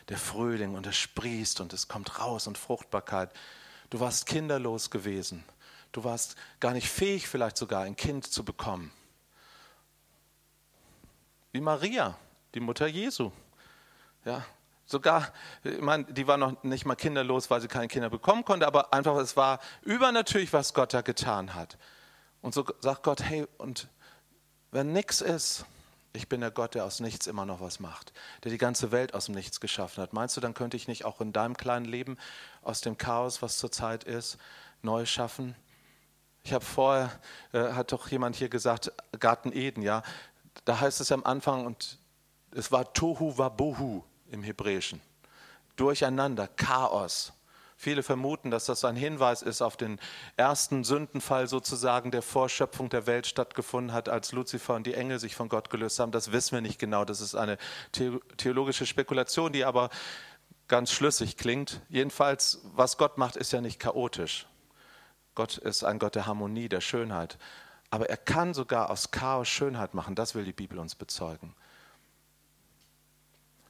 der 0.08 0.18
Frühling 0.18 0.74
und 0.74 0.86
es 0.86 0.96
sprießt 0.96 1.60
und 1.60 1.72
es 1.72 1.86
kommt 1.86 2.18
raus 2.18 2.48
und 2.48 2.58
Fruchtbarkeit. 2.58 3.30
Du 3.90 4.00
warst 4.00 4.26
kinderlos 4.26 4.90
gewesen. 4.90 5.44
Du 5.92 6.04
warst 6.04 6.36
gar 6.60 6.72
nicht 6.72 6.88
fähig, 6.88 7.28
vielleicht 7.28 7.56
sogar 7.56 7.82
ein 7.82 7.96
Kind 7.96 8.26
zu 8.26 8.44
bekommen. 8.44 8.92
Wie 11.52 11.60
Maria, 11.60 12.18
die 12.54 12.60
Mutter 12.60 12.86
Jesu. 12.86 13.32
Ja, 14.24 14.44
sogar, 14.84 15.32
ich 15.62 15.80
meine, 15.80 16.04
die 16.04 16.26
war 16.26 16.36
noch 16.36 16.62
nicht 16.62 16.84
mal 16.84 16.96
kinderlos, 16.96 17.50
weil 17.50 17.60
sie 17.60 17.68
keine 17.68 17.88
Kinder 17.88 18.10
bekommen 18.10 18.44
konnte, 18.44 18.66
aber 18.66 18.92
einfach, 18.92 19.16
es 19.16 19.36
war 19.36 19.60
übernatürlich, 19.82 20.52
was 20.52 20.74
Gott 20.74 20.92
da 20.92 21.00
getan 21.00 21.54
hat. 21.54 21.78
Und 22.42 22.54
so 22.54 22.64
sagt 22.80 23.02
Gott, 23.02 23.22
hey, 23.22 23.46
und 23.58 23.88
wenn 24.70 24.92
nichts 24.92 25.20
ist, 25.20 25.64
ich 26.16 26.28
bin 26.28 26.40
der 26.40 26.50
Gott, 26.50 26.74
der 26.74 26.84
aus 26.84 27.00
nichts 27.00 27.26
immer 27.26 27.46
noch 27.46 27.60
was 27.60 27.78
macht, 27.78 28.12
der 28.42 28.50
die 28.50 28.58
ganze 28.58 28.90
Welt 28.90 29.14
aus 29.14 29.26
dem 29.26 29.34
Nichts 29.34 29.60
geschaffen 29.60 30.02
hat. 30.02 30.12
Meinst 30.12 30.36
du, 30.36 30.40
dann 30.40 30.54
könnte 30.54 30.76
ich 30.76 30.88
nicht 30.88 31.04
auch 31.04 31.20
in 31.20 31.32
deinem 31.32 31.56
kleinen 31.56 31.84
Leben 31.84 32.16
aus 32.62 32.80
dem 32.80 32.98
Chaos, 32.98 33.42
was 33.42 33.58
zurzeit 33.58 34.04
ist, 34.04 34.38
neu 34.82 35.06
schaffen? 35.06 35.54
Ich 36.42 36.52
habe 36.52 36.64
vorher, 36.64 37.10
äh, 37.52 37.72
hat 37.72 37.92
doch 37.92 38.08
jemand 38.08 38.36
hier 38.36 38.48
gesagt, 38.48 38.92
Garten 39.18 39.52
Eden, 39.52 39.82
ja. 39.82 40.02
Da 40.64 40.80
heißt 40.80 41.00
es 41.00 41.12
am 41.12 41.24
Anfang, 41.24 41.66
und 41.66 41.98
es 42.52 42.72
war 42.72 42.92
Tohu 42.92 43.36
Wabohu 43.36 44.02
im 44.30 44.42
Hebräischen. 44.42 45.00
Durcheinander, 45.76 46.48
Chaos. 46.48 47.32
Viele 47.78 48.02
vermuten, 48.02 48.50
dass 48.50 48.64
das 48.64 48.84
ein 48.86 48.96
Hinweis 48.96 49.42
ist 49.42 49.60
auf 49.60 49.76
den 49.76 50.00
ersten 50.36 50.82
Sündenfall 50.82 51.46
sozusagen 51.46 52.10
der 52.10 52.22
Vorschöpfung 52.22 52.88
der 52.88 53.06
Welt 53.06 53.26
stattgefunden 53.26 53.92
hat, 53.92 54.08
als 54.08 54.32
Luzifer 54.32 54.74
und 54.74 54.86
die 54.86 54.94
Engel 54.94 55.18
sich 55.18 55.36
von 55.36 55.50
Gott 55.50 55.68
gelöst 55.68 55.98
haben. 55.98 56.10
Das 56.10 56.32
wissen 56.32 56.54
wir 56.54 56.62
nicht 56.62 56.78
genau. 56.78 57.04
Das 57.04 57.20
ist 57.20 57.34
eine 57.34 57.58
theologische 58.38 58.86
Spekulation, 58.86 59.52
die 59.52 59.66
aber 59.66 59.90
ganz 60.68 60.90
schlüssig 60.90 61.36
klingt. 61.36 61.82
Jedenfalls, 61.90 62.62
was 62.74 62.96
Gott 62.96 63.18
macht, 63.18 63.36
ist 63.36 63.52
ja 63.52 63.60
nicht 63.60 63.78
chaotisch. 63.78 64.46
Gott 65.34 65.58
ist 65.58 65.84
ein 65.84 65.98
Gott 65.98 66.14
der 66.14 66.26
Harmonie, 66.26 66.70
der 66.70 66.80
Schönheit. 66.80 67.36
Aber 67.90 68.08
er 68.08 68.16
kann 68.16 68.54
sogar 68.54 68.88
aus 68.88 69.10
Chaos 69.10 69.48
Schönheit 69.48 69.92
machen. 69.92 70.14
Das 70.14 70.34
will 70.34 70.44
die 70.44 70.54
Bibel 70.54 70.78
uns 70.78 70.94
bezeugen. 70.94 71.54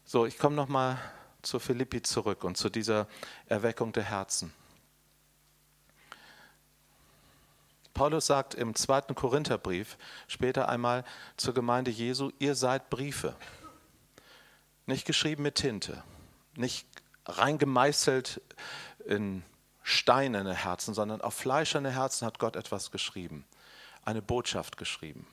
So, 0.04 0.26
ich 0.26 0.38
komme 0.38 0.54
nochmal 0.54 0.96
zu 1.46 1.58
Philippi 1.58 2.02
zurück 2.02 2.44
und 2.44 2.56
zu 2.56 2.68
dieser 2.68 3.06
Erweckung 3.46 3.92
der 3.92 4.04
Herzen. 4.04 4.52
Paulus 7.94 8.26
sagt 8.26 8.54
im 8.54 8.74
zweiten 8.74 9.14
Korintherbrief 9.14 9.96
später 10.28 10.68
einmal 10.68 11.02
zur 11.38 11.54
Gemeinde 11.54 11.90
Jesu, 11.90 12.30
ihr 12.38 12.54
seid 12.54 12.90
Briefe. 12.90 13.34
Nicht 14.84 15.06
geschrieben 15.06 15.44
mit 15.44 15.54
Tinte, 15.54 16.02
nicht 16.56 16.86
reingemeißelt 17.24 18.42
in 19.06 19.42
steinerne 19.82 20.54
Herzen, 20.54 20.94
sondern 20.94 21.22
auf 21.22 21.34
fleischerne 21.34 21.90
Herzen 21.90 22.26
hat 22.26 22.38
Gott 22.38 22.56
etwas 22.56 22.90
geschrieben, 22.90 23.46
eine 24.04 24.20
Botschaft 24.20 24.76
geschrieben. 24.76 25.26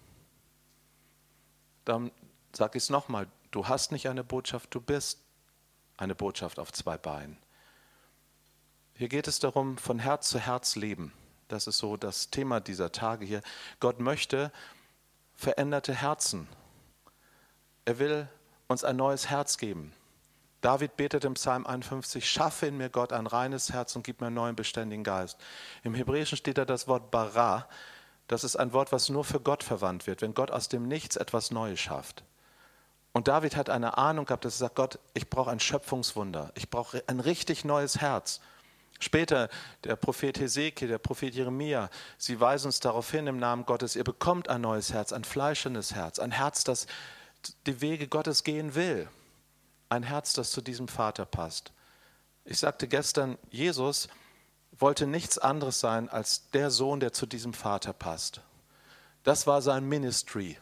Dann 1.86 2.12
sage 2.56 2.78
ich 2.78 2.84
es 2.84 2.90
nochmal, 2.90 3.28
du 3.52 3.68
hast 3.68 3.92
nicht 3.92 4.08
eine 4.08 4.24
Botschaft, 4.24 4.74
du 4.74 4.80
bist 4.80 5.23
eine 5.98 6.16
Botschaft 6.16 6.60
auf 6.60 6.72
zwei 6.72 6.98
Beinen. 6.98 7.38
Hier 8.96 9.10
geht 9.10 9.28
es 9.28 9.40
darum, 9.40 9.78
von 9.78 10.00
Herz 10.00 10.30
zu 10.30 10.40
Herz 10.40 10.76
leben. 10.76 11.14
Das 11.48 11.68
ist 11.68 11.78
so 11.78 11.98
das 11.98 12.30
Thema 12.30 12.60
dieser 12.60 12.92
Tage 12.92 13.26
hier. 13.26 13.42
Gott 13.80 14.00
möchte 14.00 14.52
veränderte 15.34 15.94
Herzen. 15.94 16.48
Er 17.86 18.00
will 18.00 18.28
uns 18.68 18.84
ein 18.84 18.96
neues 18.96 19.30
Herz 19.30 19.58
geben. 19.58 19.94
David 20.62 20.96
betet 20.96 21.26
im 21.26 21.34
Psalm 21.34 21.68
51, 21.68 22.30
schaffe 22.30 22.68
in 22.68 22.78
mir 22.78 22.90
Gott 22.90 23.12
ein 23.12 23.28
reines 23.28 23.74
Herz 23.74 23.96
und 23.98 24.04
gib 24.04 24.22
mir 24.22 24.28
einen 24.28 24.38
neuen 24.38 24.56
beständigen 24.56 25.04
Geist. 25.04 25.38
Im 25.84 25.94
Hebräischen 25.94 26.38
steht 26.38 26.58
da 26.58 26.64
das 26.64 26.88
Wort 26.88 27.12
bara. 27.12 27.68
Das 28.28 28.46
ist 28.46 28.56
ein 28.56 28.72
Wort, 28.72 28.94
was 28.94 29.10
nur 29.10 29.26
für 29.26 29.42
Gott 29.42 29.64
verwandt 29.64 30.08
wird, 30.08 30.22
wenn 30.22 30.34
Gott 30.34 30.52
aus 30.52 30.70
dem 30.70 30.88
Nichts 30.88 31.18
etwas 31.18 31.52
Neues 31.52 31.82
schafft. 31.82 32.24
Und 33.14 33.28
David 33.28 33.56
hat 33.56 33.70
eine 33.70 33.98
Ahnung 33.98 34.26
gehabt, 34.26 34.44
dass 34.44 34.56
er 34.56 34.66
sagt, 34.66 34.76
Gott, 34.76 35.00
ich 35.14 35.30
brauche 35.30 35.52
ein 35.52 35.60
Schöpfungswunder. 35.60 36.52
Ich 36.56 36.70
brauche 36.70 37.04
ein 37.08 37.20
richtig 37.20 37.64
neues 37.64 38.02
Herz. 38.02 38.42
Später 39.00 39.50
der 39.84 39.96
Prophet 39.96 40.40
Hesekiel, 40.40 40.88
der 40.88 40.98
Prophet 40.98 41.34
Jeremia, 41.34 41.90
sie 42.18 42.40
weisen 42.40 42.68
uns 42.68 42.80
darauf 42.80 43.12
hin 43.12 43.28
im 43.28 43.38
Namen 43.38 43.66
Gottes, 43.66 43.96
ihr 43.96 44.04
bekommt 44.04 44.50
ein 44.50 44.62
neues 44.62 44.94
Herz, 44.94 45.14
ein 45.14 45.26
fleischendes 45.26 45.94
Herz, 45.94 46.20
ein 46.20 46.32
Herz, 46.32 46.64
das 46.64 46.88
die 47.66 47.82
Wege 47.82 48.08
Gottes 48.08 48.44
gehen 48.44 48.76
will. 48.76 49.08
Ein 49.90 50.04
Herz, 50.04 50.34
das 50.34 50.52
zu 50.52 50.62
diesem 50.62 50.88
Vater 50.88 51.26
passt. 51.26 51.72
Ich 52.46 52.60
sagte 52.60 52.88
gestern, 52.88 53.38
Jesus 53.52 54.08
wollte 54.72 55.06
nichts 55.06 55.38
anderes 55.38 55.80
sein 55.80 56.10
als 56.10 56.50
der 56.52 56.72
Sohn, 56.72 57.00
der 57.00 57.14
zu 57.14 57.26
diesem 57.26 57.54
Vater 57.54 57.94
passt. 57.94 58.42
Das 59.24 59.46
war 59.46 59.62
sein 59.62 59.88
Ministry 59.88 60.58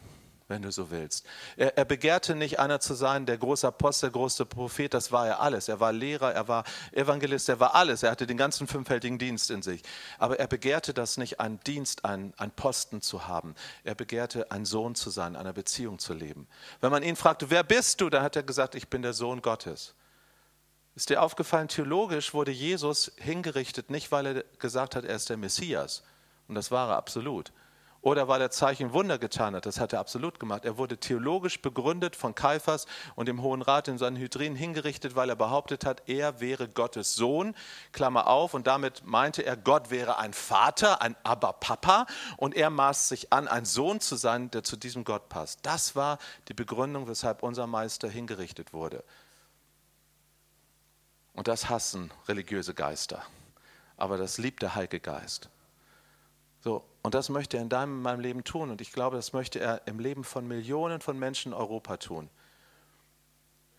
wenn 0.52 0.62
du 0.62 0.70
so 0.70 0.90
willst. 0.90 1.24
Er, 1.56 1.78
er, 1.78 1.86
begehrte 1.86 2.34
nicht 2.34 2.58
einer 2.58 2.78
zu 2.78 2.92
sein, 2.92 3.24
der 3.24 3.38
große 3.38 3.66
Apostel, 3.66 4.10
der 4.10 4.12
große 4.12 4.44
Prophet, 4.44 4.92
das 4.92 5.10
war 5.10 5.26
er 5.26 5.40
alles. 5.40 5.66
Er 5.68 5.80
war 5.80 5.92
Lehrer, 5.92 6.32
er 6.32 6.46
war 6.46 6.64
Evangelist, 6.92 7.48
er 7.48 7.58
war 7.58 7.74
alles. 7.74 8.02
Er 8.02 8.10
hatte 8.10 8.26
den 8.26 8.36
ganzen 8.36 8.66
fünffältigen 8.66 9.18
Dienst 9.18 9.50
in 9.50 9.62
sich. 9.62 9.82
Aber 10.18 10.38
er 10.38 10.46
begehrte 10.46 10.92
das 10.92 11.16
nicht, 11.16 11.40
einen 11.40 11.58
Dienst, 11.60 12.04
einen, 12.04 12.34
einen 12.36 12.52
Posten 12.52 13.00
zu 13.00 13.26
haben. 13.26 13.54
Er 13.82 13.94
begehrte, 13.94 14.50
ein 14.50 14.66
Sohn 14.66 14.94
zu 14.94 15.08
sein, 15.08 15.36
einer 15.36 15.54
Beziehung 15.54 15.98
zu 15.98 16.12
leben. 16.12 16.46
Wenn 16.82 16.90
man 16.90 17.02
ihn 17.02 17.16
fragte, 17.16 17.48
wer 17.48 17.64
bist 17.64 18.02
du, 18.02 18.10
dann 18.10 18.22
hat 18.22 18.36
er 18.36 18.42
gesagt, 18.42 18.74
ich 18.74 18.88
bin 18.88 19.00
der 19.00 19.14
Sohn 19.14 19.40
Gottes. 19.40 19.94
Ist 20.94 21.08
dir 21.08 21.22
aufgefallen, 21.22 21.68
theologisch 21.68 22.34
wurde 22.34 22.50
Jesus 22.50 23.12
hingerichtet, 23.16 23.88
nicht 23.88 24.12
weil 24.12 24.26
er 24.26 24.44
gesagt 24.58 24.96
hat, 24.96 25.06
er 25.06 25.16
ist 25.16 25.30
der 25.30 25.38
Messias. 25.38 26.02
Und 26.46 26.56
das 26.56 26.70
war 26.70 26.90
er 26.90 26.96
absolut 26.96 27.52
oder 28.02 28.26
weil 28.26 28.40
er 28.40 28.50
Zeichen 28.50 28.92
Wunder 28.92 29.16
getan 29.16 29.54
hat. 29.54 29.64
Das 29.64 29.78
hat 29.78 29.92
er 29.92 30.00
absolut 30.00 30.40
gemacht. 30.40 30.64
Er 30.64 30.76
wurde 30.76 30.98
theologisch 30.98 31.62
begründet 31.62 32.16
von 32.16 32.34
Kaiphas 32.34 32.86
und 33.14 33.26
dem 33.28 33.42
Hohen 33.42 33.62
Rat 33.62 33.86
in 33.86 33.96
Sanhedrin 33.96 34.56
hingerichtet, 34.56 35.14
weil 35.14 35.30
er 35.30 35.36
behauptet 35.36 35.86
hat, 35.86 36.02
er 36.08 36.40
wäre 36.40 36.68
Gottes 36.68 37.14
Sohn. 37.14 37.54
Klammer 37.92 38.26
auf. 38.26 38.54
Und 38.54 38.66
damit 38.66 39.06
meinte 39.06 39.42
er, 39.42 39.56
Gott 39.56 39.90
wäre 39.92 40.18
ein 40.18 40.32
Vater, 40.32 41.00
ein 41.00 41.14
Aber-Papa. 41.22 42.06
Und 42.36 42.56
er 42.56 42.70
maßt 42.70 43.08
sich 43.08 43.32
an, 43.32 43.46
ein 43.46 43.64
Sohn 43.64 44.00
zu 44.00 44.16
sein, 44.16 44.50
der 44.50 44.64
zu 44.64 44.76
diesem 44.76 45.04
Gott 45.04 45.28
passt. 45.28 45.60
Das 45.62 45.94
war 45.94 46.18
die 46.48 46.54
Begründung, 46.54 47.06
weshalb 47.06 47.44
unser 47.44 47.68
Meister 47.68 48.08
hingerichtet 48.08 48.72
wurde. 48.72 49.04
Und 51.34 51.46
das 51.46 51.70
hassen 51.70 52.10
religiöse 52.26 52.74
Geister. 52.74 53.22
Aber 53.96 54.18
das 54.18 54.38
liebt 54.38 54.60
der 54.62 54.74
Heilige 54.74 54.98
Geist. 54.98 55.48
So, 56.62 56.84
und 57.02 57.14
das 57.14 57.28
möchte 57.28 57.56
er 57.56 57.62
in 57.62 57.68
deinem 57.68 57.96
in 57.96 58.02
meinem 58.02 58.20
Leben 58.20 58.44
tun. 58.44 58.70
Und 58.70 58.80
ich 58.80 58.92
glaube, 58.92 59.16
das 59.16 59.32
möchte 59.32 59.58
er 59.58 59.86
im 59.86 59.98
Leben 59.98 60.24
von 60.24 60.46
Millionen 60.46 61.00
von 61.00 61.18
Menschen 61.18 61.52
in 61.52 61.58
Europa 61.58 61.96
tun. 61.96 62.30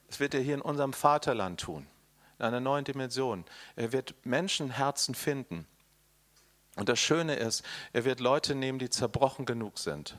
Das 0.07 0.19
wird 0.19 0.33
er 0.33 0.41
hier 0.41 0.55
in 0.55 0.61
unserem 0.61 0.93
Vaterland 0.93 1.59
tun. 1.59 1.87
in 2.39 2.45
einer 2.45 2.59
neuen 2.59 2.83
Dimension. 2.83 3.45
Er 3.75 3.93
wird 3.93 4.15
Menschenherzen 4.25 5.15
finden. 5.15 5.65
Und 6.75 6.89
das 6.89 6.99
Schöne 6.99 7.35
ist, 7.35 7.63
er 7.93 8.03
wird 8.03 8.19
Leute 8.19 8.55
nehmen, 8.55 8.79
die 8.79 8.89
zerbrochen 8.89 9.45
genug 9.45 9.77
sind. 9.77 10.17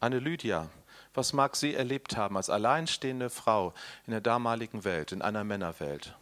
Eine 0.00 0.18
Lydia, 0.18 0.70
was 1.14 1.32
mag 1.32 1.56
sie 1.56 1.74
erlebt 1.74 2.16
haben 2.16 2.36
als 2.36 2.50
alleinstehende 2.50 3.30
Frau 3.30 3.74
in 4.06 4.12
der 4.12 4.20
damaligen 4.20 4.84
Welt, 4.84 5.12
in 5.12 5.22
einer 5.22 5.44
Männerwelt? 5.44 6.16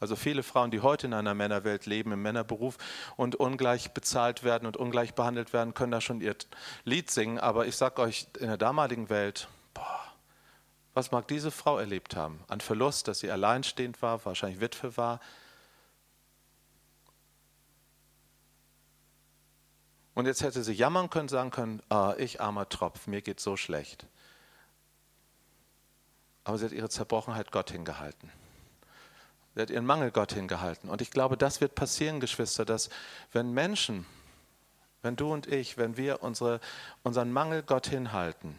Also 0.00 0.16
viele 0.16 0.42
Frauen, 0.42 0.70
die 0.70 0.80
heute 0.80 1.06
in 1.06 1.12
einer 1.12 1.34
Männerwelt 1.34 1.84
leben, 1.84 2.12
im 2.12 2.22
Männerberuf 2.22 2.78
und 3.16 3.36
ungleich 3.36 3.92
bezahlt 3.92 4.42
werden 4.42 4.66
und 4.66 4.78
ungleich 4.78 5.14
behandelt 5.14 5.52
werden, 5.52 5.74
können 5.74 5.92
da 5.92 6.00
schon 6.00 6.22
ihr 6.22 6.34
Lied 6.84 7.10
singen. 7.10 7.38
Aber 7.38 7.66
ich 7.66 7.76
sage 7.76 8.00
euch, 8.00 8.26
in 8.38 8.46
der 8.46 8.56
damaligen 8.56 9.10
Welt, 9.10 9.48
boah, 9.74 10.00
was 10.94 11.10
mag 11.12 11.28
diese 11.28 11.50
Frau 11.50 11.78
erlebt 11.78 12.16
haben? 12.16 12.42
An 12.48 12.62
Verlust, 12.62 13.08
dass 13.08 13.18
sie 13.18 13.30
alleinstehend 13.30 14.00
war, 14.00 14.24
wahrscheinlich 14.24 14.62
Witwe 14.62 14.96
war. 14.96 15.20
Und 20.14 20.26
jetzt 20.26 20.42
hätte 20.42 20.62
sie 20.62 20.72
jammern 20.72 21.10
können, 21.10 21.28
sagen 21.28 21.50
können, 21.50 21.82
ah, 21.90 22.14
ich 22.16 22.40
armer 22.40 22.68
Tropf, 22.70 23.06
mir 23.06 23.20
geht 23.20 23.38
so 23.38 23.58
schlecht. 23.58 24.06
Aber 26.44 26.56
sie 26.56 26.64
hat 26.64 26.72
ihre 26.72 26.88
Zerbrochenheit 26.88 27.52
Gott 27.52 27.70
hingehalten. 27.70 28.32
Sie 29.60 29.62
hat 29.64 29.70
ihren 29.70 29.84
Mangel 29.84 30.10
Gott 30.10 30.32
hingehalten. 30.32 30.88
Und 30.88 31.02
ich 31.02 31.10
glaube, 31.10 31.36
das 31.36 31.60
wird 31.60 31.74
passieren, 31.74 32.18
Geschwister, 32.18 32.64
dass 32.64 32.88
wenn 33.30 33.52
Menschen, 33.52 34.06
wenn 35.02 35.16
du 35.16 35.30
und 35.30 35.48
ich, 35.48 35.76
wenn 35.76 35.98
wir 35.98 36.22
unsere, 36.22 36.60
unseren 37.02 37.30
Mangel 37.30 37.62
Gott 37.62 37.86
hinhalten, 37.86 38.58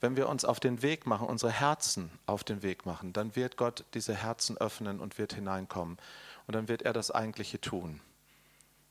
wenn 0.00 0.16
wir 0.16 0.30
uns 0.30 0.46
auf 0.46 0.60
den 0.60 0.80
Weg 0.80 1.06
machen, 1.06 1.26
unsere 1.26 1.52
Herzen 1.52 2.10
auf 2.24 2.42
den 2.42 2.62
Weg 2.62 2.86
machen, 2.86 3.12
dann 3.12 3.36
wird 3.36 3.58
Gott 3.58 3.84
diese 3.92 4.14
Herzen 4.14 4.56
öffnen 4.56 4.98
und 4.98 5.18
wird 5.18 5.34
hineinkommen. 5.34 5.98
Und 6.46 6.56
dann 6.56 6.68
wird 6.68 6.80
er 6.80 6.94
das 6.94 7.10
Eigentliche 7.10 7.60
tun. 7.60 8.00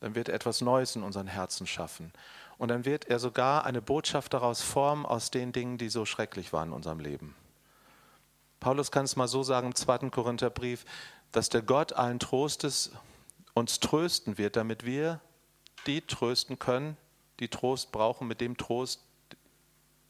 Dann 0.01 0.13
wird 0.13 0.29
er 0.29 0.35
etwas 0.35 0.61
Neues 0.61 0.95
in 0.95 1.01
unseren 1.01 1.25
Herzen 1.25 1.65
schaffen. 1.65 2.13
Und 2.59 2.67
dann 2.67 2.85
wird 2.85 3.05
er 3.05 3.17
sogar 3.17 3.65
eine 3.65 3.81
Botschaft 3.81 4.35
daraus 4.35 4.61
formen 4.61 5.07
aus 5.07 5.31
den 5.31 5.51
Dingen, 5.51 5.79
die 5.79 5.89
so 5.89 6.05
schrecklich 6.05 6.53
waren 6.53 6.67
in 6.67 6.75
unserem 6.75 6.99
Leben. 6.99 7.33
Paulus 8.63 8.91
kann 8.91 9.03
es 9.03 9.17
mal 9.17 9.27
so 9.27 9.43
sagen 9.43 9.67
im 9.67 9.75
zweiten 9.75 10.09
Korintherbrief, 10.09 10.85
dass 11.33 11.49
der 11.49 11.61
Gott 11.61 11.91
allen 11.91 12.17
Trostes 12.17 12.91
uns 13.53 13.81
trösten 13.81 14.37
wird, 14.37 14.55
damit 14.55 14.85
wir 14.85 15.19
die 15.85 15.99
trösten 15.99 16.57
können, 16.57 16.95
die 17.41 17.49
Trost 17.49 17.91
brauchen 17.91 18.25
mit 18.25 18.39
dem 18.39 18.55
Trost, 18.55 19.01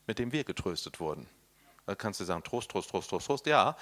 mit 0.05 0.19
dem 0.19 0.31
wir 0.31 0.43
getröstet 0.43 0.99
wurden. 0.99 1.27
Da 1.87 1.95
kannst 1.95 2.19
du 2.19 2.25
sagen, 2.25 2.43
Trost, 2.43 2.69
Trost, 2.69 2.91
Trost, 2.91 3.09
Trost, 3.09 3.25
Trost. 3.25 3.45
Ja. 3.47 3.75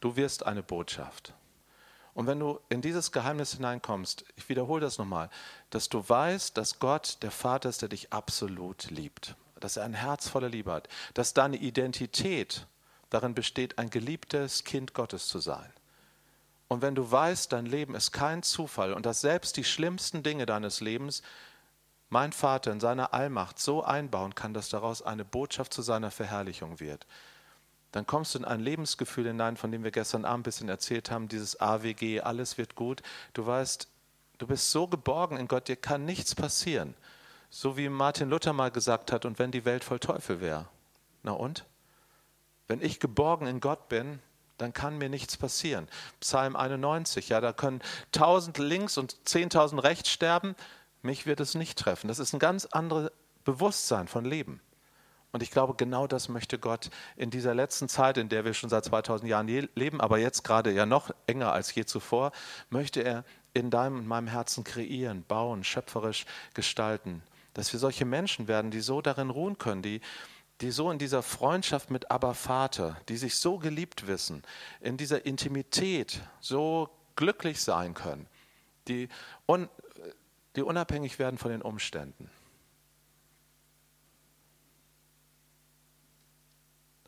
Du 0.00 0.14
wirst 0.14 0.44
eine 0.44 0.62
Botschaft. 0.62 1.32
Und 2.14 2.26
wenn 2.26 2.38
du 2.38 2.60
in 2.68 2.82
dieses 2.82 3.10
Geheimnis 3.10 3.54
hineinkommst, 3.54 4.24
ich 4.36 4.48
wiederhole 4.48 4.82
das 4.82 4.98
nochmal, 4.98 5.30
dass 5.70 5.88
du 5.88 6.06
weißt, 6.06 6.56
dass 6.56 6.78
Gott 6.78 7.18
der 7.22 7.30
Vater 7.30 7.68
ist, 7.68 7.80
der 7.80 7.88
dich 7.88 8.12
absolut 8.12 8.90
liebt, 8.90 9.34
dass 9.60 9.76
er 9.76 9.84
ein 9.84 9.94
Herz 9.94 10.28
voller 10.28 10.50
Liebe 10.50 10.72
hat, 10.72 10.88
dass 11.14 11.32
deine 11.32 11.56
Identität 11.56 12.66
darin 13.08 13.34
besteht, 13.34 13.78
ein 13.78 13.90
geliebtes 13.90 14.64
Kind 14.64 14.94
Gottes 14.94 15.28
zu 15.28 15.38
sein. 15.38 15.72
Und 16.68 16.80
wenn 16.82 16.94
du 16.94 17.10
weißt, 17.10 17.52
dein 17.52 17.66
Leben 17.66 17.94
ist 17.94 18.12
kein 18.12 18.42
Zufall 18.42 18.94
und 18.94 19.04
dass 19.04 19.20
selbst 19.20 19.56
die 19.56 19.64
schlimmsten 19.64 20.22
Dinge 20.22 20.46
deines 20.46 20.80
Lebens 20.80 21.22
mein 22.08 22.32
Vater 22.32 22.72
in 22.72 22.80
seiner 22.80 23.14
Allmacht 23.14 23.58
so 23.58 23.82
einbauen 23.82 24.34
kann, 24.34 24.54
dass 24.54 24.68
daraus 24.68 25.02
eine 25.02 25.24
Botschaft 25.24 25.72
zu 25.72 25.82
seiner 25.82 26.10
Verherrlichung 26.10 26.80
wird, 26.80 27.06
dann 27.92 28.06
kommst 28.06 28.34
du 28.34 28.38
in 28.38 28.44
ein 28.44 28.60
Lebensgefühl 28.60 29.26
hinein, 29.26 29.56
von 29.56 29.70
dem 29.70 29.84
wir 29.84 29.90
gestern 29.90 30.24
Abend 30.24 30.40
ein 30.40 30.42
bisschen 30.44 30.68
erzählt 30.68 31.10
haben, 31.10 31.28
dieses 31.28 31.60
AWG, 31.60 32.20
alles 32.22 32.58
wird 32.58 32.74
gut. 32.74 33.02
Du 33.34 33.46
weißt, 33.46 33.86
du 34.38 34.46
bist 34.46 34.70
so 34.70 34.88
geborgen 34.88 35.36
in 35.36 35.46
Gott, 35.46 35.68
dir 35.68 35.76
kann 35.76 36.04
nichts 36.04 36.34
passieren. 36.34 36.94
So 37.50 37.76
wie 37.76 37.90
Martin 37.90 38.30
Luther 38.30 38.54
mal 38.54 38.70
gesagt 38.70 39.12
hat, 39.12 39.26
und 39.26 39.38
wenn 39.38 39.50
die 39.50 39.66
Welt 39.66 39.84
voll 39.84 39.98
Teufel 39.98 40.40
wäre. 40.40 40.66
Na 41.22 41.32
und? 41.32 41.66
Wenn 42.66 42.80
ich 42.80 42.98
geborgen 42.98 43.46
in 43.46 43.60
Gott 43.60 43.90
bin, 43.90 44.20
dann 44.56 44.72
kann 44.72 44.96
mir 44.96 45.10
nichts 45.10 45.36
passieren. 45.36 45.86
Psalm 46.20 46.56
91, 46.56 47.28
ja, 47.28 47.42
da 47.42 47.52
können 47.52 47.82
tausend 48.10 48.56
links 48.56 48.96
und 48.96 49.16
zehntausend 49.28 49.82
rechts 49.82 50.08
sterben, 50.08 50.56
mich 51.02 51.26
wird 51.26 51.40
es 51.40 51.54
nicht 51.54 51.78
treffen. 51.78 52.08
Das 52.08 52.18
ist 52.18 52.32
ein 52.32 52.38
ganz 52.38 52.64
anderes 52.66 53.10
Bewusstsein 53.44 54.08
von 54.08 54.24
Leben. 54.24 54.60
Und 55.32 55.42
ich 55.42 55.50
glaube, 55.50 55.74
genau 55.74 56.06
das 56.06 56.28
möchte 56.28 56.58
Gott 56.58 56.90
in 57.16 57.30
dieser 57.30 57.54
letzten 57.54 57.88
Zeit, 57.88 58.18
in 58.18 58.28
der 58.28 58.44
wir 58.44 58.52
schon 58.52 58.68
seit 58.68 58.84
2000 58.84 59.28
Jahren 59.28 59.48
leben, 59.48 60.00
aber 60.00 60.18
jetzt 60.18 60.44
gerade 60.44 60.70
ja 60.70 60.84
noch 60.84 61.10
enger 61.26 61.52
als 61.52 61.74
je 61.74 61.86
zuvor, 61.86 62.32
möchte 62.68 63.00
er 63.00 63.24
in 63.54 63.70
deinem 63.70 63.96
und 63.96 64.06
meinem 64.06 64.28
Herzen 64.28 64.62
kreieren, 64.62 65.24
bauen, 65.26 65.64
schöpferisch 65.64 66.26
gestalten. 66.52 67.22
Dass 67.54 67.72
wir 67.72 67.80
solche 67.80 68.04
Menschen 68.04 68.46
werden, 68.46 68.70
die 68.70 68.80
so 68.80 69.00
darin 69.00 69.30
ruhen 69.30 69.56
können, 69.56 69.82
die, 69.82 70.02
die 70.60 70.70
so 70.70 70.90
in 70.90 70.98
dieser 70.98 71.22
Freundschaft 71.22 71.90
mit 71.90 72.10
Abba 72.10 72.34
Vater, 72.34 72.98
die 73.08 73.16
sich 73.16 73.36
so 73.36 73.58
geliebt 73.58 74.06
wissen, 74.06 74.42
in 74.80 74.98
dieser 74.98 75.24
Intimität 75.24 76.20
so 76.40 76.90
glücklich 77.16 77.62
sein 77.62 77.94
können, 77.94 78.26
die, 78.86 79.08
un, 79.46 79.68
die 80.56 80.62
unabhängig 80.62 81.18
werden 81.18 81.38
von 81.38 81.50
den 81.50 81.62
Umständen. 81.62 82.30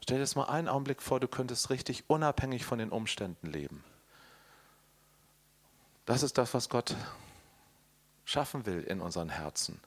Stell 0.05 0.19
dir 0.19 0.25
das 0.25 0.37
mal 0.37 0.45
einen 0.45 0.69
Augenblick 0.69 1.01
vor, 1.01 1.19
du 1.19 1.27
könntest 1.27 1.71
richtig 1.71 2.05
unabhängig 2.09 2.67
von 2.67 2.79
den 2.79 2.91
Umständen 2.91 3.47
leben. 3.47 3.83
Das 6.05 6.23
ist 6.23 6.37
das, 6.37 6.53
was 6.53 6.69
Gott 6.69 6.95
schaffen 8.27 8.67
will 8.67 8.83
in 8.83 9.01
unseren 9.01 9.31
Herzen. 9.31 9.81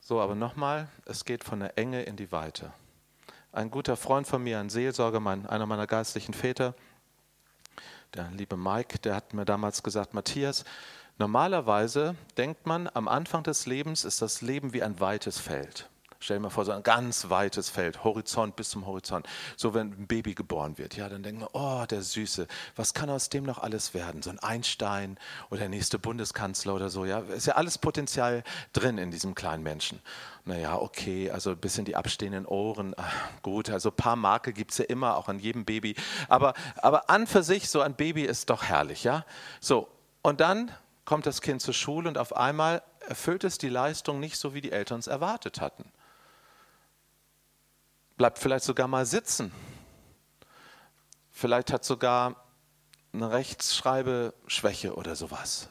So, 0.00 0.20
aber 0.20 0.34
nochmal, 0.34 0.88
es 1.04 1.24
geht 1.24 1.44
von 1.44 1.60
der 1.60 1.78
Enge 1.78 2.02
in 2.02 2.16
die 2.16 2.32
Weite. 2.32 2.72
Ein 3.52 3.70
guter 3.70 3.96
Freund 3.96 4.26
von 4.26 4.42
mir, 4.42 4.58
ein 4.58 4.68
Seelsorger, 4.68 5.20
mein, 5.20 5.46
einer 5.46 5.66
meiner 5.66 5.86
geistlichen 5.86 6.34
Väter, 6.34 6.74
der 8.14 8.28
liebe 8.32 8.56
Mike, 8.56 8.98
der 8.98 9.14
hat 9.14 9.34
mir 9.34 9.44
damals 9.44 9.84
gesagt, 9.84 10.14
Matthias, 10.14 10.64
normalerweise 11.16 12.16
denkt 12.36 12.66
man, 12.66 12.90
am 12.92 13.06
Anfang 13.06 13.44
des 13.44 13.66
Lebens 13.66 14.02
ist 14.02 14.20
das 14.20 14.42
Leben 14.42 14.72
wie 14.72 14.82
ein 14.82 14.98
weites 14.98 15.38
Feld. 15.38 15.88
Stell 16.20 16.38
dir 16.38 16.42
mal 16.42 16.50
vor, 16.50 16.64
so 16.64 16.72
ein 16.72 16.82
ganz 16.82 17.30
weites 17.30 17.70
Feld, 17.70 18.02
Horizont 18.02 18.56
bis 18.56 18.70
zum 18.70 18.86
Horizont. 18.86 19.28
So, 19.56 19.72
wenn 19.72 19.92
ein 19.92 20.06
Baby 20.08 20.34
geboren 20.34 20.76
wird, 20.76 20.96
ja, 20.96 21.08
dann 21.08 21.22
denken 21.22 21.42
wir, 21.42 21.50
oh, 21.52 21.86
der 21.86 22.02
Süße, 22.02 22.48
was 22.74 22.92
kann 22.92 23.08
aus 23.08 23.28
dem 23.28 23.44
noch 23.44 23.58
alles 23.58 23.94
werden? 23.94 24.20
So 24.22 24.30
ein 24.30 24.40
Einstein 24.40 25.16
oder 25.48 25.60
der 25.60 25.68
nächste 25.68 26.00
Bundeskanzler 26.00 26.74
oder 26.74 26.90
so, 26.90 27.04
ja. 27.04 27.20
Ist 27.20 27.46
ja 27.46 27.54
alles 27.54 27.78
Potenzial 27.78 28.42
drin 28.72 28.98
in 28.98 29.12
diesem 29.12 29.36
kleinen 29.36 29.62
Menschen. 29.62 30.00
Naja, 30.44 30.76
okay, 30.76 31.30
also 31.30 31.50
ein 31.50 31.58
bisschen 31.58 31.84
die 31.84 31.94
abstehenden 31.94 32.46
Ohren, 32.46 32.94
ach, 32.96 33.14
gut, 33.42 33.70
also 33.70 33.90
ein 33.90 33.96
paar 33.96 34.16
Marke 34.16 34.52
gibt 34.52 34.72
es 34.72 34.78
ja 34.78 34.86
immer, 34.86 35.16
auch 35.16 35.28
an 35.28 35.38
jedem 35.38 35.64
Baby. 35.64 35.94
Aber, 36.28 36.54
aber 36.78 37.10
an 37.10 37.28
für 37.28 37.44
sich, 37.44 37.70
so 37.70 37.80
ein 37.80 37.94
Baby 37.94 38.24
ist 38.24 38.50
doch 38.50 38.64
herrlich, 38.64 39.04
ja. 39.04 39.24
So, 39.60 39.86
und 40.22 40.40
dann 40.40 40.72
kommt 41.04 41.26
das 41.26 41.42
Kind 41.42 41.62
zur 41.62 41.74
Schule 41.74 42.08
und 42.08 42.18
auf 42.18 42.34
einmal 42.34 42.82
erfüllt 43.06 43.44
es 43.44 43.56
die 43.56 43.68
Leistung 43.68 44.18
nicht 44.18 44.36
so, 44.36 44.52
wie 44.52 44.60
die 44.60 44.72
Eltern 44.72 44.98
es 44.98 45.06
erwartet 45.06 45.60
hatten 45.60 45.92
bleibt 48.18 48.38
vielleicht 48.38 48.64
sogar 48.64 48.88
mal 48.88 49.06
sitzen. 49.06 49.52
Vielleicht 51.30 51.72
hat 51.72 51.84
sogar 51.84 52.44
eine 53.12 53.30
Rechtschreibeschwäche 53.30 54.94
oder 54.94 55.16
sowas. 55.16 55.70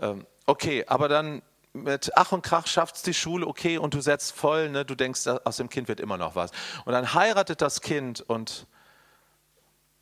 Ähm, 0.00 0.26
okay, 0.46 0.84
aber 0.86 1.08
dann 1.08 1.40
mit 1.72 2.10
Ach 2.16 2.32
und 2.32 2.42
Krach 2.42 2.66
schafft 2.66 2.96
es 2.96 3.02
die 3.02 3.14
Schule, 3.14 3.46
okay, 3.46 3.78
und 3.78 3.94
du 3.94 4.00
setzt 4.00 4.32
voll, 4.32 4.68
ne, 4.68 4.84
du 4.84 4.94
denkst, 4.94 5.26
aus 5.26 5.56
dem 5.56 5.70
Kind 5.70 5.88
wird 5.88 6.00
immer 6.00 6.18
noch 6.18 6.34
was. 6.34 6.50
Und 6.84 6.92
dann 6.92 7.14
heiratet 7.14 7.62
das 7.62 7.80
Kind 7.80 8.20
und 8.20 8.66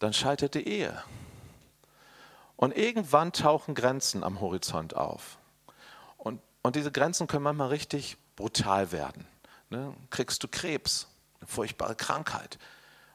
dann 0.00 0.12
scheitert 0.12 0.54
die 0.54 0.66
Ehe. 0.66 1.00
Und 2.56 2.76
irgendwann 2.76 3.32
tauchen 3.32 3.74
Grenzen 3.74 4.24
am 4.24 4.40
Horizont 4.40 4.96
auf. 4.96 5.38
Und, 6.16 6.40
und 6.62 6.74
diese 6.74 6.90
Grenzen 6.90 7.26
können 7.26 7.44
manchmal 7.44 7.68
richtig 7.68 8.16
brutal 8.34 8.92
werden. 8.92 9.26
Ne? 9.68 9.94
Kriegst 10.10 10.42
du 10.42 10.48
Krebs, 10.48 11.06
eine 11.40 11.48
furchtbare 11.48 11.96
Krankheit. 11.96 12.58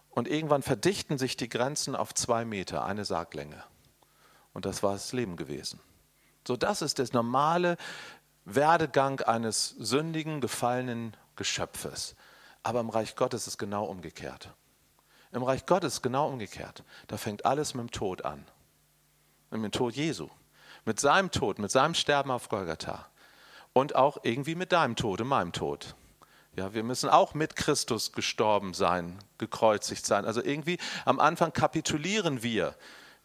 Und 0.10 0.28
irgendwann 0.28 0.62
verdichten 0.62 1.18
sich 1.18 1.38
die 1.38 1.50
Grenzen 1.50 1.96
auf 1.96 2.14
zwei 2.14 2.46
Meter, 2.46 2.86
eine 2.86 3.06
Sarglänge. 3.06 3.64
Und 4.54 4.66
das 4.66 4.84
war 4.84 4.94
das 4.94 5.12
Leben 5.14 5.36
gewesen. 5.36 5.80
So, 6.48 6.56
das 6.56 6.82
ist 6.82 7.00
der 7.00 7.08
normale 7.12 7.78
Werdegang 8.46 9.20
eines 9.22 9.70
sündigen, 9.70 10.40
gefallenen 10.40 11.18
Geschöpfes. 11.36 12.16
Aber 12.64 12.80
im 12.80 12.90
Reich 12.90 13.16
Gottes 13.16 13.42
ist 13.42 13.48
es 13.48 13.58
genau 13.58 13.86
umgekehrt. 13.86 14.54
Im 15.32 15.44
Reich 15.44 15.66
Gottes 15.66 15.94
ist 15.94 15.98
es 15.98 16.02
genau 16.02 16.30
umgekehrt. 16.30 16.84
Da 17.08 17.18
fängt 17.18 17.46
alles 17.46 17.74
mit 17.74 17.84
dem 17.84 17.92
Tod 17.92 18.24
an. 18.24 18.46
Mit 19.52 19.64
dem 19.64 19.72
Tod 19.72 19.96
Jesu. 19.96 20.30
Mit 20.86 21.00
seinem 21.00 21.32
Tod, 21.32 21.60
mit 21.60 21.72
seinem 21.72 21.94
Sterben 21.94 22.32
auf 22.32 22.48
Golgatha. 22.48 23.10
und 23.74 23.96
auch 23.96 24.20
irgendwie 24.24 24.56
mit 24.56 24.72
deinem 24.72 24.96
Tod, 24.96 25.20
und 25.20 25.28
meinem 25.28 25.52
Tod. 25.52 25.96
Ja, 26.58 26.74
wir 26.74 26.84
müssen 26.84 27.10
auch 27.10 27.34
mit 27.34 27.58
Christus 27.58 28.14
gestorben 28.14 28.74
sein, 28.74 29.20
gekreuzigt 29.38 30.06
sein. 30.06 30.24
Also 30.24 30.42
irgendwie 30.42 30.78
am 31.04 31.20
Anfang 31.20 31.52
kapitulieren 31.52 32.44
wir. 32.44 32.76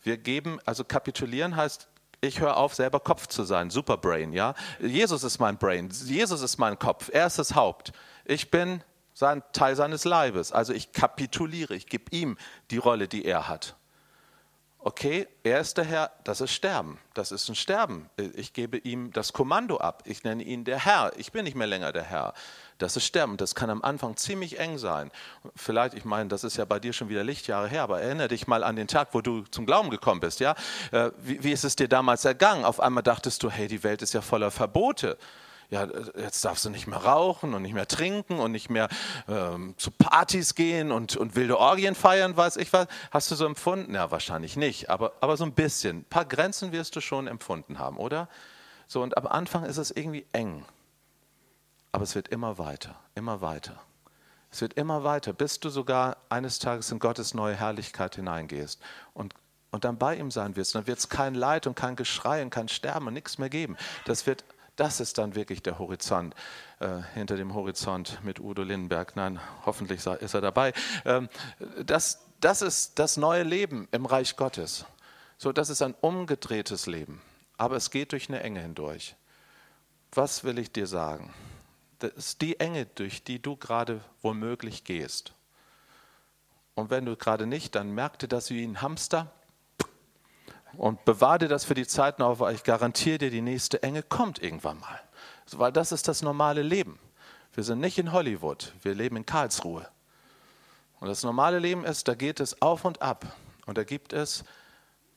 Wir 0.02 0.16
geben, 0.16 0.58
also 0.64 0.82
kapitulieren 0.82 1.54
heißt, 1.54 1.88
ich 2.22 2.40
höre 2.40 2.56
auf, 2.56 2.74
selber 2.74 2.98
Kopf 2.98 3.28
zu 3.28 3.44
sein, 3.44 3.70
Superbrain, 3.70 4.32
ja. 4.32 4.54
Jesus 4.80 5.22
ist 5.22 5.38
mein 5.38 5.58
Brain, 5.58 5.90
Jesus 5.90 6.42
ist 6.42 6.58
mein 6.58 6.78
Kopf, 6.78 7.08
er 7.12 7.26
ist 7.26 7.38
das 7.38 7.54
Haupt. 7.54 7.92
Ich 8.24 8.50
bin 8.50 8.82
sein 9.14 9.42
Teil 9.52 9.76
seines 9.76 10.04
Leibes, 10.04 10.50
also 10.50 10.72
ich 10.72 10.92
kapituliere, 10.92 11.74
ich 11.74 11.86
gebe 11.86 12.14
ihm 12.14 12.36
die 12.70 12.78
Rolle, 12.78 13.06
die 13.06 13.24
er 13.24 13.48
hat 13.48 13.76
okay, 14.82 15.28
er 15.42 15.60
ist 15.60 15.76
der 15.76 15.84
Herr, 15.84 16.10
das 16.24 16.40
ist 16.40 16.52
Sterben, 16.52 16.98
das 17.14 17.32
ist 17.32 17.48
ein 17.48 17.54
Sterben. 17.54 18.08
Ich 18.34 18.52
gebe 18.52 18.78
ihm 18.78 19.12
das 19.12 19.32
Kommando 19.32 19.76
ab, 19.78 20.02
ich 20.06 20.24
nenne 20.24 20.42
ihn 20.42 20.64
der 20.64 20.84
Herr, 20.84 21.12
ich 21.16 21.32
bin 21.32 21.44
nicht 21.44 21.56
mehr 21.56 21.66
länger 21.66 21.92
der 21.92 22.04
Herr. 22.04 22.34
Das 22.80 22.96
ist 22.96 23.04
Sterben, 23.04 23.36
das 23.36 23.54
kann 23.54 23.70
am 23.70 23.82
Anfang 23.82 24.16
ziemlich 24.16 24.58
eng 24.58 24.78
sein. 24.78 25.10
Vielleicht, 25.54 25.94
ich 25.94 26.04
meine, 26.04 26.28
das 26.28 26.44
ist 26.44 26.56
ja 26.56 26.64
bei 26.64 26.80
dir 26.80 26.92
schon 26.92 27.08
wieder 27.08 27.22
Lichtjahre 27.22 27.68
her, 27.68 27.82
aber 27.82 28.00
erinnere 28.00 28.28
dich 28.28 28.46
mal 28.46 28.64
an 28.64 28.76
den 28.76 28.88
Tag, 28.88 29.08
wo 29.12 29.20
du 29.20 29.42
zum 29.50 29.66
Glauben 29.66 29.90
gekommen 29.90 30.20
bist. 30.20 30.40
Ja? 30.40 30.54
Äh, 30.90 31.10
wie, 31.18 31.44
wie 31.44 31.52
ist 31.52 31.64
es 31.64 31.76
dir 31.76 31.88
damals 31.88 32.24
ergangen? 32.24 32.64
Auf 32.64 32.80
einmal 32.80 33.02
dachtest 33.02 33.42
du, 33.42 33.50
hey, 33.50 33.68
die 33.68 33.84
Welt 33.84 34.02
ist 34.02 34.14
ja 34.14 34.20
voller 34.20 34.50
Verbote 34.50 35.16
ja, 35.70 35.86
jetzt 36.16 36.44
darfst 36.44 36.64
du 36.64 36.70
nicht 36.70 36.88
mehr 36.88 36.98
rauchen 36.98 37.54
und 37.54 37.62
nicht 37.62 37.74
mehr 37.74 37.86
trinken 37.86 38.40
und 38.40 38.50
nicht 38.50 38.70
mehr 38.70 38.88
ähm, 39.28 39.74
zu 39.78 39.92
Partys 39.92 40.56
gehen 40.56 40.90
und, 40.90 41.16
und 41.16 41.36
wilde 41.36 41.58
Orgien 41.58 41.94
feiern, 41.94 42.36
weiß 42.36 42.56
ich 42.56 42.72
was. 42.72 42.88
Hast 43.12 43.30
du 43.30 43.36
so 43.36 43.46
empfunden? 43.46 43.94
Ja, 43.94 44.10
wahrscheinlich 44.10 44.56
nicht, 44.56 44.90
aber, 44.90 45.12
aber 45.20 45.36
so 45.36 45.44
ein 45.44 45.52
bisschen. 45.52 45.98
Ein 45.98 46.04
paar 46.04 46.24
Grenzen 46.24 46.72
wirst 46.72 46.96
du 46.96 47.00
schon 47.00 47.28
empfunden 47.28 47.78
haben, 47.78 47.98
oder? 47.98 48.28
So, 48.88 49.00
und 49.00 49.16
am 49.16 49.28
Anfang 49.28 49.64
ist 49.64 49.76
es 49.76 49.92
irgendwie 49.92 50.26
eng. 50.32 50.64
Aber 51.92 52.04
es 52.04 52.14
wird 52.14 52.28
immer 52.28 52.58
weiter, 52.58 52.98
immer 53.14 53.40
weiter. 53.40 53.80
Es 54.50 54.60
wird 54.60 54.74
immer 54.74 55.04
weiter, 55.04 55.32
bis 55.32 55.60
du 55.60 55.68
sogar 55.68 56.16
eines 56.28 56.58
Tages 56.58 56.90
in 56.90 56.98
Gottes 56.98 57.34
neue 57.34 57.54
Herrlichkeit 57.54 58.16
hineingehst 58.16 58.80
und, 59.14 59.34
und 59.70 59.84
dann 59.84 59.96
bei 59.96 60.16
ihm 60.16 60.30
sein 60.30 60.56
wirst. 60.56 60.74
Dann 60.74 60.86
wird 60.86 60.98
es 60.98 61.08
kein 61.08 61.34
Leid 61.34 61.66
und 61.66 61.76
kein 61.76 61.94
Geschrei 61.94 62.42
und 62.42 62.50
kein 62.50 62.68
Sterben 62.68 63.06
und 63.06 63.14
nichts 63.14 63.38
mehr 63.38 63.50
geben. 63.50 63.76
Das 64.06 64.26
wird 64.26 64.44
das 64.76 64.98
ist 64.98 65.18
dann 65.18 65.34
wirklich 65.34 65.62
der 65.62 65.78
Horizont. 65.78 66.34
Äh, 66.78 67.02
hinter 67.12 67.36
dem 67.36 67.52
Horizont 67.52 68.18
mit 68.24 68.40
Udo 68.40 68.62
Lindenberg. 68.62 69.14
Nein, 69.14 69.38
hoffentlich 69.66 70.06
ist 70.06 70.34
er 70.34 70.40
dabei. 70.40 70.72
Ähm, 71.04 71.28
das, 71.84 72.24
das 72.40 72.62
ist 72.62 72.98
das 72.98 73.18
neue 73.18 73.42
Leben 73.42 73.86
im 73.90 74.06
Reich 74.06 74.36
Gottes. 74.36 74.86
So, 75.36 75.52
das 75.52 75.68
ist 75.68 75.82
ein 75.82 75.94
umgedrehtes 76.00 76.86
Leben. 76.86 77.20
Aber 77.58 77.76
es 77.76 77.90
geht 77.90 78.12
durch 78.12 78.30
eine 78.30 78.42
Enge 78.42 78.60
hindurch. 78.60 79.16
Was 80.12 80.44
will 80.44 80.58
ich 80.58 80.72
dir 80.72 80.86
sagen? 80.86 81.30
Das 82.00 82.12
ist 82.12 82.40
die 82.40 82.58
Enge, 82.58 82.86
durch 82.86 83.22
die 83.22 83.40
du 83.40 83.56
gerade 83.56 84.00
womöglich 84.22 84.84
gehst. 84.84 85.34
Und 86.74 86.90
wenn 86.90 87.04
du 87.04 87.16
gerade 87.16 87.46
nicht, 87.46 87.74
dann 87.74 87.92
merk 87.92 88.18
dir 88.18 88.28
das 88.28 88.50
wie 88.50 88.64
ein 88.64 88.80
Hamster 88.80 89.30
und 90.74 91.04
bewahr 91.04 91.38
dir 91.38 91.48
das 91.48 91.64
für 91.64 91.74
die 91.74 91.86
Zeiten 91.86 92.22
auf, 92.22 92.40
weil 92.40 92.54
ich 92.54 92.64
garantiere 92.64 93.18
dir, 93.18 93.30
die 93.30 93.42
nächste 93.42 93.82
Enge 93.82 94.02
kommt 94.02 94.42
irgendwann 94.42 94.80
mal. 94.80 95.00
Weil 95.52 95.72
das 95.72 95.92
ist 95.92 96.08
das 96.08 96.22
normale 96.22 96.62
Leben. 96.62 96.98
Wir 97.52 97.64
sind 97.64 97.80
nicht 97.80 97.98
in 97.98 98.12
Hollywood, 98.12 98.72
wir 98.82 98.94
leben 98.94 99.16
in 99.16 99.26
Karlsruhe. 99.26 99.86
Und 101.00 101.08
das 101.08 101.22
normale 101.22 101.58
Leben 101.58 101.84
ist, 101.84 102.08
da 102.08 102.14
geht 102.14 102.40
es 102.40 102.62
auf 102.62 102.84
und 102.84 103.02
ab. 103.02 103.26
Und 103.66 103.76
da 103.76 103.84
gibt 103.84 104.12
es 104.12 104.44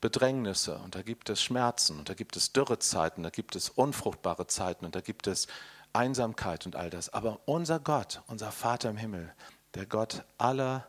Bedrängnisse 0.02 0.80
und 0.80 0.96
da 0.96 1.02
gibt 1.02 1.30
es 1.30 1.42
Schmerzen 1.42 1.98
und 2.00 2.10
da 2.10 2.14
gibt 2.14 2.36
es 2.36 2.52
Dürrezeiten, 2.52 3.24
da 3.24 3.30
gibt 3.30 3.56
es 3.56 3.70
unfruchtbare 3.70 4.48
Zeiten 4.48 4.84
und 4.86 4.96
da 4.96 5.02
gibt 5.02 5.28
es 5.28 5.48
Einsamkeit 5.94 6.66
und 6.66 6.76
all 6.76 6.90
das. 6.90 7.14
Aber 7.14 7.40
unser 7.46 7.80
Gott, 7.80 8.22
unser 8.28 8.52
Vater 8.52 8.90
im 8.90 8.98
Himmel, 8.98 9.34
der 9.76 9.86
Gott 9.86 10.24
aller, 10.38 10.88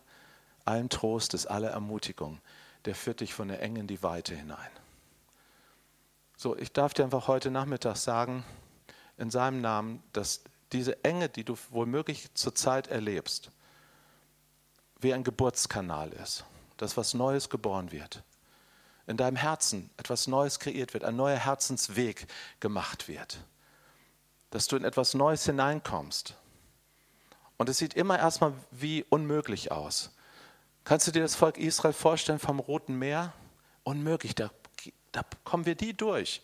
allen 0.65 0.89
Trostes, 0.89 1.47
aller 1.47 1.71
Ermutigung, 1.71 2.41
der 2.85 2.95
führt 2.95 3.21
dich 3.21 3.35
von 3.35 3.49
der 3.49 3.63
Enge 3.63 3.81
in 3.81 3.87
die 3.87 4.03
Weite 4.03 4.35
hinein. 4.35 4.71
So, 6.37 6.57
ich 6.57 6.73
darf 6.73 6.95
dir 6.95 7.05
einfach 7.05 7.29
heute 7.29 7.51
Nachmittag 7.51 7.97
sagen, 7.97 8.45
in 9.17 9.31
seinem 9.31 9.61
Namen, 9.61 10.03
dass 10.13 10.43
diese 10.73 11.05
Enge, 11.05 11.29
die 11.29 11.45
du 11.45 11.57
womöglich 11.71 12.35
zurzeit 12.35 12.89
erlebst, 12.89 13.51
wie 15.01 15.15
ein 15.15 15.23
Geburtskanal 15.23 16.13
ist, 16.13 16.45
dass 16.77 16.97
was 16.97 17.15
Neues 17.15 17.49
geboren 17.49 17.93
wird. 17.93 18.23
In 19.07 19.17
deinem 19.17 19.37
Herzen 19.37 19.91
etwas 19.99 20.27
Neues 20.27 20.59
kreiert 20.59 20.95
wird, 20.95 21.05
ein 21.05 21.15
neuer 21.15 21.37
Herzensweg 21.37 22.27
gemacht 22.59 23.07
wird. 23.07 23.39
Dass 24.55 24.69
du 24.69 24.77
in 24.77 24.85
etwas 24.85 25.15
Neues 25.15 25.45
hineinkommst. 25.47 26.37
Und 27.57 27.69
es 27.69 27.79
sieht 27.79 27.95
immer 27.95 28.21
erstmal 28.21 28.53
wie 28.71 29.05
unmöglich 29.11 29.73
aus. 29.73 30.13
Kannst 30.85 31.09
du 31.09 31.11
dir 31.11 31.23
das 31.23 31.35
Volk 31.35 31.59
Israel 31.59 31.93
vorstellen 31.93 32.39
vom 32.39 32.61
Roten 32.61 32.97
Meer? 32.97 33.33
Unmöglich, 33.83 34.37
da, 34.37 34.51
da 35.11 35.23
kommen 35.43 35.67
wir 35.67 35.75
die 35.75 35.93
durch. 35.93 36.41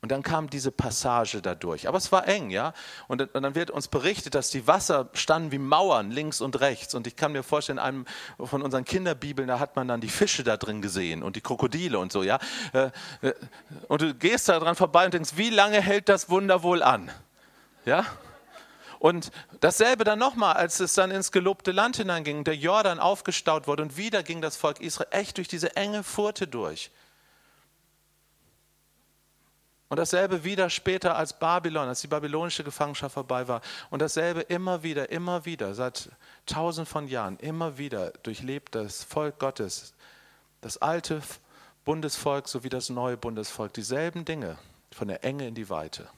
Und 0.00 0.10
dann 0.10 0.22
kam 0.22 0.48
diese 0.48 0.72
Passage 0.72 1.42
da 1.42 1.54
durch. 1.54 1.86
Aber 1.86 1.98
es 1.98 2.10
war 2.10 2.26
eng, 2.26 2.48
ja. 2.48 2.72
Und, 3.08 3.34
und, 3.34 3.42
dann 3.42 3.54
wird 3.54 3.70
uns 3.70 3.88
berichtet, 3.88 4.34
dass 4.34 4.48
die 4.48 4.66
Wasser 4.66 5.10
standen 5.12 5.52
wie 5.52 5.58
Mauern 5.58 6.10
links 6.10 6.40
und 6.40 6.60
rechts. 6.60 6.94
Und 6.94 7.06
ich 7.06 7.14
kann 7.14 7.32
mir 7.32 7.42
vorstellen, 7.42 7.76
in 7.76 7.84
einem 7.84 8.06
von 8.38 8.62
unseren 8.62 8.86
Kinderbibeln, 8.86 9.48
da 9.48 9.58
hat 9.58 9.76
man 9.76 9.86
dann 9.86 10.00
die 10.00 10.08
Fische 10.08 10.44
da 10.44 10.56
drin 10.56 10.80
gesehen 10.80 11.22
und 11.22 11.36
die 11.36 11.42
Krokodile 11.42 11.98
und 11.98 12.10
so, 12.10 12.22
ja. 12.22 12.38
Äh, 12.72 12.90
äh, 13.20 13.34
und 13.88 14.00
du 14.00 14.14
gehst 14.14 14.48
da 14.48 14.58
dran 14.58 14.76
vorbei 14.76 15.04
und 15.04 15.12
denkst, 15.12 15.32
wie 15.36 15.50
lange 15.50 15.82
hält 15.82 16.08
das 16.08 16.30
Wunder 16.30 16.62
wohl 16.62 16.82
an? 16.82 17.10
Ja. 17.90 18.06
Und 19.00 19.32
dasselbe 19.58 20.04
dann 20.04 20.20
nochmal, 20.20 20.54
als 20.54 20.78
es 20.78 20.94
dann 20.94 21.10
ins 21.10 21.32
gelobte 21.32 21.72
Land 21.72 21.96
hineinging, 21.96 22.44
der 22.44 22.54
Jordan 22.54 23.00
aufgestaut 23.00 23.66
wurde 23.66 23.82
und 23.82 23.96
wieder 23.96 24.22
ging 24.22 24.40
das 24.40 24.56
Volk 24.56 24.80
Israel 24.80 25.08
echt 25.10 25.38
durch 25.38 25.48
diese 25.48 25.74
enge 25.74 26.04
Furte 26.04 26.46
durch. 26.46 26.92
Und 29.88 29.96
dasselbe 29.96 30.44
wieder 30.44 30.70
später 30.70 31.16
als 31.16 31.36
Babylon, 31.36 31.88
als 31.88 32.00
die 32.00 32.06
babylonische 32.06 32.62
Gefangenschaft 32.62 33.14
vorbei 33.14 33.48
war. 33.48 33.60
Und 33.90 34.00
dasselbe 34.02 34.42
immer 34.42 34.84
wieder, 34.84 35.10
immer 35.10 35.44
wieder, 35.44 35.74
seit 35.74 36.10
tausend 36.46 36.86
von 36.88 37.08
Jahren, 37.08 37.38
immer 37.38 37.76
wieder 37.76 38.12
durchlebt 38.22 38.76
das 38.76 39.02
Volk 39.02 39.40
Gottes, 39.40 39.94
das 40.60 40.76
alte 40.76 41.22
Bundesvolk 41.84 42.46
sowie 42.46 42.68
das 42.68 42.88
neue 42.88 43.16
Bundesvolk, 43.16 43.72
dieselben 43.72 44.24
Dinge 44.24 44.58
von 44.92 45.08
der 45.08 45.24
Enge 45.24 45.48
in 45.48 45.56
die 45.56 45.68
Weite 45.68 46.08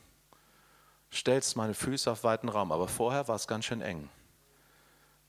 stellst 1.13 1.57
meine 1.57 1.75
Füße 1.75 2.11
auf 2.11 2.25
weiten 2.25 2.49
Raum. 2.49 2.73
Aber 2.73 2.89
vorher 2.89 3.29
war 3.29 3.37
es 3.37 3.47
ganz 3.47 3.67
schön 3.67 3.83
eng. 3.83 4.09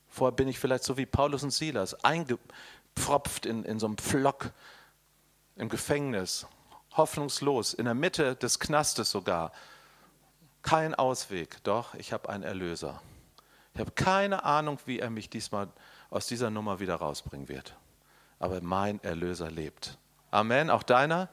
Vorher 0.08 0.34
bin 0.34 0.48
ich 0.48 0.58
vielleicht 0.58 0.84
so 0.84 0.96
wie 0.96 1.06
Paulus 1.06 1.42
und 1.42 1.50
Silas, 1.50 2.04
eingepfropft 2.04 3.46
in, 3.46 3.64
in 3.64 3.78
so 3.80 3.86
einem 3.86 3.98
Pflock 3.98 4.52
im 5.56 5.68
Gefängnis, 5.68 6.46
hoffnungslos, 6.96 7.74
in 7.74 7.84
der 7.84 7.94
Mitte 7.94 8.36
des 8.36 8.60
Knastes 8.60 9.10
sogar. 9.10 9.52
Kein 10.62 10.94
Ausweg, 10.94 11.62
doch 11.64 11.94
ich 11.94 12.12
habe 12.12 12.28
einen 12.28 12.44
Erlöser. 12.44 13.02
Ich 13.74 13.80
habe 13.80 13.90
keine 13.90 14.44
Ahnung, 14.44 14.78
wie 14.86 15.00
er 15.00 15.10
mich 15.10 15.28
diesmal 15.28 15.68
aus 16.10 16.28
dieser 16.28 16.48
Nummer 16.48 16.78
wieder 16.78 16.94
rausbringen 16.94 17.48
wird. 17.48 17.76
Aber 18.38 18.60
mein 18.60 19.02
Erlöser 19.02 19.50
lebt. 19.50 19.98
Amen, 20.30 20.70
auch 20.70 20.84
deiner. 20.84 21.28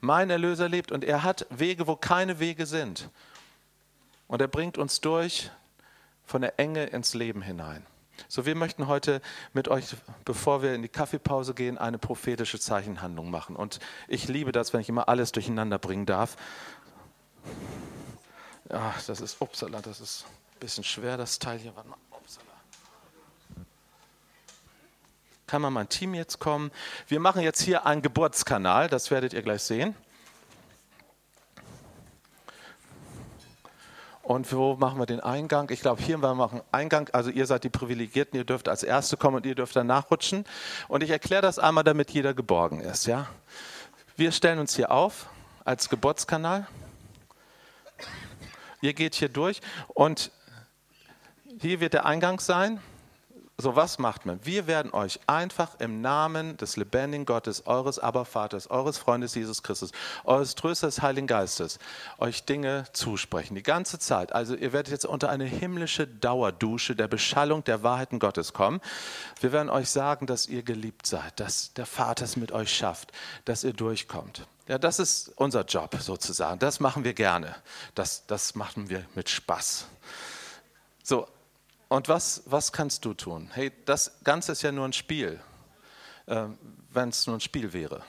Mein 0.00 0.30
Erlöser 0.30 0.68
lebt 0.68 0.92
und 0.92 1.04
er 1.04 1.24
hat 1.24 1.46
Wege, 1.50 1.88
wo 1.88 1.96
keine 1.96 2.38
Wege 2.38 2.66
sind. 2.66 3.10
Und 4.28 4.40
er 4.40 4.48
bringt 4.48 4.78
uns 4.78 5.00
durch 5.00 5.50
von 6.24 6.42
der 6.42 6.60
Enge 6.60 6.84
ins 6.84 7.14
Leben 7.14 7.42
hinein. 7.42 7.84
So, 8.26 8.44
wir 8.44 8.54
möchten 8.54 8.88
heute 8.88 9.22
mit 9.52 9.68
euch, 9.68 9.96
bevor 10.24 10.62
wir 10.62 10.74
in 10.74 10.82
die 10.82 10.88
Kaffeepause 10.88 11.54
gehen, 11.54 11.78
eine 11.78 11.98
prophetische 11.98 12.58
Zeichenhandlung 12.58 13.30
machen. 13.30 13.56
Und 13.56 13.78
ich 14.08 14.28
liebe 14.28 14.52
das, 14.52 14.72
wenn 14.72 14.80
ich 14.80 14.88
immer 14.88 15.08
alles 15.08 15.32
durcheinander 15.32 15.78
bringen 15.78 16.04
darf. 16.04 16.36
Ja, 18.70 18.94
das 19.06 19.20
ist, 19.20 19.40
upsala, 19.40 19.80
das 19.80 20.00
ist 20.00 20.26
ein 20.26 20.60
bisschen 20.60 20.84
schwer, 20.84 21.16
das 21.16 21.38
Teil 21.38 21.58
hier. 21.58 21.74
Warte 21.74 21.88
mal, 21.88 21.96
upsala. 22.10 22.46
Kann 25.46 25.62
mal 25.62 25.70
mein 25.70 25.88
Team 25.88 26.12
jetzt 26.12 26.38
kommen? 26.38 26.70
Wir 27.06 27.20
machen 27.20 27.40
jetzt 27.40 27.62
hier 27.62 27.86
einen 27.86 28.02
Geburtskanal, 28.02 28.88
das 28.88 29.10
werdet 29.10 29.32
ihr 29.32 29.42
gleich 29.42 29.62
sehen. 29.62 29.94
Und 34.28 34.52
wo 34.52 34.76
machen 34.76 34.98
wir 34.98 35.06
den 35.06 35.20
Eingang? 35.20 35.70
Ich 35.70 35.80
glaube, 35.80 36.02
hier 36.02 36.18
wir 36.18 36.34
machen 36.34 36.60
Eingang. 36.70 37.08
Also 37.14 37.30
ihr 37.30 37.46
seid 37.46 37.64
die 37.64 37.70
Privilegierten, 37.70 38.38
ihr 38.38 38.44
dürft 38.44 38.68
als 38.68 38.82
Erste 38.82 39.16
kommen 39.16 39.36
und 39.36 39.46
ihr 39.46 39.54
dürft 39.54 39.74
dann 39.74 39.86
nachrutschen. 39.86 40.44
Und 40.86 41.02
ich 41.02 41.08
erkläre 41.08 41.40
das 41.40 41.58
einmal, 41.58 41.82
damit 41.82 42.10
jeder 42.10 42.34
geborgen 42.34 42.80
ist. 42.80 43.06
Ja? 43.06 43.26
Wir 44.16 44.30
stellen 44.30 44.58
uns 44.58 44.76
hier 44.76 44.90
auf 44.90 45.30
als 45.64 45.88
Geburtskanal. 45.88 46.66
Ihr 48.82 48.92
geht 48.92 49.14
hier 49.14 49.30
durch 49.30 49.62
und 49.86 50.30
hier 51.58 51.80
wird 51.80 51.94
der 51.94 52.04
Eingang 52.04 52.38
sein. 52.38 52.82
So, 53.60 53.74
was 53.74 53.98
macht 53.98 54.24
man? 54.24 54.38
Wir 54.46 54.68
werden 54.68 54.92
euch 54.92 55.18
einfach 55.26 55.80
im 55.80 56.00
Namen 56.00 56.56
des 56.58 56.76
lebendigen 56.76 57.26
Gottes, 57.26 57.66
eures 57.66 57.98
Abervaters, 57.98 58.70
eures 58.70 58.98
Freundes 58.98 59.34
Jesus 59.34 59.64
Christus, 59.64 59.90
eures 60.22 60.54
Trösters 60.54 61.02
Heiligen 61.02 61.26
Geistes, 61.26 61.80
euch 62.18 62.44
Dinge 62.44 62.84
zusprechen. 62.92 63.56
Die 63.56 63.64
ganze 63.64 63.98
Zeit. 63.98 64.32
Also 64.32 64.54
ihr 64.54 64.72
werdet 64.72 64.92
jetzt 64.92 65.06
unter 65.06 65.28
eine 65.28 65.44
himmlische 65.44 66.06
Dauerdusche 66.06 66.94
der 66.94 67.08
Beschallung 67.08 67.64
der 67.64 67.82
Wahrheiten 67.82 68.20
Gottes 68.20 68.52
kommen. 68.52 68.80
Wir 69.40 69.50
werden 69.50 69.70
euch 69.70 69.90
sagen, 69.90 70.26
dass 70.26 70.46
ihr 70.46 70.62
geliebt 70.62 71.06
seid, 71.06 71.40
dass 71.40 71.74
der 71.74 71.86
Vater 71.86 72.26
es 72.26 72.36
mit 72.36 72.52
euch 72.52 72.72
schafft, 72.72 73.10
dass 73.44 73.64
ihr 73.64 73.72
durchkommt. 73.72 74.46
Ja, 74.68 74.78
das 74.78 75.00
ist 75.00 75.32
unser 75.34 75.64
Job 75.64 75.96
sozusagen. 75.98 76.60
Das 76.60 76.78
machen 76.78 77.02
wir 77.02 77.12
gerne. 77.12 77.56
Das, 77.96 78.24
das 78.28 78.54
machen 78.54 78.88
wir 78.88 79.04
mit 79.16 79.28
Spaß. 79.28 79.86
So, 81.02 81.26
und 81.88 82.08
was, 82.08 82.42
was 82.44 82.72
kannst 82.72 83.04
du 83.04 83.14
tun? 83.14 83.50
Hey, 83.52 83.72
das 83.86 84.20
Ganze 84.22 84.52
ist 84.52 84.62
ja 84.62 84.72
nur 84.72 84.84
ein 84.84 84.92
Spiel, 84.92 85.40
äh, 86.26 86.44
wenn 86.90 87.08
es 87.08 87.26
nur 87.26 87.36
ein 87.36 87.40
Spiel 87.40 87.72
wäre. 87.72 88.02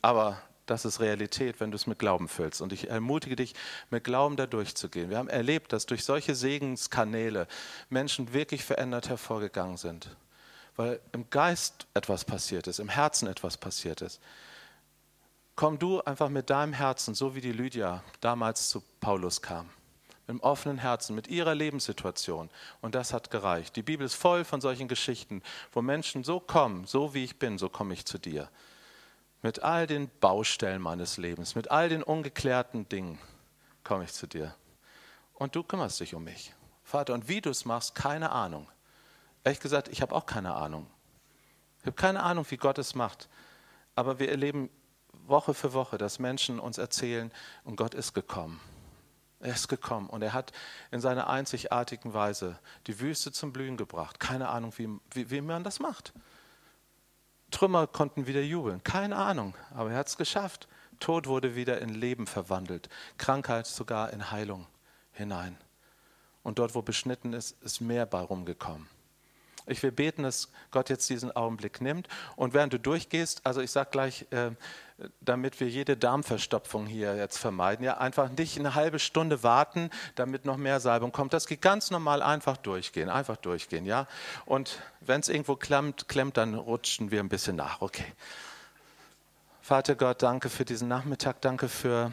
Aber 0.00 0.40
das 0.64 0.84
ist 0.84 1.00
Realität, 1.00 1.60
wenn 1.60 1.70
du 1.70 1.76
es 1.76 1.86
mit 1.86 1.98
Glauben 1.98 2.28
füllst. 2.28 2.62
Und 2.62 2.72
ich 2.72 2.88
ermutige 2.88 3.36
dich, 3.36 3.54
mit 3.90 4.04
Glauben 4.04 4.36
da 4.36 4.46
durchzugehen. 4.46 5.10
Wir 5.10 5.18
haben 5.18 5.28
erlebt, 5.28 5.72
dass 5.72 5.86
durch 5.86 6.04
solche 6.04 6.34
Segenskanäle 6.34 7.46
Menschen 7.90 8.32
wirklich 8.32 8.64
verändert 8.64 9.08
hervorgegangen 9.08 9.76
sind. 9.76 10.16
Weil 10.76 11.00
im 11.12 11.28
Geist 11.28 11.86
etwas 11.94 12.24
passiert 12.24 12.66
ist, 12.66 12.78
im 12.78 12.88
Herzen 12.88 13.28
etwas 13.28 13.56
passiert 13.56 14.00
ist. 14.00 14.20
Komm 15.56 15.78
du 15.78 16.00
einfach 16.02 16.28
mit 16.28 16.50
deinem 16.50 16.72
Herzen, 16.72 17.14
so 17.14 17.34
wie 17.34 17.40
die 17.40 17.52
Lydia 17.52 18.04
damals 18.20 18.68
zu 18.68 18.82
Paulus 19.00 19.42
kam 19.42 19.68
im 20.28 20.40
offenen 20.40 20.78
Herzen, 20.78 21.16
mit 21.16 21.26
ihrer 21.26 21.54
Lebenssituation. 21.54 22.50
Und 22.80 22.94
das 22.94 23.12
hat 23.12 23.30
gereicht. 23.30 23.74
Die 23.76 23.82
Bibel 23.82 24.04
ist 24.06 24.14
voll 24.14 24.44
von 24.44 24.60
solchen 24.60 24.86
Geschichten, 24.86 25.42
wo 25.72 25.82
Menschen 25.82 26.22
so 26.22 26.38
kommen, 26.38 26.86
so 26.86 27.14
wie 27.14 27.24
ich 27.24 27.38
bin, 27.38 27.58
so 27.58 27.68
komme 27.68 27.94
ich 27.94 28.04
zu 28.04 28.18
dir. 28.18 28.48
Mit 29.42 29.62
all 29.62 29.86
den 29.86 30.10
Baustellen 30.20 30.82
meines 30.82 31.16
Lebens, 31.16 31.54
mit 31.54 31.70
all 31.70 31.88
den 31.88 32.02
ungeklärten 32.02 32.88
Dingen 32.88 33.18
komme 33.84 34.04
ich 34.04 34.12
zu 34.12 34.26
dir. 34.26 34.54
Und 35.34 35.56
du 35.56 35.62
kümmerst 35.62 36.00
dich 36.00 36.14
um 36.14 36.24
mich. 36.24 36.54
Vater, 36.84 37.14
und 37.14 37.28
wie 37.28 37.40
du 37.40 37.50
es 37.50 37.64
machst, 37.64 37.94
keine 37.94 38.30
Ahnung. 38.30 38.68
Ehrlich 39.44 39.60
gesagt, 39.60 39.88
ich 39.88 40.02
habe 40.02 40.14
auch 40.14 40.26
keine 40.26 40.54
Ahnung. 40.54 40.86
Ich 41.80 41.86
habe 41.86 41.96
keine 41.96 42.22
Ahnung, 42.22 42.44
wie 42.50 42.56
Gott 42.56 42.78
es 42.78 42.94
macht. 42.94 43.28
Aber 43.94 44.18
wir 44.18 44.30
erleben 44.30 44.68
Woche 45.12 45.54
für 45.54 45.72
Woche, 45.72 45.96
dass 45.96 46.18
Menschen 46.18 46.58
uns 46.58 46.76
erzählen, 46.76 47.32
und 47.64 47.76
Gott 47.76 47.94
ist 47.94 48.14
gekommen. 48.14 48.60
Er 49.40 49.54
ist 49.54 49.68
gekommen 49.68 50.08
und 50.08 50.22
er 50.22 50.32
hat 50.32 50.52
in 50.90 51.00
seiner 51.00 51.28
einzigartigen 51.28 52.12
Weise 52.12 52.58
die 52.86 52.98
Wüste 52.98 53.30
zum 53.30 53.52
Blühen 53.52 53.76
gebracht. 53.76 54.18
Keine 54.18 54.48
Ahnung, 54.48 54.72
wie, 54.76 54.88
wie, 55.12 55.30
wie 55.30 55.40
man 55.40 55.62
das 55.62 55.78
macht. 55.78 56.12
Trümmer 57.50 57.86
konnten 57.86 58.26
wieder 58.26 58.42
jubeln. 58.42 58.82
Keine 58.82 59.16
Ahnung, 59.16 59.54
aber 59.74 59.92
er 59.92 59.98
hat 59.98 60.08
es 60.08 60.16
geschafft. 60.16 60.68
Tod 60.98 61.28
wurde 61.28 61.54
wieder 61.54 61.80
in 61.80 61.90
Leben 61.90 62.26
verwandelt. 62.26 62.88
Krankheit 63.16 63.66
sogar 63.66 64.12
in 64.12 64.30
Heilung 64.30 64.66
hinein. 65.12 65.56
Und 66.42 66.58
dort, 66.58 66.74
wo 66.74 66.82
beschnitten 66.82 67.32
ist, 67.32 67.62
ist 67.62 67.80
mehr 67.80 68.06
bei 68.06 68.20
rumgekommen. 68.20 68.88
Ich 69.68 69.82
will 69.82 69.92
beten, 69.92 70.22
dass 70.22 70.48
Gott 70.70 70.90
jetzt 70.90 71.08
diesen 71.10 71.34
Augenblick 71.34 71.80
nimmt. 71.80 72.08
Und 72.36 72.54
während 72.54 72.72
du 72.72 72.78
durchgehst, 72.78 73.42
also 73.44 73.60
ich 73.60 73.70
sage 73.70 73.90
gleich, 73.90 74.26
äh, 74.30 74.50
damit 75.20 75.60
wir 75.60 75.68
jede 75.68 75.96
Darmverstopfung 75.96 76.86
hier 76.86 77.14
jetzt 77.16 77.38
vermeiden, 77.38 77.84
ja, 77.84 77.98
einfach 77.98 78.30
nicht 78.30 78.58
eine 78.58 78.74
halbe 78.74 78.98
Stunde 78.98 79.42
warten, 79.42 79.90
damit 80.16 80.44
noch 80.44 80.56
mehr 80.56 80.80
Salbung 80.80 81.12
kommt. 81.12 81.32
Das 81.32 81.46
geht 81.46 81.62
ganz 81.62 81.90
normal 81.90 82.22
einfach 82.22 82.56
durchgehen, 82.56 83.08
einfach 83.08 83.36
durchgehen, 83.36 83.86
ja. 83.86 84.06
Und 84.44 84.80
wenn 85.00 85.20
es 85.20 85.28
irgendwo 85.28 85.54
klemmt, 85.54 86.08
klemmt, 86.08 86.36
dann 86.36 86.54
rutschen 86.54 87.10
wir 87.10 87.20
ein 87.20 87.28
bisschen 87.28 87.56
nach. 87.56 87.80
Okay. 87.80 88.12
Vater 89.62 89.94
Gott, 89.94 90.22
danke 90.22 90.48
für 90.48 90.64
diesen 90.64 90.88
Nachmittag, 90.88 91.42
danke 91.42 91.68
für 91.68 92.12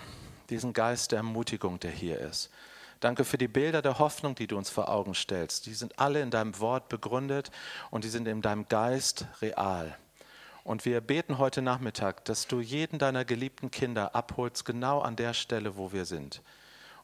diesen 0.49 0.73
Geist 0.73 1.11
der 1.11 1.19
Ermutigung, 1.19 1.79
der 1.79 1.91
hier 1.91 2.19
ist. 2.19 2.51
Danke 2.99 3.25
für 3.25 3.37
die 3.37 3.47
Bilder 3.47 3.81
der 3.81 3.99
Hoffnung, 3.99 4.35
die 4.35 4.47
du 4.47 4.57
uns 4.57 4.69
vor 4.69 4.89
Augen 4.89 5.13
stellst. 5.13 5.65
Die 5.65 5.73
sind 5.73 5.99
alle 5.99 6.21
in 6.21 6.31
deinem 6.31 6.59
Wort 6.59 6.89
begründet 6.89 7.51
und 7.91 8.03
die 8.03 8.09
sind 8.09 8.27
in 8.27 8.41
deinem 8.41 8.67
Geist 8.67 9.25
real. 9.41 9.97
Und 10.63 10.85
wir 10.85 11.01
beten 11.01 11.37
heute 11.37 11.61
Nachmittag, 11.61 12.25
dass 12.25 12.47
du 12.47 12.59
jeden 12.59 12.97
deiner 12.97 13.25
geliebten 13.25 13.69
Kinder 13.69 14.15
abholst, 14.15 14.65
genau 14.65 14.99
an 14.99 15.15
der 15.15 15.33
Stelle, 15.33 15.77
wo 15.77 15.91
wir 15.91 16.05
sind 16.05 16.41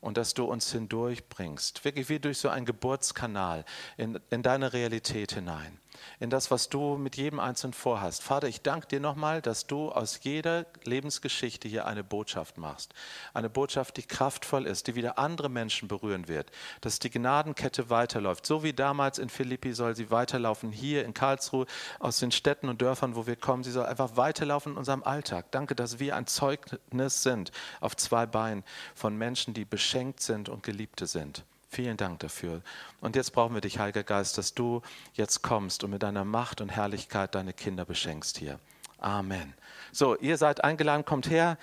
und 0.01 0.17
dass 0.17 0.33
du 0.33 0.45
uns 0.45 0.71
hindurchbringst, 0.71 1.85
wirklich 1.85 2.09
wie 2.09 2.19
durch 2.19 2.39
so 2.39 2.49
einen 2.49 2.65
Geburtskanal 2.65 3.63
in, 3.97 4.19
in 4.31 4.43
deine 4.43 4.73
Realität 4.73 5.33
hinein, 5.33 5.77
in 6.19 6.29
das, 6.29 6.51
was 6.51 6.69
du 6.69 6.97
mit 6.97 7.17
jedem 7.17 7.39
Einzelnen 7.39 7.73
vorhast. 7.73 8.23
Vater, 8.23 8.47
ich 8.47 8.61
danke 8.61 8.87
dir 8.87 8.99
nochmal, 8.99 9.41
dass 9.41 9.67
du 9.67 9.91
aus 9.91 10.19
jeder 10.23 10.65
Lebensgeschichte 10.83 11.67
hier 11.67 11.85
eine 11.85 12.03
Botschaft 12.03 12.57
machst. 12.57 12.93
Eine 13.33 13.49
Botschaft, 13.49 13.97
die 13.97 14.03
kraftvoll 14.03 14.67
ist, 14.67 14.87
die 14.87 14.95
wieder 14.95 15.17
andere 15.17 15.49
Menschen 15.49 15.87
berühren 15.87 16.27
wird, 16.27 16.51
dass 16.81 16.99
die 16.99 17.09
Gnadenkette 17.09 17.89
weiterläuft. 17.89 18.45
So 18.45 18.63
wie 18.63 18.73
damals 18.73 19.19
in 19.19 19.29
Philippi 19.29 19.73
soll 19.73 19.95
sie 19.95 20.11
weiterlaufen, 20.11 20.71
hier 20.71 21.05
in 21.05 21.13
Karlsruhe, 21.13 21.65
aus 21.99 22.19
den 22.19 22.31
Städten 22.31 22.69
und 22.69 22.81
Dörfern, 22.81 23.15
wo 23.15 23.27
wir 23.27 23.35
kommen. 23.35 23.63
Sie 23.63 23.71
soll 23.71 23.85
einfach 23.85 24.17
weiterlaufen 24.17 24.73
in 24.73 24.77
unserem 24.77 25.03
Alltag. 25.03 25.51
Danke, 25.51 25.75
dass 25.75 25.99
wir 25.99 26.15
ein 26.15 26.27
Zeugnis 26.27 27.23
sind 27.23 27.51
auf 27.79 27.95
zwei 27.95 28.25
Beinen 28.25 28.63
von 28.95 29.17
Menschen, 29.17 29.53
die 29.53 29.65
beschenkt 29.65 30.21
sind 30.21 30.49
und 30.49 30.63
Geliebte 30.63 31.07
sind. 31.07 31.43
Vielen 31.73 31.95
Dank 31.95 32.19
dafür. 32.19 32.61
Und 32.99 33.15
jetzt 33.15 33.31
brauchen 33.31 33.53
wir 33.53 33.61
dich, 33.61 33.79
Heiliger 33.79 34.03
Geist, 34.03 34.37
dass 34.37 34.53
du 34.53 34.81
jetzt 35.13 35.41
kommst 35.41 35.85
und 35.85 35.91
mit 35.91 36.03
deiner 36.03 36.25
Macht 36.25 36.59
und 36.59 36.67
Herrlichkeit 36.67 37.33
deine 37.33 37.53
Kinder 37.53 37.85
beschenkst 37.85 38.37
hier. 38.37 38.59
Amen. 38.99 39.53
So, 39.93 40.17
ihr 40.17 40.35
seid 40.35 40.65
eingeladen, 40.65 41.05
kommt 41.05 41.29
her 41.29 41.57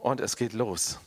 und 0.00 0.20
es 0.20 0.36
geht 0.36 0.52
los. 0.52 1.00